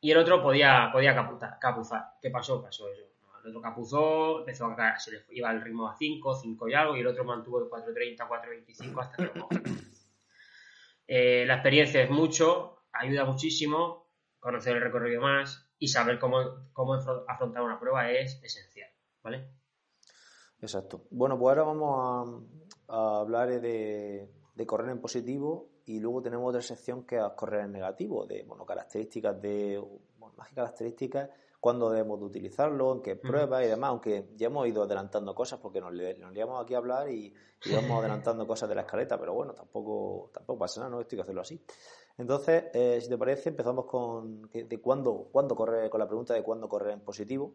y 0.00 0.10
el 0.10 0.18
otro 0.18 0.42
podía, 0.42 0.88
podía 0.90 1.14
capuzar. 1.60 2.14
¿Qué 2.22 2.30
pasó? 2.30 2.62
Pasó 2.62 2.88
eso 2.88 3.10
el 3.44 3.50
otro 3.50 3.60
capuzó, 3.60 4.40
empezó 4.40 4.66
a 4.66 4.76
caer, 4.76 5.00
se 5.00 5.12
le 5.12 5.24
iba 5.30 5.50
el 5.50 5.62
ritmo 5.62 5.88
a 5.88 5.96
5, 5.96 6.34
5 6.34 6.68
y 6.68 6.74
algo, 6.74 6.96
y 6.96 7.00
el 7.00 7.06
otro 7.06 7.24
mantuvo 7.24 7.58
el 7.60 7.70
4.30, 7.70 8.28
4.25 8.28 9.00
hasta 9.00 9.16
que 9.16 9.38
lo 9.38 9.48
eh, 11.06 11.44
La 11.46 11.54
experiencia 11.54 12.02
es 12.02 12.10
mucho, 12.10 12.84
ayuda 12.92 13.24
muchísimo, 13.24 14.08
conocer 14.38 14.76
el 14.76 14.82
recorrido 14.82 15.22
más 15.22 15.70
y 15.78 15.88
saber 15.88 16.18
cómo, 16.18 16.70
cómo 16.72 16.94
afrontar 16.94 17.62
una 17.62 17.80
prueba 17.80 18.10
es 18.10 18.42
esencial, 18.42 18.90
¿vale? 19.22 19.48
Exacto. 20.60 21.06
Bueno, 21.10 21.38
pues 21.38 21.50
ahora 21.50 21.62
vamos 21.62 21.94
a, 21.98 22.79
hablar 22.90 23.60
de, 23.60 24.28
correr 24.66 24.90
en 24.90 25.00
positivo 25.00 25.68
y 25.86 26.00
luego 26.00 26.22
tenemos 26.22 26.48
otra 26.48 26.62
sección 26.62 27.04
que 27.04 27.16
es 27.16 27.22
correr 27.36 27.64
en 27.64 27.72
negativo, 27.72 28.26
de 28.26 28.42
bueno, 28.42 28.66
características 28.66 29.40
de 29.40 29.82
más 30.36 30.48
que 30.48 30.54
características 30.54 31.30
cuándo 31.60 31.90
debemos 31.90 32.18
de 32.18 32.26
utilizarlo, 32.26 32.94
en 32.94 33.02
qué 33.02 33.16
pruebas 33.16 33.62
y 33.64 33.68
demás, 33.68 33.90
aunque 33.90 34.30
ya 34.34 34.46
hemos 34.46 34.66
ido 34.66 34.82
adelantando 34.82 35.34
cosas 35.34 35.60
porque 35.60 35.80
nos, 35.80 35.92
nos 35.92 36.32
liamos 36.32 36.62
aquí 36.62 36.74
a 36.74 36.78
hablar 36.78 37.10
y, 37.10 37.34
y, 37.64 37.74
vamos 37.74 37.90
adelantando 38.00 38.46
cosas 38.46 38.68
de 38.68 38.74
la 38.74 38.82
escaleta, 38.82 39.18
pero 39.20 39.34
bueno, 39.34 39.52
tampoco, 39.52 40.30
tampoco 40.32 40.58
pasa 40.58 40.80
nada, 40.80 40.90
no 40.90 41.00
estoy 41.00 41.16
que 41.16 41.22
hacerlo 41.22 41.42
así. 41.42 41.62
Entonces, 42.16 42.64
eh, 42.72 42.98
si 43.00 43.08
te 43.08 43.16
parece, 43.16 43.50
empezamos 43.50 43.84
con 43.84 44.42
de 44.50 44.80
cuándo, 44.80 45.28
cuándo 45.30 45.54
correr, 45.54 45.88
con 45.90 46.00
la 46.00 46.06
pregunta 46.06 46.34
de 46.34 46.42
cuándo 46.42 46.68
correr 46.68 46.94
en 46.94 47.00
positivo. 47.00 47.54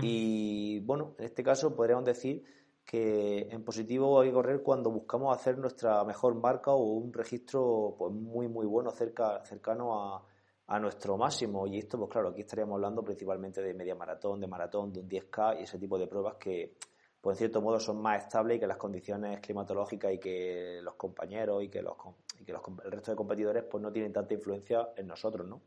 Y 0.00 0.80
bueno, 0.80 1.14
en 1.18 1.26
este 1.26 1.42
caso 1.42 1.76
podríamos 1.76 2.06
decir 2.06 2.42
que 2.84 3.48
en 3.50 3.64
positivo 3.64 4.20
hay 4.20 4.28
que 4.28 4.34
correr 4.34 4.62
cuando 4.62 4.90
buscamos 4.90 5.36
hacer 5.36 5.58
nuestra 5.58 6.04
mejor 6.04 6.34
marca 6.34 6.70
o 6.72 6.82
un 6.82 7.12
registro 7.12 7.94
pues 7.98 8.12
muy 8.12 8.48
muy 8.48 8.66
bueno 8.66 8.90
cerca, 8.90 9.44
cercano 9.44 9.94
a, 9.98 10.24
a 10.66 10.78
nuestro 10.78 11.16
máximo. 11.16 11.66
Y 11.66 11.78
esto, 11.78 11.98
pues 11.98 12.10
claro, 12.10 12.28
aquí 12.30 12.42
estaríamos 12.42 12.74
hablando 12.74 13.02
principalmente 13.02 13.62
de 13.62 13.74
media 13.74 13.94
maratón, 13.94 14.40
de 14.40 14.46
maratón, 14.46 14.92
de 14.92 15.00
un 15.00 15.08
10K 15.08 15.60
y 15.60 15.62
ese 15.64 15.78
tipo 15.78 15.98
de 15.98 16.06
pruebas 16.06 16.36
que, 16.36 16.76
pues 17.20 17.36
en 17.36 17.38
cierto 17.38 17.60
modo, 17.60 17.78
son 17.80 18.00
más 18.00 18.22
estables 18.22 18.56
y 18.56 18.60
que 18.60 18.66
las 18.66 18.76
condiciones 18.76 19.40
climatológicas 19.40 20.12
y 20.12 20.18
que 20.18 20.80
los 20.82 20.94
compañeros 20.94 21.62
y 21.62 21.68
que, 21.68 21.82
los, 21.82 21.96
y 22.38 22.44
que 22.44 22.52
los, 22.52 22.62
el 22.84 22.92
resto 22.92 23.10
de 23.10 23.16
competidores 23.16 23.64
pues 23.64 23.82
no 23.82 23.92
tienen 23.92 24.12
tanta 24.12 24.34
influencia 24.34 24.90
en 24.96 25.06
nosotros, 25.06 25.46
¿no? 25.46 25.62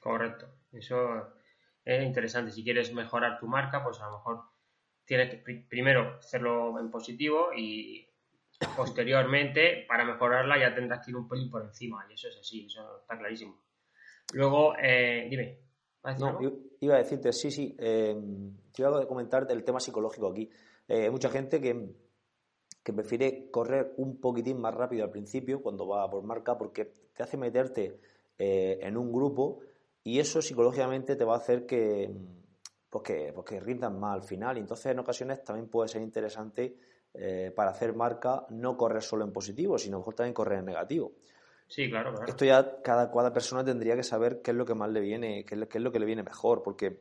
Correcto. 0.00 0.46
Eso 0.72 1.34
es 1.84 2.02
interesante. 2.04 2.50
Si 2.52 2.62
quieres 2.62 2.92
mejorar 2.92 3.38
tu 3.38 3.46
marca, 3.46 3.82
pues 3.82 4.00
a 4.00 4.06
lo 4.06 4.12
mejor 4.12 4.51
tienes 5.04 5.30
que 5.30 5.66
primero 5.68 6.16
hacerlo 6.18 6.78
en 6.78 6.90
positivo 6.90 7.48
y 7.56 8.06
posteriormente, 8.76 9.84
para 9.88 10.04
mejorarla, 10.04 10.58
ya 10.58 10.74
tendrás 10.74 11.04
que 11.04 11.10
ir 11.10 11.16
un 11.16 11.28
pelín 11.28 11.50
por 11.50 11.62
encima. 11.62 12.06
Y 12.08 12.14
eso 12.14 12.28
es 12.28 12.38
así, 12.38 12.66
eso 12.66 13.00
está 13.00 13.18
clarísimo. 13.18 13.60
Luego, 14.32 14.74
eh, 14.76 15.26
dime. 15.28 15.58
No, 16.18 16.38
iba 16.80 16.94
a 16.94 16.98
decirte, 16.98 17.32
sí, 17.32 17.50
sí. 17.50 17.76
Eh, 17.78 18.16
te 18.72 18.82
iba 18.82 19.00
a 19.00 19.06
comentar 19.06 19.46
del 19.46 19.62
tema 19.64 19.78
psicológico 19.78 20.28
aquí. 20.28 20.48
Eh, 20.88 21.04
hay 21.04 21.10
mucha 21.10 21.30
gente 21.30 21.60
que, 21.60 21.94
que 22.82 22.92
prefiere 22.92 23.50
correr 23.50 23.94
un 23.96 24.20
poquitín 24.20 24.60
más 24.60 24.74
rápido 24.74 25.04
al 25.04 25.10
principio 25.10 25.62
cuando 25.62 25.86
va 25.86 26.10
por 26.10 26.24
marca 26.24 26.58
porque 26.58 26.92
te 27.14 27.22
hace 27.22 27.36
meterte 27.36 28.00
eh, 28.38 28.80
en 28.82 28.96
un 28.96 29.12
grupo 29.12 29.60
y 30.02 30.18
eso 30.18 30.42
psicológicamente 30.42 31.14
te 31.14 31.24
va 31.24 31.34
a 31.34 31.38
hacer 31.38 31.66
que, 31.66 32.10
pues 32.92 33.02
que, 33.02 33.32
pues 33.32 33.46
que 33.46 33.58
rindan 33.58 33.98
más 33.98 34.16
al 34.16 34.22
final. 34.22 34.58
Y 34.58 34.60
entonces 34.60 34.92
en 34.92 34.98
ocasiones 34.98 35.42
también 35.42 35.70
puede 35.70 35.88
ser 35.88 36.02
interesante 36.02 36.76
para 37.54 37.70
hacer 37.70 37.94
marca 37.94 38.46
no 38.50 38.74
correr 38.76 39.02
solo 39.02 39.24
en 39.24 39.32
positivo, 39.32 39.78
sino 39.78 39.98
mejor 39.98 40.14
también 40.14 40.32
correr 40.32 40.60
en 40.60 40.66
negativo. 40.66 41.12
Sí, 41.72 41.88
claro, 41.88 42.12
claro. 42.12 42.28
Esto 42.28 42.44
ya 42.44 42.82
cada, 42.82 43.10
cada 43.10 43.32
persona 43.32 43.64
tendría 43.64 43.96
que 43.96 44.02
saber 44.02 44.42
qué 44.42 44.50
es 44.50 44.56
lo 44.58 44.66
que 44.66 44.74
más 44.74 44.90
le 44.90 45.00
viene, 45.00 45.46
qué 45.46 45.54
es, 45.54 45.80
lo 45.80 45.90
que 45.90 45.98
le 45.98 46.04
viene 46.04 46.22
mejor, 46.22 46.62
porque 46.62 47.00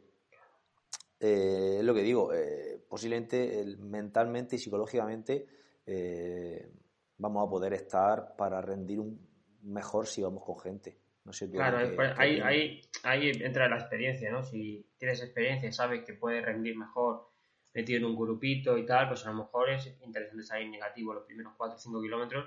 eh, 1.20 1.76
es 1.80 1.84
lo 1.84 1.94
que 1.94 2.02
digo, 2.02 2.34
eh, 2.34 2.82
posiblemente 2.88 3.66
mentalmente 3.80 4.56
y 4.56 4.60
psicológicamente 4.60 5.46
eh, 5.86 6.72
vamos 7.18 7.46
a 7.46 7.50
poder 7.50 7.74
estar 7.74 8.38
para 8.38 8.62
rendir 8.62 9.02
un 9.02 9.20
mejor 9.64 10.08
si 10.08 10.22
vamos 10.22 10.42
con 10.46 10.58
gente. 10.58 11.01
No 11.24 11.34
sé 11.34 11.50
claro, 11.52 11.78
ahí, 12.18 12.82
ahí, 13.04 13.32
entra 13.42 13.70
la 13.70 13.78
experiencia, 13.78 14.32
¿no? 14.32 14.44
Si 14.44 14.86
tienes 14.98 15.22
experiencia 15.22 15.70
y 15.70 15.72
sabes 15.72 16.04
que 16.04 16.14
puedes 16.14 16.44
rendir 16.44 16.76
mejor 16.76 17.30
metido 17.74 18.00
en 18.00 18.06
un 18.06 18.16
grupito 18.16 18.78
y 18.78 18.86
tal, 18.86 19.08
pues 19.08 19.26
a 19.26 19.32
lo 19.32 19.38
mejor 19.38 19.70
es 19.70 19.86
interesante 20.02 20.44
salir 20.44 20.70
negativo 20.70 21.14
los 21.14 21.26
primeros 21.26 21.54
4 21.58 21.76
o 21.76 21.80
5 21.80 22.02
kilómetros 22.02 22.46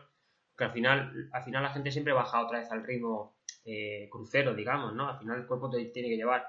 que 0.56 0.64
al 0.64 0.72
final, 0.72 1.28
al 1.32 1.42
final 1.42 1.62
la 1.62 1.70
gente 1.70 1.90
siempre 1.90 2.12
baja 2.12 2.44
otra 2.44 2.60
vez 2.60 2.70
al 2.70 2.84
ritmo 2.84 3.37
eh, 3.64 4.08
crucero, 4.10 4.54
digamos, 4.54 4.94
¿no? 4.94 5.08
Al 5.08 5.18
final 5.18 5.40
el 5.40 5.46
cuerpo 5.46 5.70
te 5.70 5.84
tiene 5.87 6.08
que 6.08 6.16
llevar. 6.16 6.46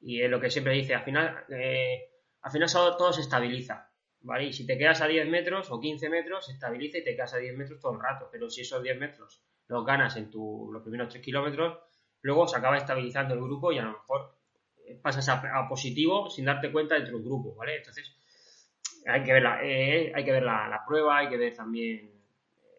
Y 0.00 0.22
es 0.22 0.30
lo 0.30 0.40
que 0.40 0.50
siempre 0.50 0.74
dice, 0.74 0.94
al 0.94 1.04
final, 1.04 1.44
eh, 1.48 2.10
al 2.42 2.52
final 2.52 2.70
todo 2.72 3.12
se 3.12 3.20
estabiliza, 3.20 3.90
¿vale? 4.20 4.44
Y 4.44 4.52
si 4.52 4.66
te 4.66 4.78
quedas 4.78 5.00
a 5.00 5.06
10 5.06 5.28
metros 5.28 5.70
o 5.70 5.80
15 5.80 6.08
metros, 6.08 6.46
se 6.46 6.52
estabiliza 6.52 6.98
y 6.98 7.04
te 7.04 7.14
quedas 7.14 7.34
a 7.34 7.38
10 7.38 7.56
metros 7.56 7.80
todo 7.80 7.92
el 7.94 8.00
rato. 8.00 8.28
Pero 8.30 8.50
si 8.50 8.62
esos 8.62 8.82
10 8.82 8.98
metros 8.98 9.42
los 9.68 9.84
ganas 9.84 10.16
en 10.16 10.30
tu, 10.30 10.70
los 10.72 10.82
primeros 10.82 11.08
3 11.08 11.22
kilómetros, 11.22 11.78
luego 12.22 12.46
se 12.46 12.56
acaba 12.56 12.76
estabilizando 12.76 13.34
el 13.34 13.40
grupo 13.40 13.72
y 13.72 13.78
a 13.78 13.82
lo 13.82 13.92
mejor 13.92 14.36
eh, 14.86 14.98
pasas 15.02 15.28
a, 15.28 15.68
positivo 15.68 16.30
sin 16.30 16.44
darte 16.44 16.70
cuenta 16.72 16.94
dentro 16.94 17.16
del 17.16 17.24
grupo, 17.24 17.54
¿vale? 17.54 17.76
Entonces, 17.76 18.16
hay 19.06 19.22
que 19.22 19.32
ver 19.32 19.42
la, 19.42 19.56
hay 19.56 20.24
que 20.24 20.32
ver 20.32 20.42
la 20.42 20.82
prueba, 20.86 21.18
hay 21.18 21.28
que 21.28 21.36
ver 21.36 21.54
también 21.54 22.14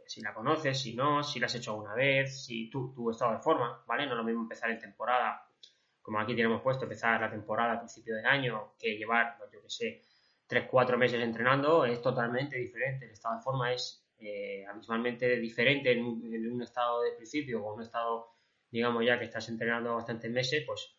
si 0.05 0.21
la 0.21 0.33
conoces, 0.33 0.79
si 0.79 0.95
no, 0.95 1.23
si 1.23 1.39
la 1.39 1.47
has 1.47 1.55
hecho 1.55 1.71
alguna 1.71 1.93
vez, 1.93 2.45
si 2.45 2.69
tú, 2.69 2.93
tu 2.93 3.09
estado 3.09 3.33
de 3.33 3.39
forma, 3.39 3.83
¿vale? 3.87 4.05
No 4.05 4.13
es 4.13 4.17
lo 4.17 4.23
mismo 4.23 4.41
empezar 4.43 4.69
en 4.69 4.79
temporada, 4.79 5.47
como 6.01 6.19
aquí 6.19 6.35
tenemos 6.35 6.61
puesto, 6.61 6.83
empezar 6.83 7.19
la 7.19 7.29
temporada 7.29 7.73
a 7.73 7.79
principio 7.79 8.15
de 8.15 8.25
año, 8.25 8.73
que 8.77 8.97
llevar, 8.97 9.37
pues, 9.37 9.51
yo 9.51 9.61
que 9.61 9.69
sé, 9.69 10.01
3, 10.47 10.67
4 10.69 10.97
meses 10.97 11.21
entrenando, 11.21 11.85
es 11.85 12.01
totalmente 12.01 12.57
diferente. 12.57 13.05
El 13.05 13.11
estado 13.11 13.37
de 13.37 13.41
forma 13.41 13.73
es 13.73 14.04
eh, 14.19 14.65
habitualmente 14.65 15.37
diferente 15.37 15.91
en 15.91 16.03
un, 16.05 16.33
en 16.33 16.51
un 16.51 16.61
estado 16.61 17.01
de 17.01 17.11
principio 17.13 17.63
o 17.63 17.69
en 17.73 17.79
un 17.79 17.81
estado, 17.83 18.27
digamos, 18.71 19.05
ya 19.05 19.17
que 19.19 19.25
estás 19.25 19.47
entrenando 19.49 19.95
bastantes 19.95 20.31
meses, 20.31 20.63
pues 20.65 20.95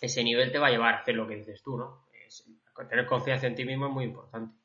ese 0.00 0.24
nivel 0.24 0.50
te 0.50 0.58
va 0.58 0.68
a 0.68 0.70
llevar 0.70 0.94
a 0.94 0.98
hacer 0.98 1.14
lo 1.14 1.26
que 1.28 1.36
dices 1.36 1.62
tú, 1.62 1.76
¿no? 1.76 2.06
Es- 2.26 2.48
tener 2.88 3.04
confianza 3.06 3.46
en 3.46 3.54
ti 3.54 3.64
mismo 3.66 3.86
es 3.88 3.92
muy 3.92 4.04
importante. 4.04 4.56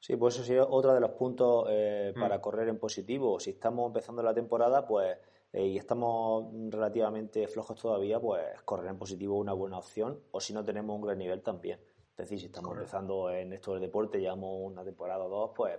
Sí, 0.00 0.16
pues 0.16 0.34
eso 0.34 0.44
sería 0.44 0.64
otro 0.64 0.92
de 0.92 1.00
los 1.00 1.12
puntos 1.12 1.66
eh, 1.70 2.12
Mm. 2.14 2.20
para 2.20 2.40
correr 2.40 2.68
en 2.68 2.78
positivo. 2.78 3.38
Si 3.38 3.50
estamos 3.50 3.86
empezando 3.86 4.22
la 4.22 4.34
temporada, 4.34 4.86
pues 4.86 5.16
eh, 5.52 5.66
y 5.66 5.78
estamos 5.78 6.52
relativamente 6.70 7.46
flojos 7.46 7.80
todavía, 7.80 8.18
pues 8.18 8.42
correr 8.64 8.90
en 8.90 8.98
positivo 8.98 9.36
es 9.36 9.40
una 9.42 9.52
buena 9.52 9.78
opción. 9.78 10.20
O 10.32 10.40
si 10.40 10.52
no 10.52 10.64
tenemos 10.64 10.96
un 10.96 11.02
gran 11.06 11.16
nivel 11.16 11.42
también. 11.42 11.78
Es 12.10 12.16
decir, 12.16 12.40
si 12.40 12.46
estamos 12.46 12.70
Correcto. 12.70 12.82
empezando 12.96 13.30
en 13.30 13.52
esto 13.52 13.72
del 13.72 13.80
deporte, 13.82 14.18
llevamos 14.20 14.58
una 14.60 14.84
temporada 14.84 15.24
o 15.24 15.28
dos, 15.28 15.50
pues 15.56 15.78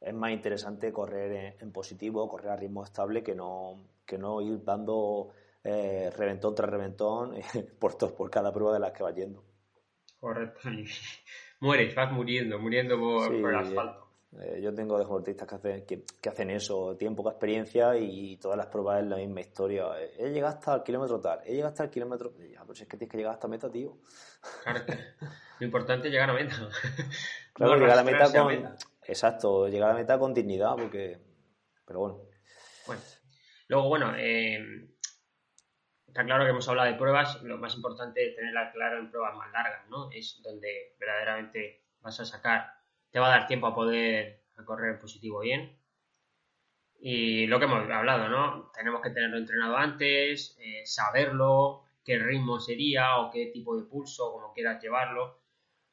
es 0.00 0.14
más 0.14 0.30
interesante 0.30 0.92
correr 0.92 1.32
en, 1.32 1.54
en 1.62 1.72
positivo, 1.72 2.28
correr 2.28 2.50
a 2.52 2.56
ritmo 2.56 2.84
estable, 2.84 3.22
que 3.22 3.34
no, 3.34 3.84
que 4.06 4.18
no 4.18 4.40
ir 4.40 4.62
dando 4.64 5.30
eh, 5.64 6.10
reventón 6.16 6.54
tras 6.54 6.70
reventón 6.70 7.34
por, 7.78 7.94
to- 7.96 8.14
por 8.14 8.30
cada 8.30 8.52
prueba 8.52 8.74
de 8.74 8.80
las 8.80 8.92
que 8.92 9.02
vas 9.02 9.14
yendo. 9.14 9.44
Correcto. 10.20 10.68
Y 10.70 10.86
mueres, 11.60 11.94
vas 11.94 12.12
muriendo, 12.12 12.58
muriendo 12.58 12.98
por, 12.98 13.28
Sí, 13.34 13.40
por 13.40 13.50
el 13.50 13.56
asfalto. 13.60 14.04
Eh, 14.40 14.60
yo 14.62 14.74
tengo 14.74 14.98
deportistas 14.98 15.48
que 15.48 15.54
hacen, 15.54 15.86
que, 15.86 16.04
que 16.20 16.28
hacen 16.28 16.50
eso, 16.50 16.94
tienen 16.98 17.16
poca 17.16 17.30
experiencia 17.30 17.96
y 17.96 18.36
todas 18.36 18.58
las 18.58 18.66
pruebas 18.66 19.02
es 19.02 19.08
la 19.08 19.16
misma 19.16 19.40
historia. 19.40 19.86
Eh, 19.98 20.12
He 20.18 20.28
llegado 20.30 20.54
hasta 20.54 20.74
el 20.74 20.82
kilómetro 20.82 21.18
tal, 21.18 21.40
he 21.46 21.52
llegado 21.52 21.68
hasta 21.70 21.84
el 21.84 21.90
kilómetro. 21.90 22.34
Ya, 22.52 22.60
pero 22.60 22.74
si 22.74 22.82
es 22.82 22.88
que 22.88 22.98
tienes 22.98 23.10
que 23.10 23.16
llegar 23.16 23.32
hasta 23.32 23.48
meta, 23.48 23.70
tío. 23.70 23.96
Claro, 24.62 24.84
lo 25.60 25.64
importante 25.66 26.08
es 26.08 26.12
llegar 26.12 26.28
a 26.28 26.34
meta. 26.34 26.56
Claro, 27.54 27.72
No 27.72 27.78
llegar 27.80 27.98
a 27.98 28.04
meta 28.04 28.16
arrastrarse 28.18 28.38
a 28.38 28.42
con. 28.42 28.52
meta. 28.54 28.76
Exacto, 29.08 29.68
llegar 29.68 29.90
a 29.90 29.94
meta 29.94 30.18
con 30.18 30.34
dignidad, 30.34 30.76
porque. 30.76 31.18
Pero 31.86 32.00
bueno. 32.00 32.18
Bueno, 32.86 33.02
luego, 33.68 33.88
bueno, 33.88 34.12
eh, 34.16 34.58
está 36.06 36.24
claro 36.24 36.44
que 36.44 36.50
hemos 36.50 36.68
hablado 36.68 36.92
de 36.92 36.98
pruebas, 36.98 37.42
lo 37.42 37.56
más 37.56 37.74
importante 37.74 38.28
es 38.28 38.36
tenerla 38.36 38.70
claro 38.70 38.98
en 38.98 39.10
pruebas 39.10 39.34
más 39.34 39.50
largas, 39.50 39.88
¿no? 39.88 40.10
Es 40.12 40.40
donde 40.42 40.94
verdaderamente 41.00 41.86
vas 42.00 42.20
a 42.20 42.26
sacar, 42.26 42.70
te 43.10 43.18
va 43.18 43.28
a 43.28 43.38
dar 43.38 43.46
tiempo 43.46 43.66
a 43.66 43.74
poder 43.74 44.44
correr 44.66 44.98
positivo 45.00 45.40
bien. 45.40 45.78
Y 47.00 47.46
lo 47.46 47.58
que 47.58 47.64
hemos 47.64 47.88
hablado, 47.88 48.28
¿no? 48.28 48.70
Tenemos 48.72 49.00
que 49.00 49.10
tenerlo 49.10 49.38
entrenado 49.38 49.76
antes, 49.76 50.58
eh, 50.60 50.82
saberlo, 50.84 51.84
qué 52.04 52.18
ritmo 52.18 52.60
sería 52.60 53.18
o 53.20 53.30
qué 53.30 53.46
tipo 53.46 53.74
de 53.74 53.88
pulso, 53.88 54.32
como 54.32 54.52
quieras 54.52 54.82
llevarlo, 54.82 55.40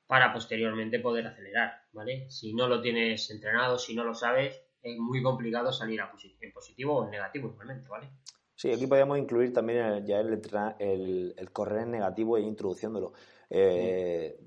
para 0.08 0.32
posteriormente 0.34 1.00
poder 1.00 1.28
acelerar, 1.28 1.84
¿vale? 1.94 2.30
Si 2.30 2.54
no 2.54 2.68
lo 2.68 2.82
tienes 2.82 3.30
entrenado, 3.32 3.78
si 3.80 3.96
no 3.96 4.04
lo 4.04 4.14
sabes, 4.14 4.62
es 4.84 4.98
muy 5.00 5.22
complicado 5.24 5.72
salir 5.74 6.00
a 6.02 6.12
posi- 6.12 6.36
en 6.40 6.52
positivo 6.54 6.98
o 6.98 7.04
en 7.06 7.12
negativo 7.12 7.50
igualmente, 7.50 7.90
¿vale? 7.90 8.10
Sí, 8.54 8.72
aquí 8.72 8.88
podríamos 8.88 9.18
incluir 9.18 9.52
también 9.52 9.80
el- 9.80 10.06
ya 10.06 10.20
el, 10.20 11.50
correr 11.52 11.82
en 11.84 11.92
negativo 11.92 12.38
e 12.38 12.42
introduciéndolo. 12.42 13.14
Eh, 13.50 14.38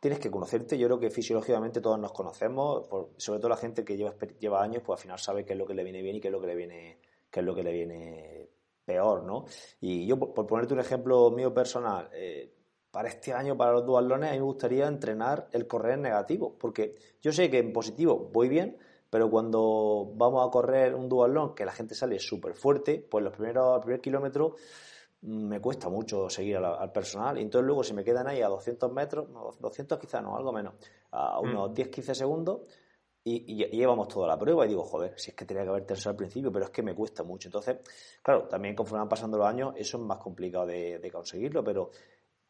Tienes 0.00 0.18
que 0.18 0.32
conocerte, 0.32 0.76
yo 0.76 0.88
creo 0.88 0.98
que 0.98 1.10
fisiológicamente 1.10 1.80
todos 1.80 1.96
nos 1.98 2.12
conocemos, 2.12 2.88
por- 2.88 3.10
sobre 3.18 3.38
todo 3.38 3.50
la 3.50 3.56
gente 3.56 3.84
que 3.84 3.96
lleva 3.96 4.62
años, 4.62 4.82
pues 4.84 4.98
al 4.98 5.02
final 5.02 5.18
sabe 5.20 5.44
qué 5.44 5.52
es 5.52 5.58
lo 5.60 5.64
que 5.66 5.74
le 5.74 5.84
viene 5.84 6.02
bien 6.02 6.16
y 6.16 6.20
qué 6.20 6.26
es 6.26 6.32
lo 6.32 6.40
que 6.40 6.48
le 6.48 6.56
viene, 6.56 6.98
qué 7.30 7.38
es 7.38 7.46
lo 7.46 7.54
que 7.54 7.62
le 7.62 7.72
viene 7.72 8.48
peor, 8.84 9.22
¿no? 9.22 9.44
Y 9.80 10.04
yo, 10.08 10.18
por, 10.18 10.34
por 10.34 10.46
ponerte 10.48 10.74
un 10.74 10.80
ejemplo 10.80 11.30
mío 11.30 11.54
personal, 11.54 12.08
eh, 12.12 12.52
para 12.92 13.08
este 13.08 13.32
año, 13.32 13.56
para 13.56 13.72
los 13.72 13.84
duatlones, 13.84 14.28
a 14.30 14.32
mí 14.34 14.38
me 14.38 14.44
gustaría 14.44 14.86
entrenar 14.86 15.48
el 15.50 15.66
correr 15.66 15.94
en 15.94 16.02
negativo, 16.02 16.54
porque 16.58 16.94
yo 17.20 17.32
sé 17.32 17.50
que 17.50 17.58
en 17.58 17.72
positivo 17.72 18.30
voy 18.32 18.48
bien, 18.48 18.76
pero 19.10 19.28
cuando 19.30 20.12
vamos 20.14 20.46
a 20.46 20.50
correr 20.50 20.94
un 20.94 21.08
duatlón 21.08 21.54
que 21.54 21.64
la 21.64 21.72
gente 21.72 21.94
sale 21.94 22.18
súper 22.20 22.54
fuerte, 22.54 23.04
pues 23.10 23.24
los 23.24 23.32
primeros, 23.32 23.76
el 23.76 23.80
primer 23.80 24.00
kilómetro 24.00 24.54
mm, 25.22 25.44
me 25.48 25.60
cuesta 25.60 25.88
mucho 25.88 26.28
seguir 26.30 26.56
al 26.58 26.92
personal. 26.92 27.38
Y 27.38 27.42
entonces 27.42 27.66
luego 27.66 27.82
si 27.82 27.94
me 27.94 28.04
quedan 28.04 28.26
ahí 28.28 28.40
a 28.42 28.48
200 28.48 28.92
metros, 28.92 29.28
no, 29.30 29.50
200 29.58 29.98
quizás 29.98 30.22
no, 30.22 30.36
algo 30.36 30.52
menos, 30.52 30.74
a 31.12 31.40
unos 31.40 31.70
Mm. 31.70 31.74
10-15 31.74 32.14
segundos, 32.14 32.60
y, 33.24 33.36
y- 33.54 33.64
y 33.64 33.76
llevamos 33.76 34.08
toda 34.08 34.26
la 34.26 34.36
prueba 34.36 34.64
y 34.66 34.68
digo, 34.70 34.82
joder, 34.82 35.12
si 35.16 35.30
es 35.30 35.36
que 35.36 35.44
tenía 35.44 35.62
que 35.62 35.68
haber 35.68 35.84
tercero 35.86 36.10
al 36.10 36.16
principio, 36.16 36.50
pero 36.50 36.64
es 36.64 36.70
que 36.72 36.82
me 36.82 36.92
cuesta 36.94 37.22
mucho. 37.22 37.48
Entonces, 37.48 37.76
claro, 38.20 38.48
también 38.48 38.74
conforme 38.74 38.98
van 39.00 39.08
pasando 39.08 39.38
los 39.38 39.46
años, 39.46 39.74
eso 39.76 39.96
es 39.98 40.02
más 40.02 40.18
complicado 40.18 40.66
de, 40.66 40.98
de 40.98 41.10
conseguirlo, 41.10 41.62
pero 41.62 41.90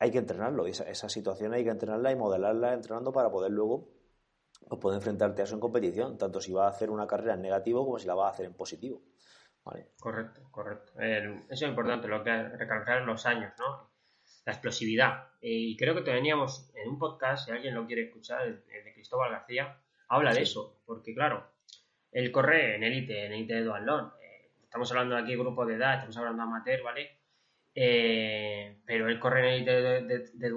hay 0.03 0.11
que 0.11 0.19
entrenarlo. 0.19 0.67
Y 0.67 0.73
esa, 0.73 0.85
esa 0.85 1.09
situación 1.09 1.55
hay 1.55 1.63
que 1.63 1.71
entrenarla 1.71 2.11
y 2.11 2.17
modelarla 2.17 2.75
entrenando 2.75 3.13
para 3.13 3.31
poder 3.31 3.53
luego 3.53 3.89
pues, 4.69 4.81
poder 4.81 4.97
enfrentarte 4.97 5.43
a 5.43 5.45
eso 5.45 5.55
en 5.55 5.61
competición, 5.61 6.19
tanto 6.19 6.41
si 6.41 6.53
vas 6.53 6.67
a 6.67 6.75
hacer 6.75 6.91
una 6.91 7.07
carrera 7.07 7.35
en 7.35 7.43
negativo 7.43 7.85
como 7.85 7.99
si 7.99 8.07
la 8.07 8.15
vas 8.15 8.31
a 8.31 8.35
hacer 8.35 8.47
en 8.47 8.55
positivo. 8.55 9.01
¿Vale? 9.65 9.93
Correcto, 10.01 10.41
correcto. 10.51 10.93
Eso 10.99 11.45
es 11.49 11.63
importante, 11.63 12.09
lo 12.09 12.25
que 12.25 12.37
recalcar 12.49 13.03
los 13.03 13.25
años, 13.27 13.53
¿no? 13.59 13.93
La 14.45 14.53
explosividad. 14.53 15.29
Eh, 15.41 15.51
y 15.51 15.77
creo 15.77 15.95
que 15.95 16.03
teníamos 16.03 16.73
en 16.75 16.89
un 16.89 16.99
podcast, 16.99 17.47
si 17.47 17.53
alguien 17.53 17.75
lo 17.75 17.87
quiere 17.87 18.07
escuchar, 18.07 18.43
el, 18.43 18.65
el 18.73 18.85
de 18.85 18.93
Cristóbal 18.93 19.31
García, 19.31 19.81
habla 20.09 20.35
de 20.35 20.43
eso, 20.43 20.81
porque 20.85 21.15
claro, 21.15 21.47
él 22.11 22.33
corre 22.33 22.75
en 22.75 22.83
élite, 22.83 23.27
en 23.27 23.35
élite 23.35 23.55
de 23.55 23.63
duatlón. 23.63 24.13
Eh, 24.21 24.51
estamos 24.65 24.91
hablando 24.91 25.17
aquí 25.17 25.31
de 25.31 25.39
grupo 25.39 25.65
de 25.65 25.77
edad, 25.77 25.95
estamos 25.95 26.17
hablando 26.17 26.43
de 26.43 26.49
amateur, 26.49 26.83
¿vale? 26.83 27.22
Eh, 27.75 28.83
pero 28.85 29.09
él 29.09 29.19
corre 29.19 29.41
en 29.41 29.55
élite 29.55 29.71
de, 29.71 30.03
de, 30.03 30.19
de 30.35 30.53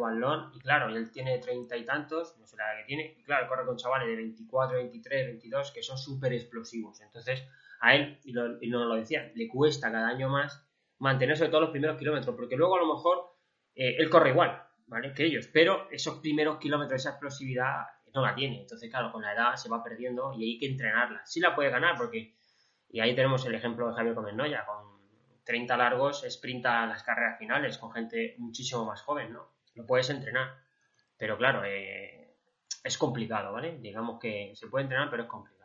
y 0.54 0.60
claro, 0.60 0.93
él 0.93 1.12
tiene 1.12 1.39
treinta 1.39 1.78
y 1.78 1.86
tantos, 1.86 2.38
no 2.38 2.45
sé 2.45 2.58
la 2.58 2.73
edad 2.73 2.82
que 2.82 2.88
tiene, 2.88 3.15
y 3.17 3.23
claro, 3.23 3.47
corre 3.47 3.65
con 3.65 3.78
chavales 3.78 4.08
de 4.10 4.15
24, 4.17 4.78
23, 4.78 5.25
22 5.28 5.71
que 5.71 5.82
son 5.82 5.97
súper 5.97 6.34
explosivos. 6.34 6.99
Entonces, 7.01 7.47
a 7.80 7.95
él, 7.95 8.19
y, 8.23 8.34
lo, 8.34 8.62
y 8.62 8.69
nos 8.69 8.86
lo 8.86 8.95
decía, 8.95 9.32
le 9.34 9.47
cuesta 9.47 9.91
cada 9.91 10.10
año 10.10 10.30
más 10.30 10.65
mantenerse 10.99 11.47
todos 11.47 11.62
los 11.62 11.71
primeros 11.71 11.97
kilómetros, 11.97 12.36
porque 12.36 12.58
luego 12.58 12.75
a 12.75 12.80
lo 12.80 12.93
mejor 12.93 13.36
eh, 13.75 13.95
él 13.97 14.10
corre 14.10 14.32
igual, 14.32 14.63
¿vale? 14.88 15.13
Que 15.13 15.25
ellos, 15.25 15.47
pero 15.51 15.88
esos 15.91 16.19
primeros 16.19 16.58
kilómetros, 16.58 17.01
esa 17.01 17.12
explosividad 17.12 17.86
no 18.13 18.21
la 18.21 18.34
tiene. 18.34 18.62
Entonces, 18.62 18.89
claro, 18.89 19.12
con 19.12 19.21
la 19.21 19.34
edad 19.34 19.56
se 19.56 19.69
va 19.69 19.84
perdiendo 19.84 20.34
y 20.34 20.43
hay 20.43 20.60
que 20.60 20.67
entrenarla. 20.67 21.25
Sí 21.25 21.39
la 21.39 21.56
puede 21.56 21.69
ganar, 21.69 21.95
porque, 21.97 22.36
y 22.89 22.99
ahí 22.99 23.13
tenemos 23.15 23.45
el 23.45 23.56
ejemplo 23.56 23.89
de 23.89 23.95
Javier 23.95 24.15
Gómez 24.15 24.36
Noya, 24.36 24.65
con 24.65 24.94
30 25.45 25.77
largos, 25.77 26.25
sprinta 26.29 26.86
las 26.88 27.03
carreras 27.03 27.38
finales 27.39 27.77
con 27.77 27.91
gente 27.91 28.36
muchísimo 28.39 28.86
más 28.86 29.01
joven, 29.03 29.31
¿no? 29.34 29.53
Lo 29.75 29.86
puedes 29.86 30.10
entrenar, 30.10 30.55
pero 31.17 31.38
claro, 31.38 31.63
eh, 31.65 32.36
es 32.84 32.97
complicado, 32.97 33.53
¿vale? 33.53 33.77
Digamos 33.79 34.19
que 34.19 34.53
se 34.55 34.67
puede 34.67 34.84
entrenar, 34.84 35.10
pero 35.10 35.23
es 35.23 35.29
complicado. 35.29 35.55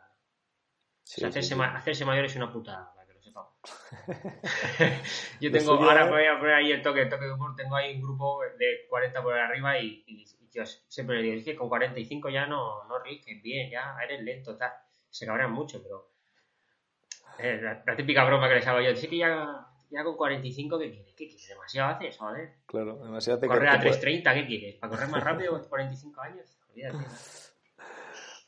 Sí, 1.03 1.19
O 1.19 1.19
sea, 1.21 1.29
hacerse, 1.29 1.49
sí, 1.49 1.55
sí. 1.55 1.59
ma- 1.59 1.75
hacerse 1.75 2.05
mayor 2.05 2.25
es 2.25 2.35
una 2.35 2.51
putada, 2.51 2.93
para 2.93 3.07
que 3.07 3.13
lo 3.13 3.21
sepamos. 3.21 3.53
Yo 5.39 5.51
tengo, 5.51 5.73
ahora 5.73 6.05
voy 6.05 6.25
a 6.25 6.39
poner 6.39 6.55
ahí 6.55 6.71
el 6.71 6.81
toque, 6.81 7.01
el 7.01 7.09
toque 7.09 7.25
de 7.25 7.33
humor, 7.33 7.55
tengo 7.55 7.75
ahí 7.75 7.95
un 7.95 8.01
grupo 8.01 8.41
de 8.57 8.85
40 8.89 9.21
por 9.21 9.33
arriba 9.37 9.77
y, 9.79 10.03
y, 10.07 10.23
y 10.23 10.49
yo 10.51 10.65
siempre 10.65 11.17
le 11.17 11.23
digo, 11.23 11.35
es 11.37 11.45
que 11.45 11.55
con 11.55 11.69
45 11.69 12.29
ya 12.29 12.45
no, 12.45 12.83
no 12.85 12.95
bien, 13.41 13.69
ya 13.71 13.95
eres 14.03 14.21
lento, 14.21 14.57
tal. 14.57 14.71
Se 15.09 15.25
cabrean 15.25 15.51
mucho, 15.51 15.81
pero... 15.83 16.11
eh, 17.39 17.59
la, 17.61 17.83
la 17.85 17.95
típica 17.95 18.23
broma 18.23 18.47
que 18.47 18.55
les 18.55 18.67
hago 18.67 18.81
yo, 18.81 18.95
sí 18.95 19.07
que 19.07 19.17
ya, 19.17 19.67
ya 19.91 20.03
con 20.03 20.15
45, 20.15 20.79
¿qué 20.79 20.89
quieres? 20.91 21.13
¿Qué 21.15 21.27
quieres? 21.27 21.47
Demasiado 21.49 21.89
haces, 21.95 22.17
joder. 22.17 22.53
Claro, 22.65 22.97
demasiado 23.03 23.39
te 23.39 23.47
Correr 23.47 23.69
a 23.69 23.79
te 23.79 23.87
puede- 23.89 23.99
3.30, 24.23 24.33
¿qué 24.33 24.47
quieres? 24.47 24.75
¿Para 24.75 24.91
correr 24.91 25.09
más 25.09 25.23
rápido 25.23 25.51
con 25.51 25.67
45 25.67 26.21
años? 26.21 26.57
Olvídate. 26.69 26.97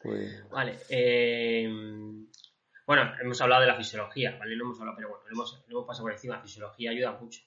Bien. 0.04 0.50
Vale. 0.52 0.78
eh, 0.90 1.70
bueno, 2.86 3.12
hemos 3.22 3.40
hablado 3.42 3.62
de 3.62 3.68
la 3.68 3.76
fisiología, 3.76 4.36
¿vale? 4.38 4.56
No 4.58 4.66
hemos 4.66 4.80
hablado, 4.80 4.98
pero 4.98 5.10
bueno, 5.10 5.24
lo 5.26 5.32
hemos, 5.34 5.64
lo 5.68 5.78
hemos 5.78 5.88
pasado 5.88 6.04
por 6.06 6.12
encima. 6.12 6.36
La 6.36 6.42
fisiología 6.42 6.92
ayuda 6.92 7.14
mucho. 7.14 7.42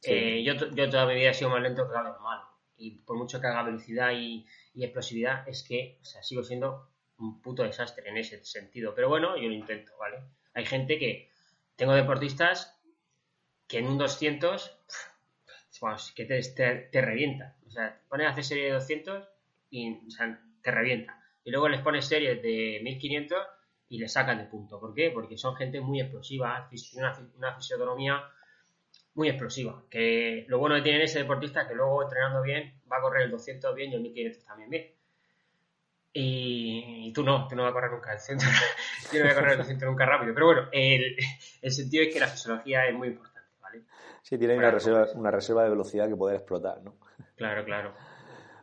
Sí. 0.00 0.12
Eh, 0.12 0.42
yo, 0.44 0.54
yo 0.70 0.90
toda 0.90 1.06
mi 1.06 1.14
vida 1.14 1.30
he 1.30 1.34
sido 1.34 1.50
más 1.50 1.62
lento 1.62 1.86
que 1.86 1.94
lo 1.94 2.02
normal. 2.02 2.40
Y 2.76 2.98
por 2.98 3.16
mucho 3.16 3.40
que 3.40 3.46
haga 3.46 3.62
velocidad 3.62 4.10
y, 4.12 4.44
y 4.74 4.84
explosividad, 4.84 5.48
es 5.48 5.62
que 5.62 5.98
o 6.02 6.04
sea, 6.04 6.22
sigo 6.22 6.42
siendo 6.42 6.90
un 7.18 7.40
puto 7.40 7.62
desastre 7.62 8.08
en 8.08 8.16
ese 8.18 8.44
sentido. 8.44 8.92
Pero 8.94 9.08
bueno, 9.08 9.36
yo 9.36 9.48
lo 9.48 9.54
intento, 9.54 9.92
¿vale? 9.98 10.18
Hay 10.54 10.64
gente 10.66 10.98
que... 10.98 11.30
Tengo 11.76 11.92
deportistas 11.94 12.75
que 13.68 13.78
en 13.78 13.86
un 13.86 13.98
200... 13.98 14.72
Vamos, 15.82 16.12
que 16.16 16.24
te, 16.24 17.00
revienta. 17.02 17.56
O 17.66 17.70
sea, 17.70 18.00
pones 18.08 18.26
a 18.26 18.30
hacer 18.30 18.44
serie 18.44 18.64
de 18.64 18.72
200 18.72 19.28
y 19.70 20.08
te 20.62 20.70
revienta. 20.70 21.22
Y 21.44 21.50
luego 21.50 21.68
les 21.68 21.82
pones 21.82 22.06
series 22.06 22.42
de 22.42 22.80
1500 22.82 23.38
y 23.88 23.98
le 23.98 24.08
sacan 24.08 24.38
de 24.38 24.44
punto. 24.44 24.80
¿Por 24.80 24.94
qué? 24.94 25.10
Porque 25.10 25.36
son 25.36 25.54
gente 25.54 25.80
muy 25.80 26.00
explosiva, 26.00 26.68
una, 26.94 27.18
una 27.36 27.56
muy 29.14 29.28
explosiva. 29.28 29.82
Que 29.90 30.44
lo 30.48 30.58
bueno 30.58 30.76
que 30.76 30.82
tiene 30.82 31.04
ese 31.04 31.20
deportista 31.20 31.62
es 31.62 31.68
que 31.68 31.74
luego 31.74 32.02
entrenando 32.02 32.42
bien 32.42 32.80
va 32.90 32.98
a 32.98 33.00
correr 33.00 33.24
el 33.24 33.30
200 33.30 33.74
bien 33.74 33.92
y 33.92 33.94
el 33.96 34.02
1500 34.02 34.44
también 34.44 34.70
bien. 34.70 34.92
Y, 36.12 37.08
y 37.08 37.12
tú 37.12 37.22
no, 37.22 37.46
tú 37.48 37.56
no 37.56 37.62
vas 37.62 37.70
a 37.70 37.74
correr 37.74 37.90
nunca 37.90 38.12
el 38.12 38.18
200. 38.18 38.46
Yo 39.12 39.18
no 39.18 39.24
voy 39.24 39.32
a 39.32 39.34
correr 39.34 39.52
el 39.52 39.58
200 39.58 39.88
nunca 39.88 40.06
rápido. 40.06 40.34
Pero 40.34 40.46
bueno, 40.46 40.68
el, 40.72 41.16
el 41.62 41.72
sentido 41.72 42.04
es 42.04 42.12
que 42.12 42.20
la 42.20 42.28
fisiología 42.28 42.86
es 42.86 42.94
muy 42.94 43.08
importante. 43.08 43.35
Sí, 44.22 44.38
tiene 44.38 44.56
una 44.56 44.70
reserva, 44.70 45.06
una 45.14 45.30
reserva 45.30 45.64
de 45.64 45.70
velocidad 45.70 46.08
que 46.08 46.16
poder 46.16 46.36
explotar, 46.36 46.82
¿no? 46.82 46.94
Claro, 47.36 47.64
claro. 47.64 47.92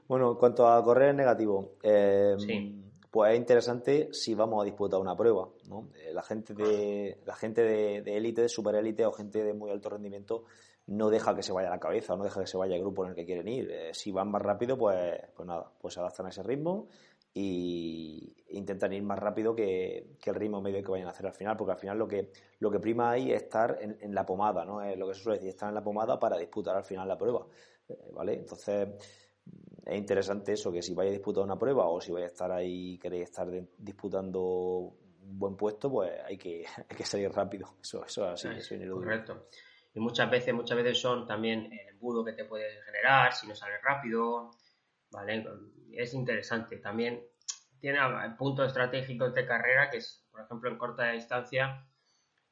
Bueno, 0.08 0.32
en 0.32 0.38
cuanto 0.38 0.68
a 0.68 0.84
correr 0.84 1.10
en 1.10 1.18
negativo, 1.18 1.74
eh, 1.82 2.36
Sí. 2.38 2.80
pues 3.10 3.32
es 3.34 3.38
interesante 3.40 4.10
si 4.12 4.36
vamos 4.36 4.62
a 4.62 4.66
disputar 4.66 5.00
una 5.00 5.16
prueba. 5.16 5.48
¿no? 5.70 5.90
Eh, 5.96 6.14
La 6.14 6.24
gente 6.24 6.54
de 6.54 7.20
la 7.26 7.36
gente 7.36 7.62
de 7.64 8.02
de 8.02 8.18
élite, 8.18 8.42
de 8.42 8.50
super 8.50 8.76
élite 8.76 9.06
o 9.06 9.12
gente 9.12 9.44
de 9.44 9.54
muy 9.54 9.72
alto 9.72 9.90
rendimiento 9.90 10.44
no 10.88 11.10
deja 11.10 11.34
que 11.34 11.44
se 11.44 11.54
vaya 11.54 11.70
a 11.70 11.72
la 11.72 11.80
cabeza, 11.80 12.14
no 12.18 12.26
deja 12.26 12.42
que 12.42 12.48
se 12.48 12.58
vaya 12.58 12.76
el 12.76 12.82
grupo 12.82 13.04
en 13.06 13.12
el 13.12 13.16
que 13.16 13.26
quieren 13.26 13.48
ir. 13.48 13.72
Eh, 13.72 13.94
si 13.94 14.12
van 14.12 14.30
más 14.30 14.42
rápido, 14.42 14.78
pues, 14.78 15.18
pues 15.34 15.48
nada, 15.48 15.72
pues 15.80 15.94
se 15.94 16.02
adaptan 16.02 16.26
a 16.26 16.30
ese 16.30 16.44
ritmo 16.44 16.88
y 17.34 18.36
intentan 18.50 18.94
ir 18.94 19.02
más 19.04 19.18
rápido 19.18 19.56
que, 19.56 20.16
que 20.22 20.30
el 20.30 20.36
ritmo 20.36 20.62
medio 20.62 20.84
que 20.84 20.92
vayan 20.92 21.08
a 21.08 21.12
hacer 21.12 21.26
al 21.26 21.34
final, 21.34 21.58
porque 21.58 21.72
al 21.74 21.80
final 21.80 21.98
lo 21.98 22.08
que, 22.08 22.32
lo 22.60 22.70
que 22.70 22.80
prima 22.80 23.12
ahí 23.12 23.32
es 23.32 23.44
estar 23.44 23.78
en, 23.82 23.98
en 24.02 24.14
la 24.14 24.26
pomada, 24.26 24.64
¿no? 24.66 24.82
Es 24.82 24.98
lo 24.98 25.08
que 25.08 25.16
se 25.16 25.22
suele 25.24 25.38
decir, 25.40 25.50
estar 25.50 25.70
en 25.70 25.76
la 25.76 25.84
pomada 25.84 26.20
para 26.20 26.38
disputar 26.38 26.76
al 26.78 26.84
final 26.84 27.08
la 27.08 27.18
prueba, 27.18 27.46
eh, 27.90 28.10
¿vale? 28.14 28.34
Entonces, 28.36 28.88
es 29.86 29.98
interesante 29.98 30.54
eso, 30.54 30.72
que 30.72 30.82
si 30.84 30.94
vais 30.94 31.10
a 31.10 31.14
disputar 31.14 31.44
una 31.44 31.58
prueba 31.58 31.88
o 31.88 32.00
si 32.00 32.12
vais 32.12 32.26
a 32.26 32.28
estar 32.28 32.52
ahí, 32.52 32.98
queréis 33.00 33.24
estar 33.24 33.50
de- 33.50 33.68
disputando 33.80 34.42
un 34.42 35.40
buen 35.40 35.56
puesto, 35.58 35.90
pues 35.90 36.12
hay 36.24 36.38
que, 36.38 36.64
hay 36.90 36.96
que 36.96 37.06
salir 37.06 37.32
rápido. 37.32 37.76
Eso, 37.82 38.06
eso 38.06 38.26
es 38.28 38.34
así, 38.34 38.48
eso 38.60 38.76
es. 38.76 38.90
Correcto. 38.92 39.48
Y 39.96 40.00
muchas 40.00 40.30
veces, 40.30 40.54
muchas 40.54 40.78
veces 40.78 41.00
son 41.00 41.26
también 41.26 41.72
el 41.74 41.88
embudo 41.90 42.24
que 42.24 42.34
te 42.34 42.46
puede 42.46 42.82
generar 42.84 43.34
si 43.34 43.48
no 43.48 43.56
sales 43.56 43.80
rápido, 43.84 44.52
¿vale? 45.14 45.46
Es 45.94 46.14
interesante. 46.14 46.78
También 46.78 47.24
tiene 47.80 48.00
puntos 48.38 48.68
estratégicos 48.68 49.34
de 49.34 49.46
carrera 49.46 49.90
que 49.90 49.98
es, 49.98 50.26
por 50.32 50.42
ejemplo, 50.42 50.70
en 50.70 50.78
corta 50.78 51.12
distancia, 51.12 51.88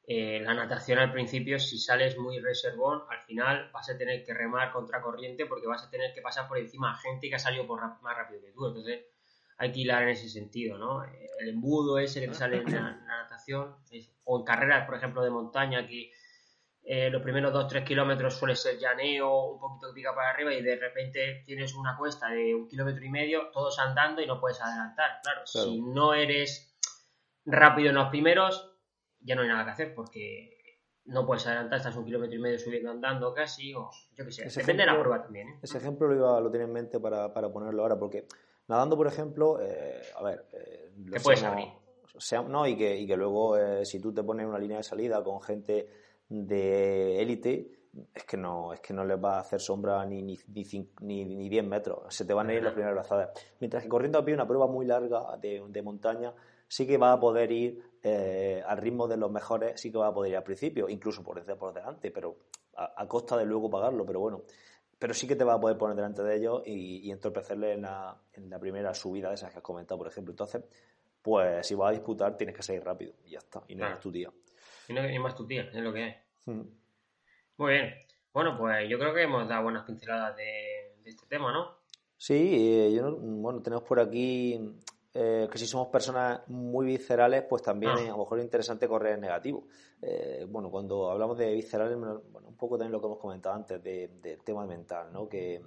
eh, 0.04 0.40
la 0.40 0.54
natación 0.54 0.98
al 0.98 1.12
principio, 1.12 1.58
si 1.60 1.78
sales 1.78 2.18
muy 2.18 2.40
reservón, 2.40 3.02
al 3.08 3.20
final 3.24 3.70
vas 3.72 3.88
a 3.88 3.96
tener 3.96 4.24
que 4.24 4.34
remar 4.34 4.72
contra 4.72 5.00
corriente 5.00 5.46
porque 5.46 5.66
vas 5.66 5.84
a 5.84 5.90
tener 5.90 6.12
que 6.12 6.20
pasar 6.22 6.48
por 6.48 6.58
encima 6.58 6.92
a 6.92 6.96
gente 6.98 7.28
que 7.28 7.36
ha 7.36 7.38
salido 7.38 7.66
por 7.66 7.80
más 7.80 8.16
rápido 8.16 8.40
que 8.42 8.50
tú. 8.52 8.66
Entonces, 8.66 9.04
hay 9.58 9.70
que 9.70 9.80
hilar 9.80 10.02
en 10.02 10.08
ese 10.10 10.28
sentido, 10.28 10.76
¿no? 10.76 11.04
El 11.04 11.48
embudo 11.48 11.98
ese 11.98 12.20
que 12.20 12.28
te 12.28 12.34
sale 12.34 12.56
en 12.56 12.64
la, 12.64 12.78
en 12.78 13.06
la 13.06 13.22
natación, 13.22 13.76
es- 13.92 14.10
o 14.24 14.38
en 14.40 14.44
carreras, 14.44 14.86
por 14.86 14.96
ejemplo, 14.96 15.22
de 15.22 15.30
montaña, 15.30 15.86
que 15.86 16.10
eh, 16.84 17.10
los 17.10 17.22
primeros 17.22 17.52
2-3 17.52 17.84
kilómetros 17.84 18.34
suele 18.34 18.56
ser 18.56 18.78
llaneo, 18.78 19.52
un 19.52 19.60
poquito 19.60 19.88
que 19.88 19.94
pica 19.94 20.14
para 20.14 20.30
arriba 20.30 20.52
y 20.52 20.62
de 20.62 20.76
repente 20.76 21.42
tienes 21.46 21.74
una 21.74 21.96
cuesta 21.96 22.28
de 22.30 22.54
un 22.54 22.66
kilómetro 22.68 23.04
y 23.04 23.08
medio, 23.10 23.50
todos 23.52 23.78
andando 23.78 24.20
y 24.20 24.26
no 24.26 24.40
puedes 24.40 24.60
adelantar. 24.60 25.20
Claro, 25.22 25.42
Claro. 25.50 25.68
si 25.68 25.80
no 25.80 26.12
eres 26.14 26.76
rápido 27.44 27.90
en 27.90 27.94
los 27.96 28.08
primeros, 28.08 28.76
ya 29.20 29.34
no 29.34 29.42
hay 29.42 29.48
nada 29.48 29.64
que 29.64 29.70
hacer 29.70 29.94
porque 29.94 30.58
no 31.04 31.26
puedes 31.26 31.46
adelantar, 31.46 31.78
estás 31.78 31.96
un 31.96 32.04
kilómetro 32.04 32.36
y 32.36 32.40
medio 32.40 32.58
subiendo 32.58 32.90
andando 32.90 33.32
casi, 33.34 33.74
o 33.74 33.90
yo 34.16 34.24
qué 34.24 34.30
sé, 34.32 34.46
Ese 34.46 34.60
depende 34.60 34.82
de 34.84 34.92
la 34.92 34.98
prueba 35.00 35.22
también. 35.22 35.48
¿eh? 35.48 35.58
Ese 35.62 35.78
ejemplo 35.78 36.06
lo, 36.08 36.14
iba, 36.16 36.40
lo 36.40 36.50
tenía 36.50 36.66
en 36.66 36.72
mente 36.72 37.00
para, 37.00 37.32
para 37.32 37.52
ponerlo 37.52 37.82
ahora, 37.82 37.96
porque 37.98 38.26
nadando, 38.68 38.96
por 38.96 39.06
ejemplo, 39.06 39.58
eh, 39.60 40.00
a 40.16 40.22
ver, 40.22 40.46
eh, 40.52 40.92
Te 41.12 41.20
puedes 41.20 41.42
abrir. 41.42 41.68
sea- 42.18 42.42
no, 42.42 42.66
y 42.66 42.76
que, 42.76 42.96
y 42.96 43.06
que 43.06 43.16
luego, 43.16 43.56
eh, 43.58 43.84
si 43.84 44.00
tú 44.00 44.12
te 44.14 44.22
pones 44.22 44.46
una 44.46 44.58
línea 44.58 44.76
de 44.78 44.82
salida 44.84 45.22
con 45.24 45.40
gente 45.42 45.88
de 46.32 47.20
élite, 47.20 47.70
es 48.14 48.24
que 48.24 48.36
no 48.38 48.72
es 48.72 48.80
que 48.80 48.94
no 48.94 49.04
les 49.04 49.22
va 49.22 49.36
a 49.36 49.40
hacer 49.40 49.60
sombra 49.60 50.04
ni, 50.06 50.22
ni, 50.22 50.38
ni, 50.48 50.64
ni, 51.02 51.24
ni 51.24 51.48
10 51.48 51.64
metros, 51.64 52.14
se 52.14 52.24
te 52.24 52.32
van 52.32 52.48
a 52.48 52.54
ir 52.54 52.62
las 52.62 52.72
primeras 52.72 52.94
brazadas. 52.94 53.30
Mientras 53.60 53.82
que 53.82 53.88
corriendo 53.88 54.18
a 54.18 54.24
pie, 54.24 54.34
una 54.34 54.46
prueba 54.46 54.66
muy 54.66 54.86
larga 54.86 55.36
de, 55.36 55.62
de 55.68 55.82
montaña, 55.82 56.32
sí 56.66 56.86
que 56.86 56.96
va 56.96 57.12
a 57.12 57.20
poder 57.20 57.52
ir 57.52 57.82
eh, 58.02 58.62
al 58.66 58.78
ritmo 58.78 59.06
de 59.06 59.18
los 59.18 59.30
mejores, 59.30 59.78
sí 59.80 59.92
que 59.92 59.98
va 59.98 60.08
a 60.08 60.14
poder 60.14 60.30
ir 60.32 60.36
al 60.38 60.42
principio, 60.42 60.88
incluso 60.88 61.22
por, 61.22 61.44
por 61.58 61.74
delante, 61.74 62.10
pero 62.10 62.36
a, 62.76 62.94
a 63.02 63.06
costa 63.06 63.36
de 63.36 63.44
luego 63.44 63.68
pagarlo, 63.70 64.06
pero 64.06 64.20
bueno. 64.20 64.42
Pero 64.98 65.12
sí 65.14 65.26
que 65.26 65.36
te 65.36 65.44
va 65.44 65.54
a 65.54 65.60
poder 65.60 65.76
poner 65.76 65.96
delante 65.96 66.22
de 66.22 66.36
ellos 66.36 66.62
y, 66.64 67.06
y 67.06 67.10
entorpecerle 67.10 67.72
en 67.72 67.82
la, 67.82 68.16
en 68.32 68.48
la 68.48 68.58
primera 68.58 68.94
subida 68.94 69.28
de 69.28 69.34
esas 69.34 69.50
que 69.50 69.58
has 69.58 69.62
comentado, 69.64 69.98
por 69.98 70.06
ejemplo. 70.06 70.32
Entonces, 70.32 70.62
pues 71.20 71.66
si 71.66 71.74
vas 71.74 71.88
a 71.90 71.92
disputar, 71.92 72.36
tienes 72.36 72.54
que 72.56 72.62
salir 72.62 72.82
rápido 72.84 73.12
y 73.24 73.30
ya 73.32 73.38
está. 73.38 73.62
Y 73.68 73.74
no 73.74 73.80
Claro. 73.80 73.94
es 73.96 74.00
tu 74.00 74.10
día. 74.12 74.30
Y 74.88 74.92
no 74.92 75.00
hay 75.02 75.18
más 75.18 75.34
tu 75.34 75.44
tía, 75.46 75.62
es 75.72 75.74
lo 75.82 75.92
que 75.92 76.04
hay. 76.04 76.14
Muy 76.46 77.72
bien. 77.72 77.94
Bueno, 78.32 78.56
pues 78.58 78.88
yo 78.88 78.98
creo 78.98 79.14
que 79.14 79.22
hemos 79.22 79.48
dado 79.48 79.64
buenas 79.64 79.84
pinceladas 79.84 80.36
de, 80.36 80.94
de 81.02 81.10
este 81.10 81.26
tema, 81.26 81.52
¿no? 81.52 81.82
Sí, 82.16 82.34
eh, 82.52 82.92
yo 82.94 83.02
no- 83.02 83.16
bueno, 83.16 83.60
tenemos 83.62 83.84
por 83.84 84.00
aquí 84.00 84.58
eh, 85.14 85.46
que 85.52 85.58
si 85.58 85.66
somos 85.66 85.88
personas 85.88 86.40
muy 86.48 86.86
viscerales, 86.86 87.42
pues 87.42 87.60
también 87.62 87.92
Ah. 87.92 88.00
es 88.00 88.08
a 88.08 88.12
lo 88.12 88.18
mejor 88.18 88.40
interesante 88.40 88.88
correr 88.88 89.14
en 89.14 89.20
negativo. 89.20 89.66
Eh, 90.00 90.46
bueno, 90.48 90.70
cuando 90.70 91.10
hablamos 91.10 91.36
de 91.36 91.52
viscerales, 91.52 91.98
bueno, 91.98 92.22
un 92.46 92.56
poco 92.56 92.78
también 92.78 92.92
lo 92.92 93.00
que 93.00 93.06
hemos 93.08 93.18
comentado 93.18 93.54
antes 93.54 93.82
de- 93.82 94.08
del 94.22 94.42
tema 94.42 94.64
mental, 94.66 95.12
¿no? 95.12 95.28
Que, 95.28 95.60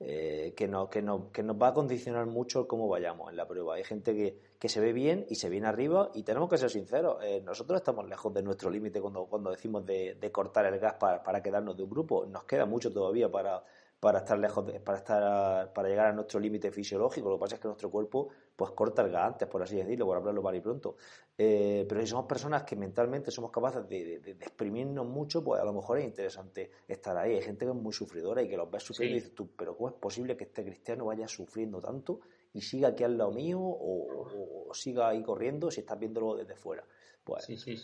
eh, 0.00 0.54
que, 0.56 0.66
nos, 0.66 0.88
que, 0.88 1.02
nos, 1.02 1.30
que 1.30 1.42
nos 1.42 1.60
va 1.60 1.68
a 1.68 1.74
condicionar 1.74 2.24
mucho 2.26 2.66
cómo 2.66 2.88
vayamos 2.88 3.30
en 3.30 3.36
la 3.36 3.46
prueba. 3.46 3.74
Hay 3.74 3.84
gente 3.84 4.14
que, 4.14 4.38
que 4.58 4.68
se 4.68 4.80
ve 4.80 4.92
bien 4.94 5.26
y 5.28 5.34
se 5.34 5.50
viene 5.50 5.68
arriba 5.68 6.10
y 6.14 6.22
tenemos 6.22 6.48
que 6.48 6.56
ser 6.56 6.70
sinceros. 6.70 7.22
eh, 7.22 7.42
nosotros 7.44 7.78
estamos 7.80 8.08
lejos 8.08 8.32
de 8.32 8.42
nuestro 8.42 8.70
límite 8.70 9.00
cuando, 9.00 9.26
cuando 9.26 9.50
decimos 9.50 9.84
de, 9.84 10.14
de 10.14 10.32
cortar 10.32 10.64
el 10.66 10.78
gas 10.78 10.94
para, 10.94 11.22
para 11.22 11.42
quedarnos 11.42 11.76
de 11.76 11.82
un 11.82 11.90
grupo. 11.90 12.24
Nos 12.24 12.44
queda 12.44 12.64
mucho 12.64 12.90
todavía 12.90 13.30
para, 13.30 13.62
para 14.00 14.20
estar 14.20 14.38
lejos 14.38 14.66
de- 14.66 14.80
para 14.80 14.96
estar 14.98 15.72
para 15.74 15.88
llegar 15.88 16.06
a 16.06 16.12
nuestro 16.14 16.40
límite 16.40 16.70
fisiológico. 16.72 17.28
Lo 17.28 17.36
que 17.36 17.40
pasa 17.40 17.54
es 17.56 17.60
que 17.60 17.68
nuestro 17.68 17.90
cuerpo 17.90 18.30
pues 18.56 18.70
corta 18.70 19.02
el 19.02 19.10
gas 19.10 19.26
antes 19.32 19.46
por 19.46 19.62
así 19.62 19.76
decirlo 19.76 20.06
por 20.06 20.16
hablarlo 20.16 20.40
mal 20.42 20.54
y 20.56 20.60
pronto. 20.60 20.96
Eh, 21.36 21.84
pero 21.88 22.00
si 22.00 22.06
somos 22.06 22.24
personas 22.26 22.62
que 22.64 22.76
mentalmente 22.76 23.30
somos 23.30 23.50
capaces 23.50 23.86
de, 23.88 24.18
de- 24.20 24.34
de 24.34 24.44
exprimirnos 24.44 25.06
mucho 25.06 25.44
pues 25.44 25.60
a 25.60 25.64
lo 25.64 25.74
mejor 25.74 25.98
es 25.98 26.06
interesante 26.06 26.70
estar 26.88 27.14
ahí. 27.18 27.34
Hay 27.34 27.42
gente 27.42 27.66
que 27.66 27.72
es 27.72 27.76
muy 27.76 27.92
sufridora 27.92 28.40
y 28.42 28.48
que 28.48 28.56
los 28.56 28.70
ves 28.70 28.82
sufriendo 28.82 29.12
Sí. 29.12 29.18
y 29.18 29.20
dices 29.20 29.34
tú 29.34 29.50
pero 29.54 29.76
cómo 29.76 29.90
es 29.90 29.94
posible 29.96 30.34
que 30.34 30.44
este 30.44 30.64
cristiano 30.64 31.04
vaya 31.04 31.28
sufriendo 31.28 31.78
tanto 31.78 32.20
y 32.54 32.62
siga 32.62 32.88
aquí 32.88 33.04
al 33.04 33.18
lado 33.18 33.32
mío 33.32 33.60
o, 33.60 34.22
o- 34.22 34.70
o 34.70 34.74
siga 34.74 35.08
ahí 35.10 35.22
corriendo 35.22 35.70
si 35.70 35.80
estás 35.80 35.98
viéndolo 35.98 36.36
desde 36.36 36.56
fuera 36.56 36.84
pues, 37.22 37.44
Sí, 37.44 37.56
sí. 37.58 37.78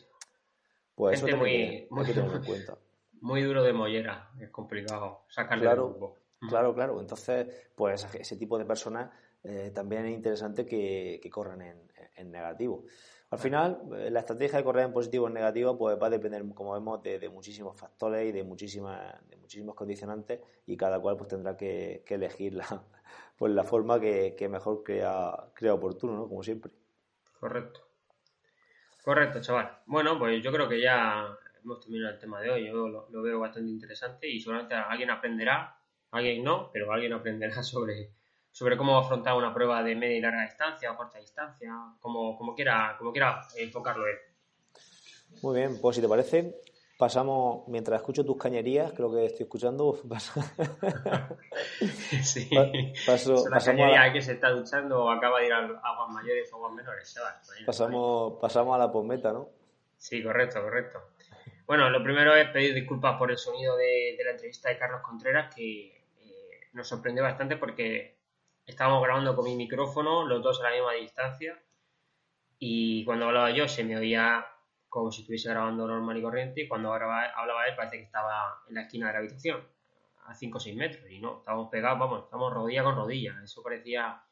pues 0.95 1.19
eso 1.19 1.27
Gente 1.27 1.39
muy- 1.39 1.51
que- 1.51 1.87
muy- 1.91 2.05
que 2.07 2.13
en 2.19 2.43
cuenta 2.45 2.79
Muy 3.21 3.43
duro 3.43 3.63
de 3.63 3.73
mollera, 3.73 4.31
es 4.41 4.51
complicado 4.51 5.25
sacarle 5.29 5.65
Claro. 5.65 5.83
del 5.85 5.91
grupo. 5.93 6.17
Claro, 6.49 6.75
claro. 6.75 7.01
Entonces, 7.01 7.71
pues 7.75 8.05
ese- 8.05 8.21
ese 8.23 8.37
tipo 8.37 8.59
de 8.59 8.65
personas 8.65 9.11
eh, 9.43 9.71
también 9.75 10.05
es 10.07 10.13
interesante 10.13 10.67
que, 10.67 11.19
que 11.23 11.31
corran 11.31 11.63
en, 11.63 11.91
en 12.17 12.31
negativo. 12.31 12.85
Al 13.31 13.39
final, 13.39 13.81
eh, 13.97 14.11
la 14.11 14.21
estrategia 14.21 14.59
de 14.59 14.65
correr 14.65 14.85
en 14.87 14.93
positivo 14.93 15.25
o 15.25 15.29
en 15.29 15.35
negativo 15.35 15.77
pues 15.79 15.97
va 16.01 16.07
a 16.09 16.11
depender, 16.11 16.45
como 16.55 16.73
vemos, 16.75 17.03
de, 17.03 17.19
de 17.19 17.29
muchísimos 17.29 17.79
factores 17.79 18.29
y 18.29 18.33
de 18.33 18.45
muchísimas, 18.45 19.15
de 19.29 19.37
muchísimos 19.37 19.75
condicionantes 19.75 20.41
y 20.67 20.77
cada 20.77 21.01
cual 21.01 21.17
pues 21.17 21.29
tendrá 21.29 21.57
que, 21.57 22.03
que 22.07 22.15
elegir 22.15 22.55
la, 22.55 22.67
pues, 23.39 23.53
la 23.53 23.65
forma 23.65 23.99
que, 24.01 24.35
que 24.37 24.49
mejor 24.49 24.83
crea, 24.85 25.33
crea 25.55 25.75
oportuno, 25.75 26.15
¿no? 26.15 26.29
Como 26.29 26.43
siempre. 26.43 26.71
Correcto. 27.41 27.81
Correcto, 29.03 29.41
chaval. 29.41 29.79
Bueno, 29.87 30.19
pues 30.19 30.43
yo 30.43 30.51
creo 30.53 30.69
que 30.69 30.81
ya 30.81 31.29
hemos 31.67 31.81
terminado 31.81 32.15
el 32.15 32.19
tema 32.21 32.41
de 32.41 32.51
hoy. 32.51 32.67
Yo 32.67 32.89
lo, 32.89 33.09
lo 33.11 33.23
veo 33.23 33.41
bastante 33.41 33.71
interesante 33.71 34.29
y 34.29 34.41
seguramente 34.41 34.75
alguien 34.77 35.11
aprenderá, 35.11 35.77
alguien 36.13 36.43
no, 36.45 36.71
pero 36.73 36.93
alguien 36.93 37.13
aprenderá 37.13 37.63
sobre, 37.63 38.13
sobre 38.53 38.77
cómo 38.77 38.97
afrontar 38.99 39.35
una 39.37 39.53
prueba 39.53 39.83
de 39.83 39.95
media 39.97 40.17
y 40.17 40.21
larga 40.21 40.43
distancia 40.45 40.93
o 40.93 40.97
corta 40.97 41.19
distancia, 41.19 41.73
como, 42.01 42.39
como 42.39 42.55
quiera, 42.55 42.95
como 42.99 43.13
quiera 43.13 43.43
enfocarlo 43.57 44.07
él. 44.07 44.17
Muy 45.43 45.57
bien, 45.59 45.79
pues 45.83 45.97
si 45.97 46.03
te 46.03 46.09
parece, 46.09 46.55
pasamos, 46.99 47.67
mientras 47.69 48.01
escucho 48.01 48.25
tus 48.25 48.37
cañerías, 48.39 48.93
creo 48.93 49.13
que 49.13 49.27
estoy 49.27 49.43
escuchando, 49.45 50.01
Sí. 52.23 52.49
pa- 52.55 52.71
paso, 53.05 53.35
Es 53.35 53.45
la 53.45 53.51
pasamos 53.51 53.61
a 53.61 53.65
cañería 53.65 54.07
la- 54.07 54.13
que 54.13 54.23
se 54.23 54.33
está 54.33 54.51
duchando 54.51 55.05
o 55.05 55.11
acaba 55.11 55.41
de 55.41 55.47
ir 55.47 55.53
a 55.53 55.59
aguas 55.59 56.09
mayores 56.11 56.51
o 56.53 56.57
aguas 56.57 56.73
menores, 56.75 57.13
chaval. 57.13 57.35
pasamos, 57.67 58.35
pasamos 58.41 58.75
a 58.77 58.79
la 58.79 58.91
posmeta, 58.93 59.33
¿no? 59.33 59.49
Sí, 59.99 60.23
correcto, 60.23 60.63
correcto. 60.63 61.01
Bueno, 61.67 61.91
lo 61.91 62.01
primero 62.01 62.33
es 62.37 62.49
pedir 62.51 62.75
disculpas 62.75 63.19
por 63.19 63.33
el 63.33 63.39
sonido 63.39 63.77
de, 63.77 64.17
la 64.25 64.31
entrevista 64.31 64.69
de 64.69 64.79
Carlos 64.79 65.01
Contreras, 65.01 65.53
que 65.53 65.97
eh, 66.21 66.61
nos 66.73 66.89
sorprendió 66.89 67.25
bastante 67.25 67.57
porque 67.57 68.19
estábamos 68.65 69.03
grabando 69.03 69.35
con 69.35 69.47
mi 69.47 69.57
micrófono, 69.57 70.25
los 70.25 70.41
dos 70.45 70.61
a 70.61 70.71
la 70.71 70.77
misma 70.77 70.93
distancia, 70.93 71.61
y 72.61 73.05
cuando 73.05 73.27
hablaba 73.27 73.51
yo 73.51 73.67
se 73.67 73.83
me 73.83 73.97
oía 73.97 74.47
como 74.89 75.11
si 75.11 75.23
estuviese 75.23 75.51
grabando 75.51 75.89
normal 75.89 76.17
y 76.17 76.23
corriente, 76.23 76.61
y 76.63 76.69
cuando 76.69 76.93
hablaba, 76.93 77.25
hablaba 77.35 77.67
él 77.67 77.75
parece 77.75 77.97
que 77.99 78.05
estaba 78.05 78.63
en 78.69 78.77
la 78.77 78.83
esquina 78.83 79.09
de 79.09 79.13
la 79.15 79.19
habitación, 79.19 79.67
a 80.25 80.35
5 80.37 80.59
o 80.59 80.61
6 80.61 80.77
metros, 80.77 81.11
y 81.11 81.19
no, 81.19 81.39
estábamos 81.39 81.69
pegados, 81.69 81.99
vamos, 81.99 82.25
estábamos 82.25 82.55
rodilla 82.55 82.85
con 82.85 82.95
rodilla, 82.95 83.41
eso 83.43 83.61
parecía 83.65 84.23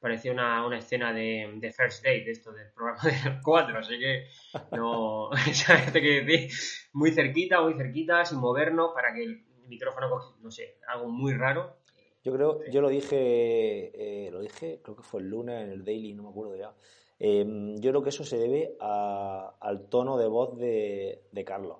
parecía 0.00 0.32
una, 0.32 0.66
una 0.66 0.78
escena 0.78 1.12
de, 1.12 1.52
de 1.56 1.72
First 1.72 2.04
Date, 2.04 2.24
de 2.24 2.30
esto 2.32 2.52
del 2.52 2.70
programa 2.72 3.00
de 3.02 3.30
los 3.30 3.42
cuatro, 3.42 3.78
así 3.78 3.98
que 3.98 4.26
no, 4.72 5.30
¿sabes 5.52 5.92
qué 5.92 6.22
decir? 6.22 6.50
Muy 6.92 7.12
cerquita, 7.12 7.60
muy 7.60 7.74
cerquita, 7.74 8.24
sin 8.24 8.38
movernos, 8.38 8.92
para 8.94 9.12
que 9.14 9.22
el 9.24 9.44
micrófono, 9.66 10.08
coge- 10.10 10.34
no 10.40 10.50
sé, 10.50 10.78
algo 10.88 11.08
muy 11.08 11.34
raro. 11.34 11.76
Yo 12.22 12.32
creo, 12.34 12.60
yo 12.70 12.80
lo 12.82 12.88
dije, 12.90 14.26
eh, 14.26 14.30
lo 14.30 14.40
dije, 14.40 14.80
creo 14.82 14.96
que 14.96 15.02
fue 15.02 15.20
el 15.20 15.28
lunes 15.28 15.62
en 15.62 15.70
el 15.70 15.84
Daily, 15.84 16.12
no 16.12 16.24
me 16.24 16.28
acuerdo 16.30 16.56
ya. 16.56 16.74
Eh, 17.18 17.44
yo 17.78 17.90
creo 17.90 18.02
que 18.02 18.08
eso 18.10 18.24
se 18.24 18.36
debe 18.38 18.76
a- 18.80 19.54
al 19.60 19.88
tono 19.88 20.18
de 20.18 20.26
voz 20.28 20.56
de, 20.58 21.22
de 21.32 21.44
Carlos. 21.44 21.78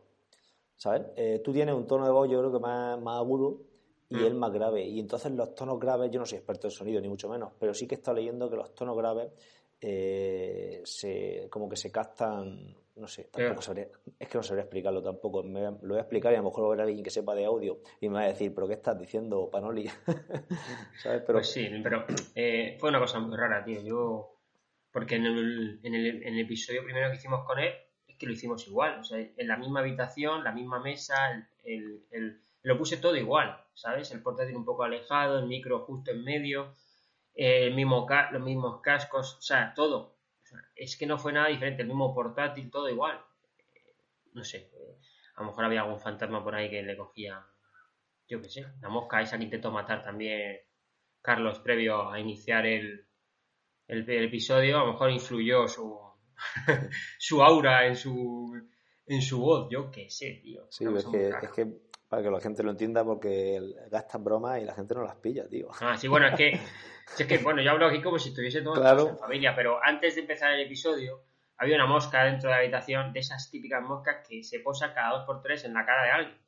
¿Sabes? 0.76 1.02
Eh, 1.16 1.40
tú 1.44 1.52
tienes 1.52 1.74
un 1.74 1.86
tono 1.86 2.06
de 2.06 2.10
voz, 2.12 2.30
yo 2.30 2.38
creo 2.38 2.52
que 2.52 2.58
más, 2.58 2.98
más 3.00 3.18
agudo 3.18 3.58
y 4.10 4.16
Mm. 4.16 4.24
él 4.26 4.34
más 4.34 4.52
grave. 4.52 4.84
Y 4.84 5.00
entonces 5.00 5.32
los 5.32 5.54
tonos 5.54 5.78
graves, 5.78 6.10
yo 6.10 6.18
no 6.18 6.26
soy 6.26 6.38
experto 6.38 6.66
en 6.66 6.72
sonido, 6.72 7.00
ni 7.00 7.08
mucho 7.08 7.28
menos, 7.28 7.52
pero 7.58 7.72
sí 7.72 7.86
que 7.86 7.94
he 7.94 7.98
estado 7.98 8.16
leyendo 8.16 8.50
que 8.50 8.56
los 8.56 8.74
tonos 8.74 8.96
graves 8.96 9.32
eh, 9.80 10.82
se, 10.84 11.48
como 11.48 11.68
que 11.68 11.76
se 11.76 11.90
captan, 11.90 12.74
no 12.96 13.06
sé, 13.06 13.24
tampoco 13.32 13.62
sabría, 13.62 13.88
es 14.18 14.28
que 14.28 14.36
no 14.36 14.42
sabría 14.42 14.64
explicarlo 14.64 15.02
tampoco, 15.02 15.42
me, 15.42 15.62
lo 15.62 15.78
voy 15.80 15.96
a 15.96 16.00
explicar 16.02 16.32
y 16.32 16.34
a 16.34 16.38
lo 16.40 16.44
mejor 16.50 16.64
va 16.64 16.66
a 16.66 16.72
haber 16.72 16.80
alguien 16.82 17.02
que 17.02 17.08
sepa 17.10 17.34
de 17.34 17.46
audio 17.46 17.80
y 17.98 18.08
me 18.08 18.16
va 18.16 18.24
a 18.24 18.26
decir, 18.28 18.54
pero 18.54 18.68
¿qué 18.68 18.74
estás 18.74 18.98
diciendo, 18.98 19.48
Panoli? 19.50 19.88
¿Sabes? 21.02 21.22
Pero... 21.26 21.38
Pues 21.38 21.50
sí, 21.50 21.66
pero 21.82 22.04
eh, 22.34 22.76
fue 22.78 22.90
una 22.90 22.98
cosa 22.98 23.20
muy 23.20 23.36
rara, 23.36 23.64
tío, 23.64 23.80
yo, 23.80 24.36
porque 24.92 25.14
en 25.16 25.24
el, 25.26 25.80
en, 25.82 25.94
el, 25.94 26.06
en 26.24 26.34
el 26.34 26.40
episodio 26.40 26.84
primero 26.84 27.10
que 27.10 27.16
hicimos 27.16 27.44
con 27.46 27.58
él, 27.58 27.72
es 28.06 28.16
que 28.18 28.26
lo 28.26 28.32
hicimos 28.32 28.66
igual, 28.66 29.00
o 29.00 29.04
sea, 29.04 29.18
en 29.18 29.48
la 29.48 29.56
misma 29.56 29.80
habitación, 29.80 30.44
la 30.44 30.52
misma 30.52 30.80
mesa, 30.80 31.14
el, 31.64 32.04
el, 32.10 32.40
lo 32.62 32.76
puse 32.76 32.98
todo 32.98 33.16
igual, 33.16 33.64
¿sabes? 33.74 34.10
El 34.12 34.22
portátil 34.22 34.56
un 34.56 34.64
poco 34.64 34.84
alejado, 34.84 35.38
el 35.38 35.46
micro 35.46 35.84
justo 35.84 36.10
en 36.10 36.24
medio, 36.24 36.76
el 37.34 37.74
mismo 37.74 38.06
los 38.32 38.42
mismos 38.42 38.80
cascos, 38.82 39.36
o 39.38 39.42
sea, 39.42 39.72
todo. 39.74 40.18
es 40.74 40.96
que 40.96 41.06
no 41.06 41.18
fue 41.18 41.32
nada 41.32 41.48
diferente, 41.48 41.82
el 41.82 41.88
mismo 41.88 42.14
portátil, 42.14 42.70
todo 42.70 42.88
igual. 42.88 43.20
no 44.34 44.44
sé, 44.44 44.70
a 45.36 45.40
lo 45.40 45.48
mejor 45.48 45.64
había 45.64 45.82
algún 45.82 46.00
fantasma 46.00 46.44
por 46.44 46.54
ahí 46.54 46.68
que 46.68 46.82
le 46.82 46.96
cogía, 46.96 47.44
yo 48.28 48.42
qué 48.42 48.48
sé, 48.48 48.66
la 48.80 48.88
mosca 48.88 49.22
esa 49.22 49.38
que 49.38 49.44
intentó 49.44 49.70
matar 49.70 50.02
también 50.02 50.58
Carlos 51.22 51.60
previo 51.60 52.10
a 52.10 52.20
iniciar 52.20 52.66
el, 52.66 53.06
el, 53.88 54.08
episodio, 54.08 54.78
a 54.78 54.84
lo 54.84 54.92
mejor 54.92 55.10
influyó 55.10 55.66
su, 55.66 55.98
su 57.18 57.42
aura 57.42 57.86
en 57.86 57.96
su, 57.96 58.68
en 59.06 59.22
su 59.22 59.40
voz, 59.40 59.68
yo 59.70 59.90
qué 59.90 60.10
sé, 60.10 60.40
tío. 60.42 60.66
Sí, 60.70 60.84
es 60.84 61.06
que, 61.06 61.28
es 61.28 61.50
que 61.50 61.89
para 62.10 62.24
que 62.24 62.30
la 62.30 62.40
gente 62.40 62.64
lo 62.64 62.72
entienda, 62.72 63.04
porque 63.04 63.62
gastan 63.88 64.24
bromas 64.24 64.60
y 64.60 64.64
la 64.64 64.74
gente 64.74 64.94
no 64.96 65.04
las 65.04 65.14
pilla, 65.14 65.48
tío. 65.48 65.68
Ah, 65.80 65.96
sí, 65.96 66.08
bueno, 66.08 66.26
es 66.26 66.34
que, 66.34 66.50
es 67.18 67.26
que 67.26 67.38
bueno, 67.38 67.62
yo 67.62 67.70
hablo 67.70 67.86
aquí 67.86 68.02
como 68.02 68.18
si 68.18 68.30
estuviese 68.30 68.62
todo 68.62 69.08
en 69.08 69.16
familia, 69.16 69.54
pero 69.54 69.78
antes 69.82 70.16
de 70.16 70.22
empezar 70.22 70.50
el 70.52 70.60
episodio, 70.62 71.22
había 71.56 71.76
una 71.76 71.86
mosca 71.86 72.24
dentro 72.24 72.48
de 72.48 72.56
la 72.56 72.62
habitación, 72.62 73.12
de 73.12 73.20
esas 73.20 73.48
típicas 73.48 73.80
moscas 73.80 74.26
que 74.28 74.42
se 74.42 74.58
posa 74.58 74.92
cada 74.92 75.18
dos 75.18 75.24
por 75.24 75.40
tres 75.40 75.64
en 75.64 75.72
la 75.72 75.86
cara 75.86 76.02
de 76.02 76.10
alguien. 76.10 76.38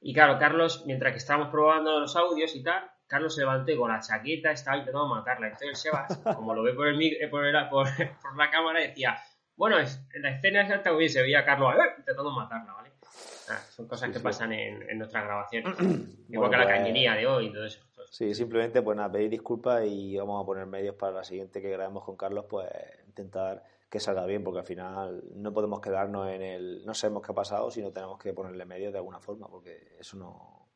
Y 0.00 0.12
claro, 0.12 0.40
Carlos, 0.40 0.82
mientras 0.86 1.12
que 1.12 1.18
estábamos 1.18 1.50
probando 1.50 2.00
los 2.00 2.16
audios 2.16 2.56
y 2.56 2.62
tal, 2.64 2.90
Carlos 3.06 3.32
se 3.32 3.42
levantó 3.42 3.76
con 3.76 3.92
la 3.92 4.00
chaqueta, 4.00 4.50
estaba 4.50 4.78
intentando 4.78 5.06
matarla. 5.06 5.46
Entonces 5.46 5.80
Sebas, 5.80 6.16
como 6.34 6.52
lo 6.52 6.64
ve 6.64 6.74
por, 6.74 6.88
el, 6.88 7.00
eh, 7.00 7.28
por, 7.28 7.44
por, 7.70 8.36
la 8.36 8.50
cámara, 8.50 8.80
decía, 8.80 9.16
bueno, 9.54 9.78
en 9.78 10.22
la 10.22 10.30
escena 10.30 10.62
exacta 10.62 10.90
se 11.08 11.22
veía 11.22 11.40
a 11.40 11.44
Carlos 11.44 11.74
eh, 11.76 11.94
intentando 11.98 12.32
matarla, 12.32 12.72
¿vale? 12.72 12.90
Son 13.70 13.86
cosas 13.86 14.10
que 14.10 14.20
pasan 14.20 14.52
en, 14.52 14.98
nuestra 14.98 15.22
grabación. 15.22 15.64
Igual 16.28 16.50
que 16.50 16.56
la 16.56 16.64
pues, 16.64 16.76
cañería 16.76 17.14
de 17.14 17.26
hoy 17.26 17.46
y 17.46 17.52
todo 17.52 17.64
eso. 17.64 17.80
Sí, 18.10 18.34
simplemente 18.34 18.82
pues 18.82 18.96
nada, 18.96 19.12
pedir 19.12 19.30
disculpas 19.30 19.84
y 19.86 20.16
vamos 20.16 20.42
a 20.42 20.46
poner 20.46 20.66
medios 20.66 20.96
para 20.96 21.12
la 21.12 21.24
siguiente 21.24 21.62
que 21.62 21.70
grabemos 21.70 22.04
con 22.04 22.16
Carlos, 22.16 22.46
pues 22.48 22.68
intentar 23.06 23.62
que 23.88 24.00
salga 24.00 24.26
bien, 24.26 24.42
porque 24.42 24.60
al 24.60 24.66
final 24.66 25.22
no 25.34 25.52
podemos 25.52 25.80
quedarnos 25.80 26.28
en 26.28 26.42
el 26.42 26.84
no 26.84 26.94
sabemos 26.94 27.22
qué 27.22 27.32
ha 27.32 27.34
pasado, 27.34 27.70
sino 27.70 27.92
tenemos 27.92 28.18
que 28.18 28.32
ponerle 28.32 28.64
medios 28.64 28.92
de 28.92 28.98
alguna 28.98 29.20
forma, 29.20 29.48
porque 29.48 29.96
eso 29.98 30.16
no. 30.16 30.68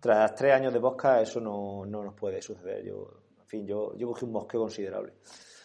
Tras 0.00 0.34
tres 0.34 0.54
años 0.54 0.72
de 0.72 0.78
bosca, 0.78 1.20
eso 1.20 1.40
no, 1.40 1.84
no 1.86 2.02
nos 2.02 2.14
puede 2.14 2.40
suceder. 2.40 2.84
Yo, 2.84 3.22
en 3.38 3.46
fin, 3.46 3.66
yo, 3.66 3.96
yo 3.96 4.06
cogí 4.08 4.24
un 4.24 4.32
bosque 4.32 4.56
considerable. 4.56 5.14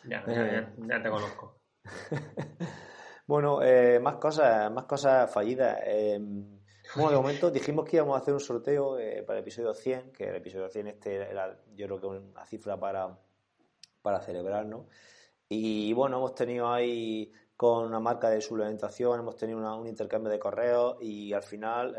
Ya, 0.05 0.23
ya, 0.25 0.73
ya 0.77 1.03
te 1.03 1.09
conozco. 1.09 1.59
Bueno, 3.25 3.61
eh, 3.61 3.99
más 4.01 4.15
cosas, 4.15 4.69
más 4.71 4.83
cosas 4.83 5.31
fallidas. 5.31 5.79
Eh, 5.85 6.19
bueno, 6.95 7.11
de 7.11 7.15
momento 7.15 7.49
dijimos 7.49 7.85
que 7.85 7.95
íbamos 7.95 8.15
a 8.15 8.21
hacer 8.21 8.33
un 8.33 8.41
sorteo 8.41 8.99
eh, 8.99 9.23
para 9.23 9.39
el 9.39 9.43
episodio 9.43 9.73
100, 9.73 10.11
que 10.11 10.25
el 10.25 10.35
episodio 10.35 10.67
100 10.67 10.87
este 10.87 11.15
era 11.15 11.57
yo 11.73 11.85
creo 11.85 11.99
que 12.01 12.07
una 12.07 12.45
cifra 12.45 12.77
para, 12.77 13.17
para 14.01 14.19
celebrar, 14.19 14.65
¿no? 14.65 14.87
Y 15.47 15.93
bueno, 15.93 16.17
hemos 16.17 16.35
tenido 16.35 16.69
ahí 16.69 17.31
con 17.55 17.85
una 17.85 17.99
marca 18.01 18.29
de 18.29 18.41
suplementación, 18.41 19.19
hemos 19.21 19.37
tenido 19.37 19.59
un 19.77 19.87
intercambio 19.87 20.29
de 20.29 20.39
correos 20.39 20.97
y 20.99 21.31
al 21.31 21.43
final 21.43 21.95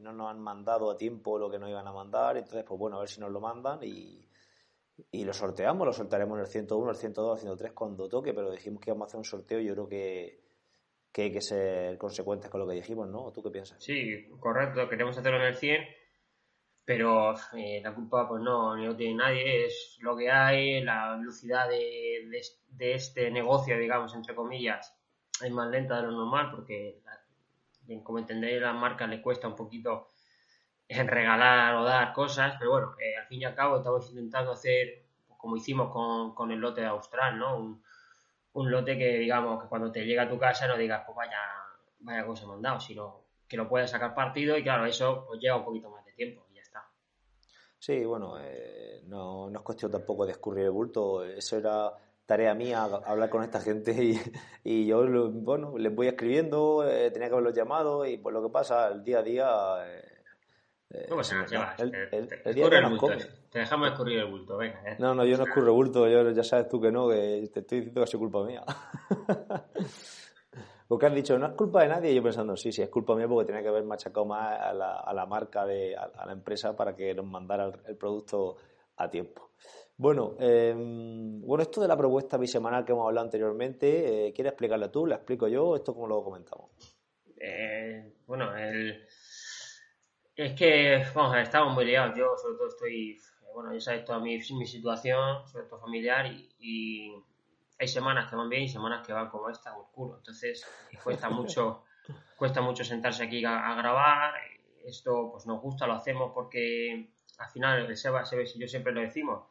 no 0.00 0.12
nos 0.12 0.30
han 0.30 0.40
mandado 0.40 0.90
a 0.90 0.96
tiempo 0.96 1.38
lo 1.38 1.50
que 1.50 1.58
nos 1.58 1.68
iban 1.68 1.86
a 1.86 1.92
mandar, 1.92 2.36
entonces 2.36 2.64
pues 2.64 2.78
bueno, 2.78 2.96
a 2.96 3.00
ver 3.00 3.08
si 3.08 3.20
nos 3.20 3.30
lo 3.30 3.40
mandan 3.40 3.80
y, 3.82 4.26
y 5.10 5.24
lo 5.24 5.32
sorteamos, 5.32 5.86
lo 5.86 5.92
soltaremos 5.92 6.36
en 6.38 6.44
el 6.44 6.46
101, 6.46 6.90
el 6.90 6.96
102, 6.96 7.38
el 7.38 7.42
103 7.42 7.72
cuando 7.72 8.08
toque, 8.08 8.32
pero 8.32 8.50
dijimos 8.50 8.80
que 8.80 8.90
íbamos 8.90 9.06
a 9.06 9.08
hacer 9.08 9.18
un 9.18 9.24
sorteo 9.24 9.60
yo 9.60 9.74
creo 9.74 9.88
que 9.88 10.43
que 11.14 11.22
hay 11.22 11.32
que 11.32 11.40
ser 11.40 11.96
consecuentes 11.96 12.50
con 12.50 12.60
lo 12.60 12.66
que 12.66 12.74
dijimos, 12.74 13.08
¿no? 13.08 13.30
¿Tú 13.30 13.40
qué 13.40 13.50
piensas? 13.50 13.80
Sí, 13.80 14.28
correcto, 14.40 14.88
queremos 14.88 15.16
hacerlo 15.16 15.38
en 15.38 15.46
el 15.46 15.54
100, 15.54 15.84
pero 16.84 17.36
eh, 17.56 17.80
la 17.84 17.94
culpa 17.94 18.28
pues 18.28 18.42
no, 18.42 18.76
no 18.76 18.96
tiene 18.96 19.14
nadie, 19.14 19.66
es 19.66 19.96
lo 20.00 20.16
que 20.16 20.28
hay, 20.28 20.82
la 20.82 21.16
velocidad 21.16 21.68
de, 21.68 22.28
de, 22.68 22.94
este 22.94 23.30
negocio, 23.30 23.78
digamos, 23.78 24.12
entre 24.16 24.34
comillas, 24.34 24.92
es 25.40 25.52
más 25.52 25.70
lenta 25.70 25.98
de 25.98 26.02
lo 26.02 26.10
normal 26.10 26.50
porque, 26.50 27.00
como 28.02 28.18
entendéis, 28.18 28.60
a 28.60 28.72
las 28.72 28.74
marcas 28.74 29.08
le 29.08 29.22
cuesta 29.22 29.46
un 29.46 29.54
poquito 29.54 30.08
en 30.88 31.06
regalar 31.06 31.76
o 31.76 31.84
dar 31.84 32.12
cosas, 32.12 32.56
pero 32.58 32.72
bueno, 32.72 32.96
eh, 32.98 33.16
al 33.18 33.28
fin 33.28 33.40
y 33.40 33.44
al 33.44 33.54
cabo 33.54 33.76
estamos 33.76 34.10
intentando 34.10 34.50
hacer 34.50 35.04
como 35.38 35.56
hicimos 35.56 35.92
con, 35.92 36.34
con 36.34 36.50
el 36.50 36.58
lote 36.58 36.80
de 36.80 36.88
Austral, 36.88 37.38
¿no? 37.38 37.56
Un, 37.56 37.83
un 38.54 38.70
lote 38.70 38.96
que, 38.96 39.18
digamos, 39.18 39.62
que 39.62 39.68
cuando 39.68 39.92
te 39.92 40.04
llega 40.04 40.22
a 40.22 40.28
tu 40.28 40.38
casa 40.38 40.66
no 40.66 40.76
digas, 40.76 41.02
pues 41.06 41.16
vaya, 41.16 41.38
vaya 42.00 42.26
cosa 42.26 42.46
me 42.46 42.54
han 42.54 42.62
dado, 42.62 42.80
sino 42.80 43.24
que 43.46 43.56
lo 43.56 43.68
puedas 43.68 43.90
sacar 43.90 44.14
partido 44.14 44.56
y 44.56 44.62
claro, 44.62 44.86
eso 44.86 45.24
pues 45.26 45.40
lleva 45.40 45.56
un 45.56 45.64
poquito 45.64 45.90
más 45.90 46.04
de 46.04 46.12
tiempo 46.12 46.46
y 46.50 46.56
ya 46.56 46.62
está. 46.62 46.88
Sí, 47.78 48.04
bueno, 48.04 48.36
eh, 48.40 49.02
no, 49.06 49.50
no 49.50 49.58
es 49.58 49.64
cuestión 49.64 49.90
tampoco 49.90 50.24
de 50.24 50.32
escurrir 50.32 50.64
el 50.64 50.70
bulto, 50.70 51.24
eso 51.24 51.58
era 51.58 51.92
tarea 52.26 52.54
mía 52.54 52.84
hablar 52.84 53.28
con 53.28 53.42
esta 53.42 53.60
gente 53.60 53.92
y, 53.92 54.18
y 54.64 54.86
yo, 54.86 55.04
bueno, 55.32 55.76
les 55.76 55.94
voy 55.94 56.06
escribiendo, 56.06 56.88
eh, 56.88 57.10
tenía 57.10 57.28
que 57.28 57.34
haberlos 57.34 57.54
llamado 57.54 58.06
y 58.06 58.16
pues 58.18 58.32
lo 58.32 58.42
que 58.42 58.50
pasa, 58.50 58.88
el 58.88 59.04
día 59.04 59.18
a 59.18 59.22
día... 59.22 59.48
Eh, 59.86 60.13
no 61.08 61.16
pasa 61.16 61.36
nada, 61.36 61.74
el, 61.78 61.94
el, 62.12 62.28
Te 63.50 63.58
dejamos 63.58 63.88
escurrir 63.88 64.20
el 64.20 64.30
bulto, 64.30 64.56
venga. 64.56 64.80
¿eh? 64.86 64.96
No, 64.98 65.14
no, 65.14 65.24
yo 65.24 65.36
no 65.36 65.44
escurro 65.44 65.66
el 65.66 65.72
bulto, 65.72 66.08
yo, 66.08 66.30
ya 66.30 66.44
sabes 66.44 66.68
tú 66.68 66.80
que 66.80 66.92
no, 66.92 67.08
que 67.08 67.48
te 67.52 67.60
estoy 67.60 67.78
diciendo 67.78 68.00
que 68.00 68.04
es 68.04 68.16
culpa 68.16 68.44
mía. 68.44 68.62
porque 70.88 71.06
has 71.06 71.14
dicho, 71.14 71.38
no 71.38 71.46
es 71.46 71.52
culpa 71.54 71.82
de 71.82 71.88
nadie, 71.88 72.12
y 72.12 72.14
yo 72.14 72.22
pensando, 72.22 72.56
sí, 72.56 72.70
sí, 72.70 72.82
es 72.82 72.90
culpa 72.90 73.16
mía 73.16 73.26
porque 73.26 73.46
tenía 73.46 73.62
que 73.62 73.68
haber 73.68 73.84
machacado 73.84 74.26
más 74.26 74.60
a 74.60 74.72
la, 74.72 75.00
a 75.00 75.12
la 75.12 75.26
marca, 75.26 75.66
de, 75.66 75.96
a, 75.96 76.26
la 76.26 76.32
empresa 76.32 76.76
para 76.76 76.94
que 76.94 77.14
nos 77.14 77.26
mandara 77.26 77.72
el, 77.86 77.96
producto 77.96 78.56
a 78.96 79.08
tiempo. 79.08 79.50
Bueno, 79.96 80.34
em, 80.38 81.40
bueno, 81.40 81.62
esto 81.62 81.80
de 81.80 81.88
la 81.88 81.96
propuesta 81.96 82.36
bisemanal 82.36 82.84
que 82.84 82.92
hemos 82.92 83.06
hablado 83.06 83.24
anteriormente, 83.24 84.28
eh, 84.28 84.32
¿quieres 84.32 84.52
explicarla 84.52 84.90
tú? 84.90 85.06
¿La 85.06 85.16
explico 85.16 85.48
yo? 85.48 85.76
¿Esto 85.76 85.94
cómo 85.94 86.06
lo 86.06 86.22
comentamos? 86.22 86.70
Eh, 87.36 88.14
bueno, 88.26 88.56
el 88.56 89.06
es 90.36 90.52
que, 90.52 91.04
vamos, 91.14 91.36
estamos 91.36 91.74
muy 91.74 91.84
liados. 91.84 92.16
Yo, 92.16 92.36
sobre 92.36 92.56
todo, 92.56 92.68
estoy. 92.68 93.20
Bueno, 93.54 93.72
ya 93.72 93.80
sabes 93.80 94.04
toda 94.04 94.18
mi, 94.18 94.36
mi 94.36 94.66
situación, 94.66 95.46
sobre 95.46 95.66
todo 95.66 95.80
familiar, 95.80 96.26
y, 96.26 97.12
hay 97.78 97.88
semanas 97.88 98.30
que 98.30 98.36
van 98.36 98.48
bien 98.48 98.62
y 98.62 98.68
semanas 98.68 99.04
que 99.06 99.12
van 99.12 99.28
como 99.28 99.50
esta, 99.50 99.76
oscuro. 99.76 100.16
Entonces, 100.16 100.66
cuesta 101.02 101.28
mucho, 101.30 101.84
cuesta 102.36 102.60
mucho 102.60 102.84
sentarse 102.84 103.24
aquí 103.24 103.44
a, 103.44 103.74
grabar. 103.74 104.34
Esto, 104.84 105.30
pues 105.32 105.46
nos 105.46 105.60
gusta, 105.60 105.86
lo 105.86 105.94
hacemos 105.94 106.32
porque 106.34 107.10
al 107.38 107.50
final, 107.50 107.86
el 107.86 107.96
Seba, 107.96 108.24
Seba 108.24 108.42
y 108.42 108.58
yo 108.58 108.68
siempre 108.68 108.92
lo 108.92 109.00
decimos. 109.00 109.44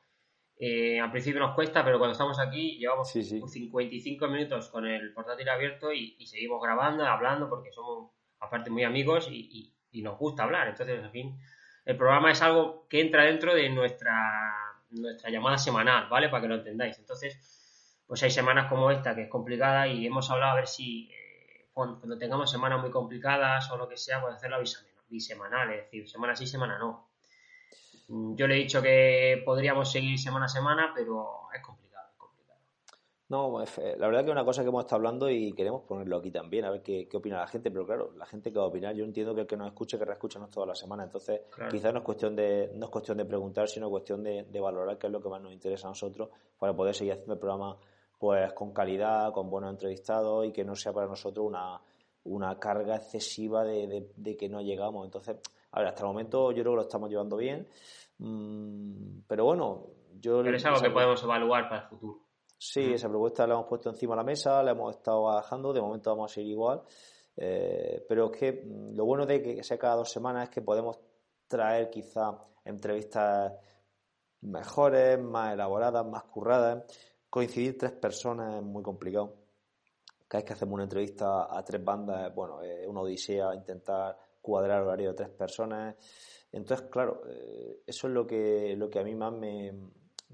Eh, 0.58 1.00
al 1.00 1.12
principio 1.12 1.40
nos 1.40 1.56
cuesta, 1.56 1.84
pero 1.84 1.98
cuando 1.98 2.14
estamos 2.14 2.40
aquí 2.40 2.78
llevamos 2.78 3.12
55 3.12 4.28
minutos 4.28 4.70
con 4.70 4.86
el 4.86 5.14
portátil 5.14 5.50
abierto 5.50 5.92
y, 5.92 6.26
seguimos 6.26 6.62
grabando, 6.62 7.06
hablando, 7.06 7.50
porque 7.50 7.72
somos 7.72 8.12
aparte 8.40 8.70
muy 8.70 8.84
amigos 8.84 9.28
y, 9.30 9.73
y 9.94 10.02
nos 10.02 10.18
gusta 10.18 10.44
hablar. 10.44 10.68
Entonces, 10.68 11.02
en 11.02 11.12
fin, 11.12 11.40
el 11.86 11.96
programa 11.96 12.32
es 12.32 12.42
algo 12.42 12.88
que 12.90 13.00
entra 13.00 13.24
dentro 13.24 13.56
de 13.56 13.70
nuestra, 13.70 14.54
nuestra 14.92 15.30
llamada 15.30 15.58
semanal, 15.58 16.10
¿vale? 16.10 16.30
Para 16.30 16.42
que 16.42 16.48
lo 16.50 16.56
entendáis. 16.56 17.00
Entonces, 17.00 18.04
pues 18.08 18.22
hay 18.24 18.32
semanas 18.32 18.68
como 18.70 18.92
esta 18.92 19.16
que 19.16 19.24
es 19.24 19.30
complicada 19.30 19.88
y 19.88 20.06
hemos 20.06 20.30
hablado 20.30 20.52
a 20.52 20.56
ver 20.56 20.68
si 20.68 21.10
eh, 21.12 21.70
cuando, 21.74 22.18
tengamos 22.18 22.52
semanas 22.52 22.82
muy 22.82 22.92
complicadas 22.92 23.72
o 23.72 23.78
lo 23.78 23.88
que 23.88 23.98
sea, 23.98 24.22
pues 24.22 24.36
hacerla 24.36 24.60
bisemanal, 25.10 25.72
es 25.72 25.86
decir, 25.86 26.10
semana 26.10 26.36
sí, 26.36 26.46
semana 26.48 26.78
no. 26.78 27.08
Yo 28.36 28.48
le 28.48 28.56
he 28.56 28.60
dicho 28.60 28.82
que 28.82 29.42
podríamos 29.46 29.92
seguir 29.92 30.20
semana 30.20 30.46
a 30.46 30.50
semana, 30.50 30.92
pero 30.94 31.48
es 31.54 31.62
complicado. 31.62 31.83
No, 33.34 33.64
eh, 33.64 33.96
la 33.98 34.06
verdad 34.06 34.20
que 34.20 34.28
es 34.28 34.32
una 34.32 34.46
cosa 34.46 34.62
que 34.62 34.70
hemos 34.70 34.84
estado 34.84 34.98
hablando 34.98 35.28
y 35.28 35.54
queremos 35.54 35.82
ponerlo 35.86 36.18
aquí 36.18 36.30
también, 36.30 36.66
a 36.66 36.70
ver 36.70 36.84
qué, 36.84 37.10
opina 37.16 37.40
la 37.40 37.48
gente, 37.48 37.72
pero 37.72 37.84
claro, 37.84 38.12
la 38.16 38.28
gente 38.28 38.54
que 38.54 38.60
va 38.60 38.66
a 38.66 38.68
opinar, 38.68 38.94
yo 38.94 39.04
entiendo 39.04 39.34
que 39.34 39.42
el 39.42 39.48
que 39.48 39.58
nos 39.58 39.66
escuche, 39.70 39.98
que 39.98 40.06
reescuchanos 40.06 40.52
toda 40.52 40.68
la 40.68 40.76
semana, 40.76 41.04
entonces 41.04 41.42
quizás 41.72 41.92
no 41.94 42.02
es 42.02 42.06
cuestión 42.06 42.36
de, 42.36 42.70
no 42.76 42.86
es 42.86 42.92
cuestión 42.92 43.18
de 43.18 43.26
preguntar, 43.26 43.68
sino 43.68 43.90
cuestión 43.90 44.22
de, 44.22 44.46
valorar 44.62 45.00
qué 45.00 45.08
es 45.08 45.14
lo 45.14 45.20
que 45.20 45.30
más 45.30 45.42
nos 45.42 45.52
interesa 45.52 45.88
a 45.88 45.90
nosotros 45.90 46.30
para 46.60 46.76
poder 46.76 46.94
seguir 46.94 47.14
haciendo 47.14 47.34
el 47.34 47.40
programa 47.40 47.76
pues 48.20 48.54
con 48.54 48.72
calidad, 48.72 49.34
con 49.34 49.50
buenos 49.50 49.72
entrevistados 49.72 50.46
y 50.46 50.52
que 50.52 50.64
no 50.64 50.76
sea 50.76 50.94
para 50.94 51.08
nosotros 51.08 51.44
una, 51.44 51.82
una 52.26 52.60
carga 52.60 52.98
excesiva 52.98 53.64
de, 53.64 54.36
que 54.38 54.48
no 54.48 54.62
llegamos. 54.62 55.06
Entonces, 55.06 55.38
a 55.72 55.80
ver, 55.80 55.88
hasta 55.88 56.02
el 56.02 56.08
momento 56.08 56.52
yo 56.52 56.62
creo 56.62 56.74
que 56.74 56.76
lo 56.76 56.82
estamos 56.84 57.10
llevando 57.10 57.36
bien, 57.38 57.68
mm, 58.20 59.22
pero 59.26 59.46
bueno, 59.46 59.88
yo... 60.22 60.44
Pero 60.44 60.56
es 60.56 60.66
algo 60.68 60.82
que 60.82 60.92
podemos 60.92 61.24
evaluar 61.24 61.68
para 61.68 61.82
el 61.82 61.88
futuro. 61.88 62.20
Sí, 62.66 62.94
esa 62.94 63.10
propuesta 63.10 63.46
la 63.46 63.56
hemos 63.56 63.68
puesto 63.68 63.90
encima 63.90 64.14
de 64.14 64.18
la 64.22 64.24
mesa, 64.24 64.64
la 64.64 64.72
hemos 64.72 64.96
estado 64.96 65.24
bajando, 65.24 65.74
de 65.74 65.82
momento 65.82 66.12
vamos 66.12 66.32
a 66.32 66.36
seguir 66.36 66.52
igual. 66.52 66.82
Eh, 67.36 68.06
pero 68.08 68.32
es 68.32 68.40
que 68.40 68.52
mm, 68.54 68.96
lo 68.96 69.04
bueno 69.04 69.26
de 69.26 69.42
que 69.42 69.64
sea 69.64 69.78
cada 69.78 69.96
dos 69.96 70.10
semanas 70.10 70.46
es 70.46 70.50
que 70.50 70.62
podemos 70.62 70.98
traer 71.46 71.90
quizá 71.90 72.32
entrevistas 72.64 73.52
mejores, 74.42 75.20
más 75.20 75.54
elaboradas, 75.54 76.06
más 76.06 76.24
curradas. 76.24 76.86
Coincidir 77.30 77.78
tres 77.78 77.92
personas 77.92 78.56
es 78.56 78.64
muy 78.64 78.82
complicado. 78.82 79.36
Cada 80.26 80.40
vez 80.40 80.48
que 80.48 80.54
hacemos 80.54 80.76
una 80.76 80.84
entrevista 80.84 81.54
a 81.54 81.66
tres 81.66 81.84
bandas, 81.84 82.34
bueno, 82.34 82.62
es 82.62 82.88
una 82.88 83.02
odisea 83.02 83.54
intentar 83.54 84.18
cuadrar 84.42 84.82
el 84.82 84.88
horario 84.88 85.10
de 85.10 85.16
tres 85.16 85.30
personas. 85.32 85.96
Entonces, 86.50 86.88
claro, 86.90 87.24
eh, 87.28 87.82
eso 87.86 88.08
es 88.08 88.14
lo 88.14 88.26
que, 88.26 88.74
lo 88.78 88.90
que 88.90 89.00
a 89.00 89.04
mí 89.04 89.16
más 89.16 89.34
me, 89.34 89.74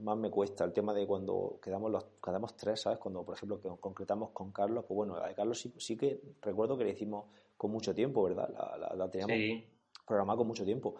más 0.01 0.17
me 0.17 0.29
cuesta, 0.29 0.63
el 0.63 0.73
tema 0.73 0.93
de 0.93 1.05
cuando 1.05 1.59
quedamos 1.61 1.91
los 1.91 2.05
quedamos 2.23 2.55
tres, 2.55 2.81
¿sabes? 2.81 2.99
Cuando, 2.99 3.23
por 3.23 3.35
ejemplo, 3.35 3.59
que 3.61 3.69
concretamos 3.79 4.31
con 4.31 4.51
Carlos, 4.51 4.85
pues 4.87 4.95
bueno, 4.95 5.15
a 5.15 5.33
Carlos 5.33 5.59
sí, 5.59 5.73
sí 5.77 5.97
que 5.97 6.19
recuerdo 6.41 6.77
que 6.77 6.83
le 6.85 6.91
hicimos 6.91 7.25
con 7.57 7.71
mucho 7.71 7.93
tiempo, 7.93 8.23
¿verdad? 8.23 8.49
La, 8.49 8.95
la, 8.95 9.09
teníamos 9.09 9.65
programada 10.05 10.37
con 10.37 10.47
mucho 10.47 10.63
tiempo. 10.63 10.95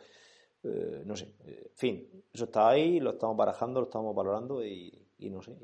Eh, 0.63 1.03
no 1.05 1.15
sé, 1.15 1.35
eh, 1.45 1.67
en 1.71 1.77
fin, 1.77 2.23
eso 2.33 2.45
está 2.45 2.69
ahí, 2.69 2.99
lo 2.99 3.11
estamos 3.11 3.37
barajando, 3.37 3.79
lo 3.79 3.85
estamos 3.85 4.13
valorando 4.13 4.63
y, 4.65 5.07
no 5.19 5.41
sé. 5.41 5.55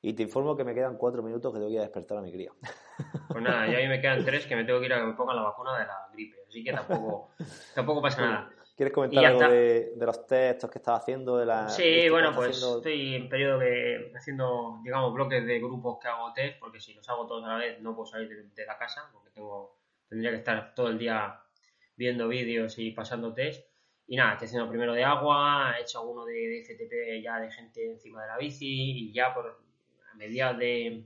Y, 0.00 0.12
te 0.12 0.22
informo 0.22 0.56
que 0.56 0.62
me 0.62 0.74
quedan 0.74 0.96
cuatro 0.96 1.22
minutos 1.22 1.52
que 1.52 1.58
tengo 1.58 1.68
que 1.68 1.74
ir 1.74 1.80
a 1.80 1.82
despertar 1.82 2.18
a 2.18 2.22
mi 2.22 2.32
cría. 2.32 2.52
Pues 3.28 3.42
nada, 3.44 3.70
ya 3.70 3.78
a 3.78 3.80
mí 3.82 3.88
me 3.88 4.00
quedan 4.00 4.24
tres 4.24 4.46
que 4.46 4.56
me 4.56 4.64
tengo 4.64 4.80
que 4.80 4.86
ir 4.86 4.92
a 4.92 4.98
que 4.98 5.06
me 5.06 5.12
pongan 5.12 5.36
la 5.36 5.42
vacuna 5.42 5.78
de 5.78 5.86
la 5.86 6.08
gripe, 6.12 6.36
así 6.48 6.64
que 6.64 6.72
tampoco, 6.72 7.30
tampoco 7.74 8.02
pasa 8.02 8.22
nada. 8.22 8.50
¿Quieres 8.78 8.94
comentar 8.94 9.24
algo 9.24 9.40
de, 9.40 9.92
los 9.98 10.24
textos 10.24 10.70
que 10.70 10.78
estás 10.78 11.00
haciendo? 11.00 11.36
De 11.36 11.44
la, 11.44 11.68
sí, 11.68 12.08
bueno, 12.10 12.32
pues 12.32 12.62
estoy 12.62 13.16
en 13.16 13.28
periodo 13.28 13.58
de 13.58 14.12
haciendo, 14.14 14.78
digamos, 14.84 15.12
bloques 15.12 15.44
de 15.44 15.58
grupos 15.58 15.98
que 16.00 16.06
hago 16.06 16.32
test, 16.32 16.60
porque 16.60 16.78
si 16.78 16.94
los 16.94 17.08
hago 17.08 17.26
todos 17.26 17.44
a 17.44 17.48
la 17.48 17.56
vez 17.56 17.80
no 17.80 17.96
puedo 17.96 18.06
salir 18.06 18.28
de, 18.28 18.66
la 18.66 18.78
casa, 18.78 19.10
porque 19.12 19.30
tengo 19.30 19.80
tendría 20.08 20.30
que 20.30 20.36
estar 20.36 20.76
todo 20.76 20.90
el 20.90 20.98
día 21.00 21.40
viendo 21.96 22.28
vídeos 22.28 22.78
y 22.78 22.92
pasando 22.92 23.34
test. 23.34 23.68
Y 24.06 24.14
nada, 24.14 24.34
estoy 24.34 24.46
haciendo 24.46 24.68
primero 24.68 24.92
de 24.92 25.02
agua, 25.02 25.74
he 25.76 25.82
hecho 25.82 25.98
alguno 25.98 26.24
de, 26.24 26.62
FTP 26.64 27.20
ya 27.20 27.40
de 27.40 27.50
gente 27.50 27.84
encima 27.84 28.22
de 28.22 28.28
la 28.28 28.38
bici 28.38 29.08
y 29.08 29.12
ya 29.12 29.34
por 29.34 29.60
a 30.08 30.14
mediados 30.14 30.56
de, 30.56 31.04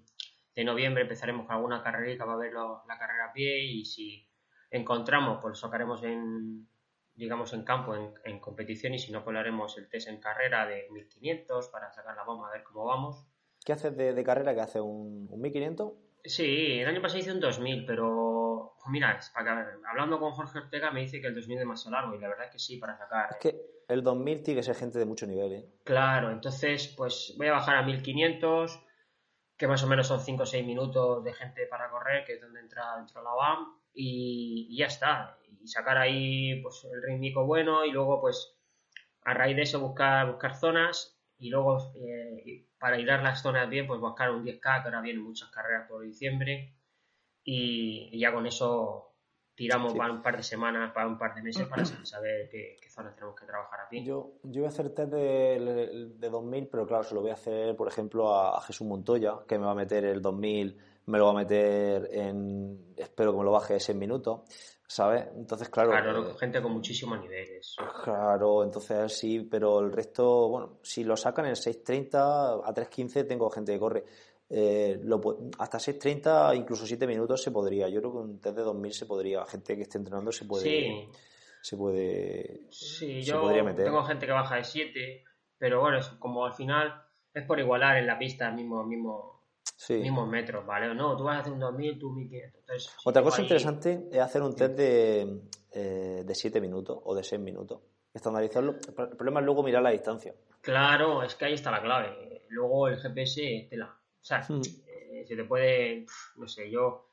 noviembre 0.62 1.05
empezaremos 1.05 1.47
con 1.47 1.57
alguna 1.57 1.83
carrerita 1.83 2.27
para 2.27 2.37
ver 2.37 2.53
la 2.53 2.99
carrera 2.99 3.31
a 3.31 3.33
pie 3.33 3.61
y 3.61 3.87
si 3.87 4.29
encontramos, 4.70 5.39
pues 5.41 5.53
lo 5.53 5.55
sacaremos 5.55 6.03
en, 6.03 6.68
digamos, 7.15 7.53
en 7.53 7.65
campo, 7.65 7.95
en, 7.95 8.41
competición, 8.41 8.95
y 8.95 8.99
si 8.99 9.13
no, 9.13 9.25
pues 9.25 9.37
haremos 9.37 9.77
el 9.79 9.89
test 9.89 10.09
en 10.09 10.21
carrera 10.21 10.67
de 10.67 10.89
1500 10.91 11.69
para 11.69 11.93
sacar 11.93 12.17
la 12.17 12.25
bomba, 12.25 12.49
a 12.49 12.53
ver 12.53 12.63
cómo 12.63 12.87
vamos. 12.87 13.27
¿Qué 13.65 13.73
haces 13.73 13.97
de, 13.97 14.25
carrera? 14.25 14.55
¿Qué 14.55 14.61
hace 14.61 14.81
un, 14.81 15.29
1500? 15.31 15.93
Sí, 16.25 16.81
el 16.81 16.89
año 16.89 17.03
pasado 17.03 17.21
hice 17.21 17.33
un 17.33 17.41
2000, 17.41 17.85
pero 17.85 18.75
pues 18.79 18.91
mira, 18.91 19.19
hablando 19.89 20.19
con 20.19 20.33
Jorge 20.33 20.59
Ortega 20.59 20.91
me 20.91 21.01
dice 21.01 21.21
que 21.21 21.29
el 21.29 21.35
2000 21.35 21.57
es 21.57 21.61
demasiado 21.61 21.97
largo 21.97 22.15
y 22.15 22.21
la 22.21 22.29
verdad 22.29 22.47
es 22.47 22.53
que 22.53 22.59
sí, 22.59 22.79
para 22.79 22.97
sacar. 22.97 23.29
Es 23.31 23.37
que 23.37 23.73
el 23.89 24.03
2000 24.03 24.43
tiene 24.43 24.61
que 24.61 24.65
ser 24.65 24.77
gente 24.77 24.99
de 24.99 25.05
mucho 25.05 25.27
nivel, 25.27 25.53
¿eh? 25.53 25.69
Claro, 25.85 26.31
entonces 26.31 26.89
pues 26.97 27.35
voy 27.37 27.49
a 27.49 27.53
bajar 27.53 27.77
a 27.77 27.83
1500, 27.83 28.81
que 29.57 29.69
más 29.69 29.83
o 29.83 29.87
menos 29.87 30.07
son 30.07 30.21
5 30.21 30.43
o 30.43 30.47
6 30.47 30.67
minutos 30.67 31.25
de 31.25 31.33
gente 31.33 31.67
para 31.67 31.91
correr, 31.91 32.25
que 32.25 32.35
es 32.35 32.41
donde 32.41 32.61
entra, 32.61 32.97
entra 32.99 33.23
la 33.23 33.35
BAM, 33.35 33.83
y, 33.95 34.77
ya 34.77 34.87
está. 34.87 35.39
Y 35.63 35.69
sacar 35.69 35.99
ahí 35.99 36.61
pues 36.63 36.85
el 36.93 37.03
rítmico 37.03 37.47
bueno 37.47 37.85
y 37.85 37.93
luego 37.93 38.21
pues 38.21 38.57
a 39.23 39.35
raíz 39.35 39.57
de 39.57 39.63
eso 39.63 39.81
buscar, 39.81 40.31
buscar 40.31 40.57
zonas 40.57 41.17
y 41.39 41.51
luego 41.51 41.93
eh, 41.97 42.67
para 42.79 42.99
hilar 42.99 43.23
las 43.23 43.43
zonas 43.43 43.69
bien 43.69 43.87
pues 43.87 44.01
buscar 44.01 44.31
un 44.31 44.45
10K 44.45 44.61
que 44.61 44.89
ahora 44.89 45.01
vienen 45.01 45.23
muchas 45.23 45.51
carreras 45.51 45.89
por 45.89 46.03
diciembre 46.03 46.75
y, 47.45 48.19
ya 48.19 48.33
con 48.33 48.47
eso 48.47 49.15
tiramos 49.55 49.95
para 49.95 50.13
un 50.13 50.23
par 50.23 50.37
de 50.37 50.43
semanas, 50.43 50.93
para 50.93 51.07
un 51.07 51.19
par 51.19 51.35
de 51.35 51.43
meses 51.43 51.67
para 51.67 51.85
saber 52.05 52.49
qué, 52.51 52.79
zonas 52.89 53.15
tenemos 53.15 53.39
que 53.39 53.47
trabajar 53.47 53.81
aquí. 53.87 54.05
Yo, 54.05 54.35
yo 54.43 54.61
voy 54.61 54.67
a 54.67 54.69
hacer 54.69 54.95
test 54.95 55.11
de, 55.13 56.13
de, 56.19 56.31
2000, 56.31 56.69
pero 56.69 56.87
claro, 56.87 57.05
se 57.05 57.15
lo 57.15 57.23
voy 57.23 57.31
a 57.31 57.35
hacer, 57.35 57.75
por 57.75 57.89
ejemplo, 57.89 58.35
a, 58.35 58.59
a 58.59 58.61
Jesús 58.61 58.87
Montoya, 58.87 59.39
que 59.49 59.59
me 59.59 59.65
va 59.65 59.73
a 59.73 59.77
meter 59.77 60.05
el 60.05 60.21
2000 60.21 60.79
me 61.07 61.18
lo 61.18 61.26
va 61.26 61.30
a 61.32 61.34
meter 61.34 62.09
en, 62.12 62.94
espero 62.96 63.32
que 63.32 63.38
me 63.38 63.44
lo 63.44 63.53
baje 63.53 63.76
en 63.86 63.98
minutos, 63.98 64.42
¿sabes? 64.86 65.26
Entonces, 65.36 65.68
claro. 65.68 65.90
Claro, 65.90 66.30
eh, 66.30 66.34
gente 66.38 66.62
con 66.62 66.72
muchísimos 66.72 67.20
niveles. 67.20 67.76
Claro, 68.05 68.62
entonces 68.62 69.12
sí, 69.12 69.40
pero 69.40 69.80
el 69.80 69.92
resto, 69.92 70.48
bueno, 70.48 70.78
si 70.82 71.05
lo 71.05 71.16
sacan 71.16 71.46
en 71.46 71.55
6.30 71.55 72.62
a 72.64 72.74
3.15 72.74 73.26
tengo 73.26 73.50
gente 73.50 73.72
que 73.72 73.78
corre. 73.78 74.05
Eh, 74.55 75.00
lo, 75.03 75.20
hasta 75.59 75.78
6.30, 75.78 76.57
incluso 76.57 76.86
7 76.86 77.07
minutos 77.07 77.42
se 77.42 77.50
podría. 77.50 77.88
Yo 77.88 78.00
creo 78.00 78.12
que 78.12 78.18
un 78.18 78.38
test 78.38 78.57
de 78.57 78.62
2000 78.62 78.92
se 78.92 79.07
podría. 79.07 79.46
Gente 79.46 79.76
que 79.76 79.82
esté 79.82 79.98
entrenando 79.98 80.30
se 80.30 80.44
puede. 80.44 80.64
Sí. 80.64 81.09
Se 81.62 81.76
puede. 81.76 82.66
Sí, 82.70 83.22
yo 83.22 83.48
tengo 83.76 84.05
gente 84.05 84.26
que 84.26 84.32
baja 84.32 84.57
de 84.57 84.64
7, 84.64 85.24
pero 85.57 85.80
bueno, 85.80 86.00
como 86.18 86.44
al 86.44 86.53
final 86.53 87.03
es 87.32 87.46
por 87.46 87.59
igualar 87.61 87.96
en 87.96 88.07
la 88.07 88.18
pista 88.18 88.50
mismo, 88.50 88.84
mismo 88.84 89.41
mismos 89.89 90.29
metros, 90.29 90.65
¿vale? 90.65 90.95
No, 90.95 91.17
tú 91.17 91.25
vas 91.25 91.37
a 91.37 91.41
hacer 91.41 91.53
un 91.53 91.61
2000, 91.61 91.99
tú 91.99 92.11
1500. 92.11 92.97
Otra 93.05 93.23
cosa 93.23 93.43
interesante 93.43 94.09
es 94.11 94.19
hacer 94.19 94.43
un 94.43 94.55
test 94.55 94.77
de, 94.77 95.43
eh, 95.73 96.23
de 96.25 96.35
7 96.35 96.61
minutos 96.61 96.99
o 97.03 97.15
de 97.15 97.25
6 97.25 97.41
minutos. 97.41 97.81
Estandarizarlo. 98.13 98.73
El 98.73 99.17
problema 99.17 99.41
es 99.41 99.47
luego 99.47 99.63
mirar 99.63 99.83
la 99.83 99.91
distancia. 99.91 100.35
Claro, 100.61 101.23
es 101.23 101.35
que 101.35 101.47
ahí 101.47 101.55
está 101.55 101.71
la 101.71 101.83
clave. 101.83 102.45
Luego 102.49 102.89
el 102.89 102.99
GPS 102.99 103.67
te 103.71 103.77
la. 103.77 103.87
O 103.87 104.25
sea, 104.25 104.45
hmm. 104.49 104.61
eh, 104.87 105.25
se 105.27 105.35
te 105.35 105.45
puede. 105.45 106.07
No 106.37 106.47
sé, 106.47 106.71
yo. 106.71 107.09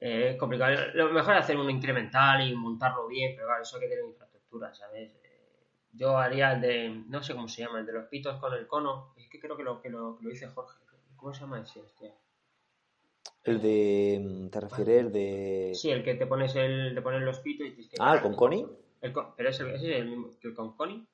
Eh, 0.00 0.30
es 0.30 0.36
complicado. 0.36 0.74
Lo 0.94 1.12
mejor 1.12 1.34
es 1.34 1.40
hacer 1.40 1.56
un 1.56 1.70
incremental 1.70 2.48
y 2.48 2.54
montarlo 2.54 3.06
bien, 3.06 3.34
pero 3.34 3.48
claro, 3.48 3.62
eso 3.62 3.76
hay 3.76 3.82
que 3.82 3.88
tener 3.88 4.04
infraestructura, 4.04 4.74
¿sabes? 4.74 5.12
yo 5.92 6.18
haría 6.18 6.52
el 6.52 6.60
de. 6.60 7.04
No 7.08 7.22
sé 7.22 7.34
cómo 7.34 7.48
se 7.48 7.62
llama, 7.62 7.80
el 7.80 7.86
de 7.86 7.92
los 7.92 8.06
pitos 8.06 8.38
con 8.38 8.52
el 8.52 8.66
cono. 8.66 9.14
Es 9.16 9.28
que 9.28 9.40
creo 9.40 9.56
que 9.56 9.62
lo, 9.62 9.80
que 9.80 9.88
lo, 9.88 10.16
que 10.16 10.24
lo 10.24 10.30
dice 10.30 10.48
Jorge 10.48 10.78
¿Cómo 11.16 11.34
se 11.34 11.40
llama 11.40 11.60
ese? 11.60 11.80
Hostia? 11.80 12.14
El 13.44 13.60
de. 13.60 14.48
¿Te 14.50 14.60
refieres 14.60 15.00
el 15.00 15.12
de.? 15.12 15.72
Sí, 15.74 15.90
el 15.90 16.02
que 16.02 16.14
te 16.14 16.26
pones, 16.26 16.54
el, 16.56 16.94
te 16.94 17.02
pones 17.02 17.22
los 17.22 17.40
pitos 17.40 17.66
y 17.66 17.88
que. 17.88 17.96
Ah, 17.98 18.14
el 18.14 18.22
con 18.22 18.34
Connie. 18.34 18.66
pero 19.00 19.48
ese, 19.48 19.72
ese, 19.74 19.92
es 19.92 20.00
el 20.00 20.08
mismo 20.08 20.30
que 20.40 20.48
el 20.48 20.54
con 20.54 20.76
Connie. 20.76 21.06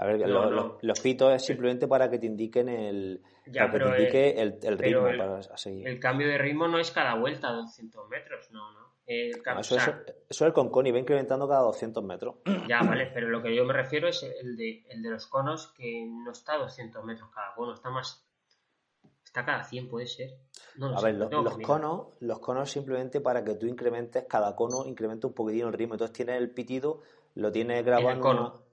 A 0.00 0.06
ver, 0.06 0.26
los, 0.26 1.00
pitos 1.00 1.34
es 1.34 1.44
simplemente 1.44 1.86
para 1.86 2.10
que 2.10 2.18
te 2.18 2.24
indiquen 2.24 2.70
el, 2.70 3.20
para 3.52 3.70
que 3.70 3.78
te 3.78 3.84
indique 3.84 4.30
el, 4.40 4.58
el, 4.62 4.78
ritmo 4.78 5.02
para 5.02 5.42
seguir. 5.58 5.86
El 5.86 6.00
cambio 6.00 6.26
de 6.26 6.38
ritmo 6.38 6.68
no 6.68 6.78
es 6.78 6.90
cada 6.90 7.16
vuelta 7.16 7.50
a 7.50 7.52
200 7.52 8.08
metros, 8.08 8.50
no, 8.50 8.72
no. 8.72 8.94
El 9.04 9.42
cambio, 9.42 9.60
eso, 9.60 9.76
eso, 9.76 9.94
es 10.26 10.40
el 10.40 10.54
con 10.54 10.70
Connie, 10.70 10.92
va 10.92 11.00
incrementando 11.00 11.46
cada 11.46 11.60
200 11.62 12.02
metros. 12.02 12.36
Ya, 12.66 12.80
vale, 12.80 13.10
pero 13.12 13.28
lo 13.28 13.42
que 13.42 13.54
yo 13.54 13.66
me 13.66 13.74
refiero 13.74 14.08
es 14.08 14.22
el 14.22 14.56
de, 14.56 14.86
el 14.88 15.02
de 15.02 15.10
los 15.10 15.26
conos 15.26 15.74
que 15.76 16.06
no 16.06 16.30
está 16.30 16.54
a 16.54 16.58
200 16.58 17.04
metros 17.04 17.28
cada 17.34 17.52
cono, 17.54 17.74
está 17.74 17.90
más 17.90 18.26
Está 19.30 19.44
cada 19.44 19.62
100, 19.62 19.88
puede 19.88 20.08
ser. 20.08 20.38
a 20.82 21.00
ver, 21.00 21.14
los, 21.14 21.58
conos, 21.58 22.08
los 22.18 22.40
conos 22.40 22.68
simplemente 22.68 23.20
para 23.20 23.44
que 23.44 23.54
tú 23.54 23.66
incrementes, 23.66 24.24
cada 24.28 24.56
cono 24.56 24.84
incrementa 24.86 25.28
un 25.28 25.34
poquitín 25.34 25.68
el 25.68 25.72
ritmo. 25.72 25.94
Entonces 25.94 26.12
tienes 26.12 26.36
el 26.36 26.50
pitido, 26.50 27.02
lo 27.36 27.52
tienes 27.52 27.84
grabado 27.84 28.10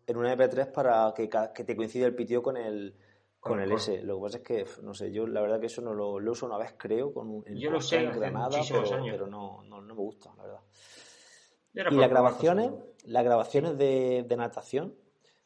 en, 0.08 0.18
una, 0.18 0.36
MP3 0.36 0.72
para 0.72 1.14
que, 1.16 1.30
que, 1.30 1.64
te 1.64 1.76
coincida 1.76 2.08
el 2.08 2.16
pitido 2.16 2.42
con 2.42 2.58
el 2.58 2.96
con, 3.40 3.60
el 3.60 3.72
S. 3.72 4.02
Lo 4.02 4.16
que 4.18 4.24
pasa 4.24 4.38
es 4.38 4.44
que, 4.44 4.66
no 4.82 4.96
sé, 4.96 5.12
yo 5.12 5.28
la 5.28 5.42
verdad 5.42 5.60
que 5.60 5.68
eso 5.68 5.84
no 5.84 5.94
lo, 5.94 6.14
uso 6.16 6.48
una 6.48 6.58
vez, 6.58 6.74
creo, 6.76 7.14
con 7.14 7.44
el 7.46 7.60
Yo 7.60 7.70
lo 7.70 7.80
sé, 7.80 8.04
en 8.04 8.20
Granada, 8.20 8.60
pero, 8.68 8.84
pero 9.04 9.28
no, 9.28 9.62
no, 9.62 9.80
no, 9.80 9.94
me 9.94 10.02
gusta, 10.02 10.34
la 10.38 10.44
verdad. 10.44 10.62
Y 11.92 11.98
las 11.98 12.10
grabaciones, 12.10 12.72
las 13.06 13.24
grabaciones 13.24 13.78
de, 13.78 14.26
de 14.28 14.38
natación, 14.38 14.96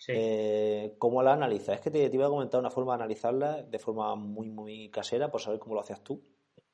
eh, 0.07 0.95
¿Cómo 0.97 1.21
la 1.21 1.33
analizas? 1.33 1.75
Es 1.75 1.81
que 1.81 1.91
te, 1.91 2.09
iba 2.11 2.25
a 2.25 2.29
comentar 2.29 2.59
una 2.59 2.71
forma 2.71 2.93
de 2.93 3.03
analizarla 3.03 3.63
de 3.63 3.79
forma 3.79 4.15
muy, 4.15 4.49
muy 4.49 4.89
casera, 4.89 5.29
por 5.29 5.41
saber 5.41 5.59
cómo 5.59 5.75
lo 5.75 5.81
hacías 5.81 6.03
tú. 6.03 6.23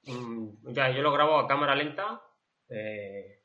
Mm, 0.03 0.71
ya, 0.71 0.89
yo 0.91 1.01
lo 1.01 1.11
grabo 1.11 1.37
a 1.37 1.47
cámara 1.47 1.75
lenta. 1.75 2.21
Eh, 2.69 3.43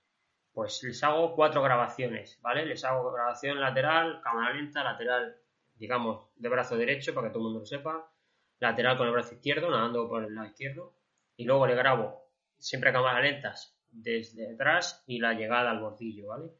pues 0.52 0.82
les 0.82 1.02
hago 1.02 1.34
cuatro 1.34 1.62
grabaciones, 1.62 2.38
¿vale? 2.42 2.66
Les 2.66 2.84
hago 2.84 3.10
grabación 3.10 3.60
lateral, 3.60 4.20
cámara 4.22 4.54
lenta, 4.54 4.84
lateral, 4.84 5.36
digamos, 5.74 6.28
de 6.36 6.48
brazo 6.48 6.76
derecho, 6.76 7.14
para 7.14 7.28
que 7.28 7.32
todo 7.32 7.40
el 7.40 7.44
mundo 7.44 7.60
lo 7.60 7.66
sepa, 7.66 8.12
lateral 8.58 8.98
con 8.98 9.06
el 9.06 9.12
brazo 9.14 9.34
izquierdo, 9.34 9.70
nadando 9.70 10.08
por 10.08 10.24
el 10.24 10.34
lado 10.34 10.48
izquierdo, 10.48 10.94
y 11.36 11.44
luego 11.44 11.66
le 11.66 11.74
grabo 11.74 12.30
siempre 12.58 12.90
a 12.90 12.92
cámaras 12.92 13.22
lentas 13.22 13.78
desde 13.88 14.52
atrás 14.52 15.02
y 15.06 15.18
la 15.20 15.32
llegada 15.32 15.70
al 15.70 15.80
bordillo, 15.80 16.28
¿vale? 16.28 16.50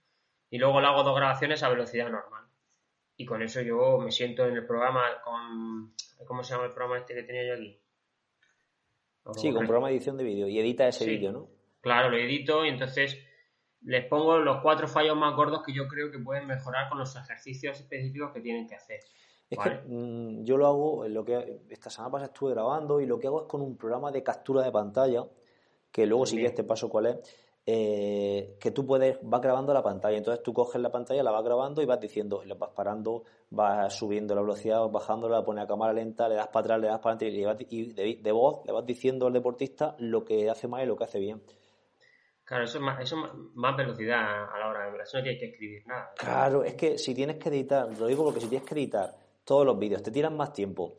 Y 0.49 0.59
luego 0.59 0.81
le 0.81 0.87
hago 0.87 1.03
dos 1.03 1.16
grabaciones 1.16 1.62
a 1.62 1.68
velocidad 1.68 2.09
normal 2.11 2.51
y 3.17 3.25
con 3.25 3.43
eso 3.43 3.61
yo 3.61 3.99
me 3.99 4.11
siento 4.11 4.47
en 4.47 4.55
el 4.55 4.67
programa 4.67 5.03
con... 5.25 5.95
¿Cómo 6.27 6.43
se 6.45 6.55
llama 6.55 6.67
el 6.67 6.73
programa 6.73 6.99
este 6.99 7.15
que 7.15 7.25
tenía 7.25 7.47
yo 7.47 7.55
aquí? 7.55 7.79
sí, 9.35 9.53
con 9.53 9.67
programa 9.67 9.89
de 9.89 9.95
edición 9.95 10.17
de 10.17 10.25
vídeo 10.25 10.49
y 10.49 10.59
edita 10.59 10.89
ese 10.89 11.07
vídeo, 11.07 11.33
¿no? 11.33 11.49
Claro, 11.81 12.11
lo 12.11 12.17
edito 12.17 12.65
y 12.65 12.69
entonces 12.69 13.19
les 13.83 14.05
pongo 14.07 14.39
los 14.39 14.63
cuatro 14.63 14.87
fallos 14.89 15.17
más 15.17 15.35
gordos 15.35 15.63
que 15.65 15.73
yo 15.73 15.89
creo 15.89 16.11
que 16.11 16.19
pueden 16.19 16.47
mejorar 16.47 16.89
con 16.89 16.99
los 16.99 17.15
ejercicios 17.17 17.79
específicos 17.79 18.33
que 18.33 18.41
tienen 18.41 18.69
que 18.69 18.77
hacer. 18.77 19.01
Es 19.51 19.59
Vale. 19.59 19.81
que 19.83 19.89
mm, 19.89 20.45
yo 20.45 20.57
lo 20.57 20.67
hago, 20.67 21.05
en 21.05 21.15
lo 21.15 21.25
que 21.25 21.61
esta 21.69 21.91
semana 21.91 22.13
pasada 22.13 22.33
estuve 22.33 22.53
grabando 22.53 23.01
y 23.01 23.07
lo 23.07 23.19
que 23.19 23.27
hago 23.27 23.43
es 23.43 23.49
con 23.49 23.61
un 23.61 23.77
programa 23.77 24.11
de 24.11 24.23
captura 24.23 24.63
de 24.63 24.73
pantalla, 24.73 25.25
que 25.91 26.07
luego 26.07 26.27
si 26.27 26.37
Bien. 26.37 26.47
quieres 26.47 26.57
te 26.57 26.65
paso 26.65 26.89
cuál 26.89 27.07
es, 27.07 27.17
eh, 27.65 28.57
que 28.61 28.71
tú 28.73 28.85
puedes, 28.87 29.19
vas 29.23 29.41
grabando 29.41 29.73
la 29.73 29.83
pantalla, 29.83 30.17
entonces 30.19 30.43
tú 30.43 30.53
coges 30.53 30.81
la 30.81 30.91
pantalla, 30.91 31.23
la 31.23 31.31
vas 31.31 31.45
grabando 31.45 31.81
y 31.81 31.87
vas 31.87 32.01
diciendo, 32.01 32.43
y 32.45 32.49
la 32.49 32.55
vas 32.57 32.71
parando, 32.71 33.23
vas 33.51 33.95
subiendo 33.95 34.35
la 34.35 34.41
velocidad, 34.41 34.81
vas 34.81 34.91
bajándola, 34.93 35.37
la 35.39 35.45
pones 35.45 35.65
a 35.65 35.67
cámara 35.69 35.93
lenta, 35.93 36.29
le 36.29 36.35
das 36.35 36.49
para 36.49 36.61
atrás, 36.65 36.81
le 36.81 36.87
das 36.89 36.99
para 37.01 37.15
adelante 37.15 37.29
y, 37.37 37.41
le 37.41 37.47
vas- 37.47 37.57
y 37.71 37.93
de, 37.93 38.21
de 38.23 38.33
voz 38.33 38.65
le 38.67 38.73
vas 38.73 38.85
diciendo 38.85 39.27
al 39.29 39.33
deportista 39.33 39.95
lo 39.99 40.25
que 40.25 40.51
hace 40.51 40.67
mal 40.69 40.83
y 40.83 40.87
lo 40.87 40.97
que 40.97 41.05
hace 41.05 41.19
bien. 41.21 41.41
Claro, 42.45 42.65
eso 42.65 42.79
es 42.79 42.85
más, 42.85 43.01
eso 43.01 43.17
es 43.17 43.33
más- 43.55 43.77
velocidad 43.77 44.53
a 44.53 44.59
la 44.59 44.69
hora 44.69 44.91
de. 44.91 44.99
Eso 45.03 45.19
no 45.19 45.23
tienes 45.23 45.41
que 45.41 45.47
escribir 45.51 45.87
nada. 45.87 46.13
Claro, 46.17 46.65
es 46.65 46.75
que 46.75 46.99
si 46.99 47.15
tienes 47.15 47.37
que 47.37 47.49
editar, 47.49 47.89
lo 47.99 48.07
digo 48.07 48.25
porque 48.25 48.41
si 48.41 48.49
tienes 48.49 48.69
que 48.69 48.75
editar 48.75 49.15
todos 49.45 49.65
los 49.65 49.79
vídeos, 49.79 50.03
te 50.03 50.11
tiran 50.11 50.37
más 50.37 50.53
tiempo 50.53 50.97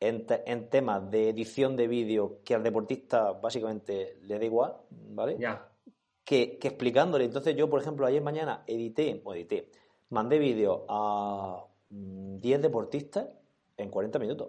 en, 0.00 0.26
te- 0.26 0.42
en 0.50 0.68
temas 0.68 1.08
de 1.10 1.28
edición 1.30 1.76
de 1.76 1.86
vídeo 1.86 2.40
que 2.44 2.54
al 2.56 2.62
deportista 2.64 3.32
básicamente 3.32 4.18
le 4.22 4.38
da 4.38 4.44
igual, 4.44 4.74
¿vale? 4.90 5.36
Ya. 5.38 5.68
Que, 6.24 6.58
que 6.58 6.68
explicándole. 6.68 7.24
Entonces 7.24 7.56
yo, 7.56 7.68
por 7.68 7.80
ejemplo, 7.80 8.06
ayer 8.06 8.22
mañana 8.22 8.62
edité, 8.66 9.20
o 9.24 9.34
edité, 9.34 9.68
mandé 10.10 10.38
vídeo 10.38 10.84
a 10.88 11.64
mm, 11.90 12.38
10 12.38 12.62
deportistas 12.62 13.28
en 13.76 13.90
40 13.90 14.18
minutos. 14.18 14.48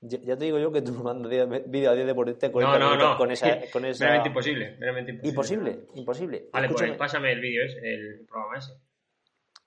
Ya, 0.00 0.36
te 0.36 0.44
digo 0.44 0.58
yo 0.58 0.72
que 0.72 0.82
tú 0.82 0.92
mandas 1.04 1.30
10 1.30 1.70
vídeos 1.70 1.92
a 1.92 1.94
10 1.94 2.06
deportistas 2.06 2.48
en 2.48 2.52
40 2.52 2.78
No, 2.78 2.84
no, 2.84 2.90
minutos 2.92 3.12
no. 3.12 3.18
con 3.18 3.30
esa... 3.30 3.58
Con 3.72 3.84
esa... 3.84 4.24
Imposible. 4.26 4.76
Imposible. 4.80 5.20
Imposible, 5.22 5.86
imposible. 5.94 6.48
Vale, 6.52 6.66
Escúchame. 6.66 6.88
pues 6.90 6.98
pásame 6.98 7.32
el 7.32 7.40
vídeo, 7.40 7.64
ese, 7.64 7.78
el 7.78 8.26
programa 8.26 8.58
ese. 8.58 8.72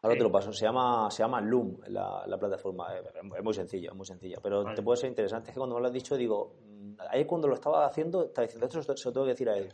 Ahora 0.01 0.17
te 0.17 0.23
lo 0.23 0.31
paso, 0.31 0.53
se 0.53 0.65
llama, 0.65 1.09
se 1.09 1.23
llama 1.23 1.41
Loom 1.41 1.79
la, 1.87 2.25
la 2.27 2.37
plataforma, 2.37 2.89
es, 2.95 3.43
muy 3.43 3.53
sencilla, 3.55 3.89
es 3.89 3.95
muy 3.95 4.05
sencilla, 4.05 4.37
pero 4.39 4.63
Vale. 4.63 4.75
te 4.75 4.83
puede 4.83 4.97
ser 4.97 5.09
interesante. 5.09 5.49
Es 5.49 5.55
que 5.55 5.59
cuando 5.59 5.73
me 5.75 5.81
lo 5.81 5.87
has 5.87 5.93
dicho, 5.93 6.15
digo, 6.15 6.57
mm, 6.63 6.93
ahí 7.09 7.25
cuando 7.25 7.47
lo 7.47 7.55
estaba 7.55 7.87
haciendo, 7.87 8.25
estaba 8.25 8.45
diciendo, 8.45 8.67
esto 8.67 8.95
se 8.95 9.09
lo 9.09 9.13
tengo 9.13 9.25
que 9.25 9.31
decir 9.31 9.49
a 9.49 9.57
él, 9.57 9.67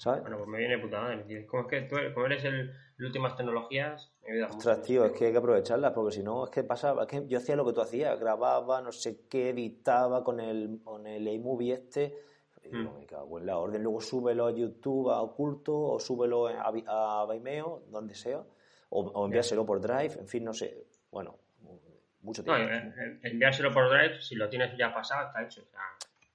¿sabes? 0.00 0.22
Bueno, 0.22 0.38
pues 0.38 0.48
me 0.48 0.58
viene 0.58 0.78
puta 0.78 1.00
madre, 1.00 1.24
tío. 1.24 1.46
Como 1.46 1.62
es 1.64 1.68
que 1.68 1.80
tú 1.82 1.96
eres, 1.96 2.14
como 2.14 2.26
eres 2.26 2.44
el, 2.44 2.70
el 2.98 3.04
últimas 3.04 3.36
tecnologías, 3.36 4.10
me 4.22 4.32
ayudas 4.32 4.48
mucho. 4.54 4.58
Ostras, 4.70 4.82
tío, 4.86 5.04
es 5.04 5.12
que 5.12 5.26
hay 5.26 5.32
que 5.32 5.38
aprovecharlas, 5.38 5.92
porque 5.92 6.12
si 6.16 6.22
no, 6.22 6.44
es 6.44 6.50
que 6.50 6.64
pasaba, 6.64 7.02
es 7.02 7.08
que 7.08 7.26
yo 7.26 7.36
hacía 7.38 7.54
lo 7.56 7.66
que 7.66 7.72
tú 7.74 7.82
hacías, 7.82 8.18
grababa, 8.18 8.80
no 8.80 8.92
sé 8.92 9.26
qué, 9.28 9.50
editaba 9.50 10.24
con 10.24 10.40
el, 10.40 10.80
con 10.82 11.06
el 11.06 11.28
iMovie 11.28 11.74
este, 11.74 12.16
y 12.64 12.74
Mm. 12.74 12.94
me 12.98 13.06
cago 13.06 13.38
en 13.38 13.46
la 13.46 13.58
orden, 13.58 13.82
luego 13.82 14.00
súbelo 14.00 14.46
a 14.46 14.52
YouTube 14.52 15.10
a 15.10 15.20
Oculto, 15.22 15.76
o 15.76 15.98
súbelo 16.00 16.46
a, 16.48 16.62
a 17.22 17.26
Vimeo, 17.30 17.82
donde 17.88 18.14
sea, 18.14 18.42
o, 18.90 19.00
o 19.02 19.24
enviárselo 19.26 19.64
por 19.66 19.80
Drive, 19.80 20.14
en 20.18 20.26
fin, 20.28 20.44
no 20.44 20.52
sé, 20.54 20.86
bueno, 21.10 21.36
mucho 22.22 22.42
No, 22.44 22.54
tiempo. 22.54 22.72
eh, 22.74 22.94
eh, 22.98 23.18
enviárselo 23.24 23.72
por 23.72 23.88
Drive, 23.90 24.20
si 24.20 24.34
lo 24.34 24.48
tienes 24.48 24.76
ya 24.76 24.92
pasado, 24.92 25.26
está 25.28 25.42
hecho. 25.42 25.62
O 25.62 25.64
sea, 25.64 25.80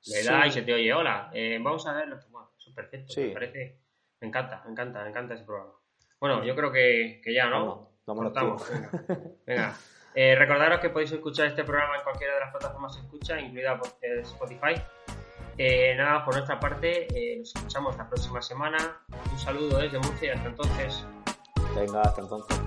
le 0.07 0.21
Sí. 0.23 0.27
da 0.27 0.45
y 0.47 0.51
se 0.51 0.61
te 0.63 0.73
oye, 0.73 0.93
hola, 0.93 1.29
eh, 1.33 1.59
vamos 1.61 1.85
a. 1.87 1.93
Bueno, 1.93 2.15
eso 2.15 2.25
es 2.27 2.31
perfecto, 2.75 3.13
Sí. 3.13 3.21
me 3.27 3.33
parece. 3.33 3.79
Me 4.21 4.27
encanta, 4.27 4.61
me 4.65 4.71
encanta, 4.71 5.03
me 5.03 5.09
encanta 5.09 5.33
ese 5.33 5.43
programa. 5.43 5.73
Bueno, 6.19 6.43
yo 6.43 6.55
creo 6.55 6.71
que, 6.71 7.21
que 7.23 7.33
ya, 7.33 7.47
¿no? 7.49 7.91
Cortamos, 8.05 8.63
tío. 8.67 8.75
venga. 8.75 9.31
Venga. 9.45 9.75
Eh, 10.13 10.33
recordaros 10.35 10.79
que 10.79 10.89
podéis 10.89 11.11
escuchar 11.11 11.47
este 11.47 11.63
programa 11.65 11.97
en 11.97 12.03
cualquiera 12.03 12.35
de 12.35 12.39
las 12.39 12.51
plataformas 12.51 12.95
de 12.95 13.01
escucha, 13.01 13.39
incluida 13.39 13.79
eh, 14.01 14.21
Spotify. 14.21 14.75
Eh, 15.57 15.93
nada, 15.97 16.23
por 16.23 16.35
nuestra 16.35 16.59
parte, 16.59 17.07
eh, 17.13 17.37
nos 17.39 17.53
escuchamos 17.55 17.97
la 17.97 18.07
próxima 18.07 18.41
semana. 18.41 18.77
Un 19.31 19.39
saludo 19.39 19.79
desde 19.79 19.97
Murcia 19.99 20.27
y 20.33 20.37
hasta 20.37 20.49
entonces. 20.49 21.05
Venga, 21.75 22.01
hasta 22.01 22.21
entonces. 22.21 22.57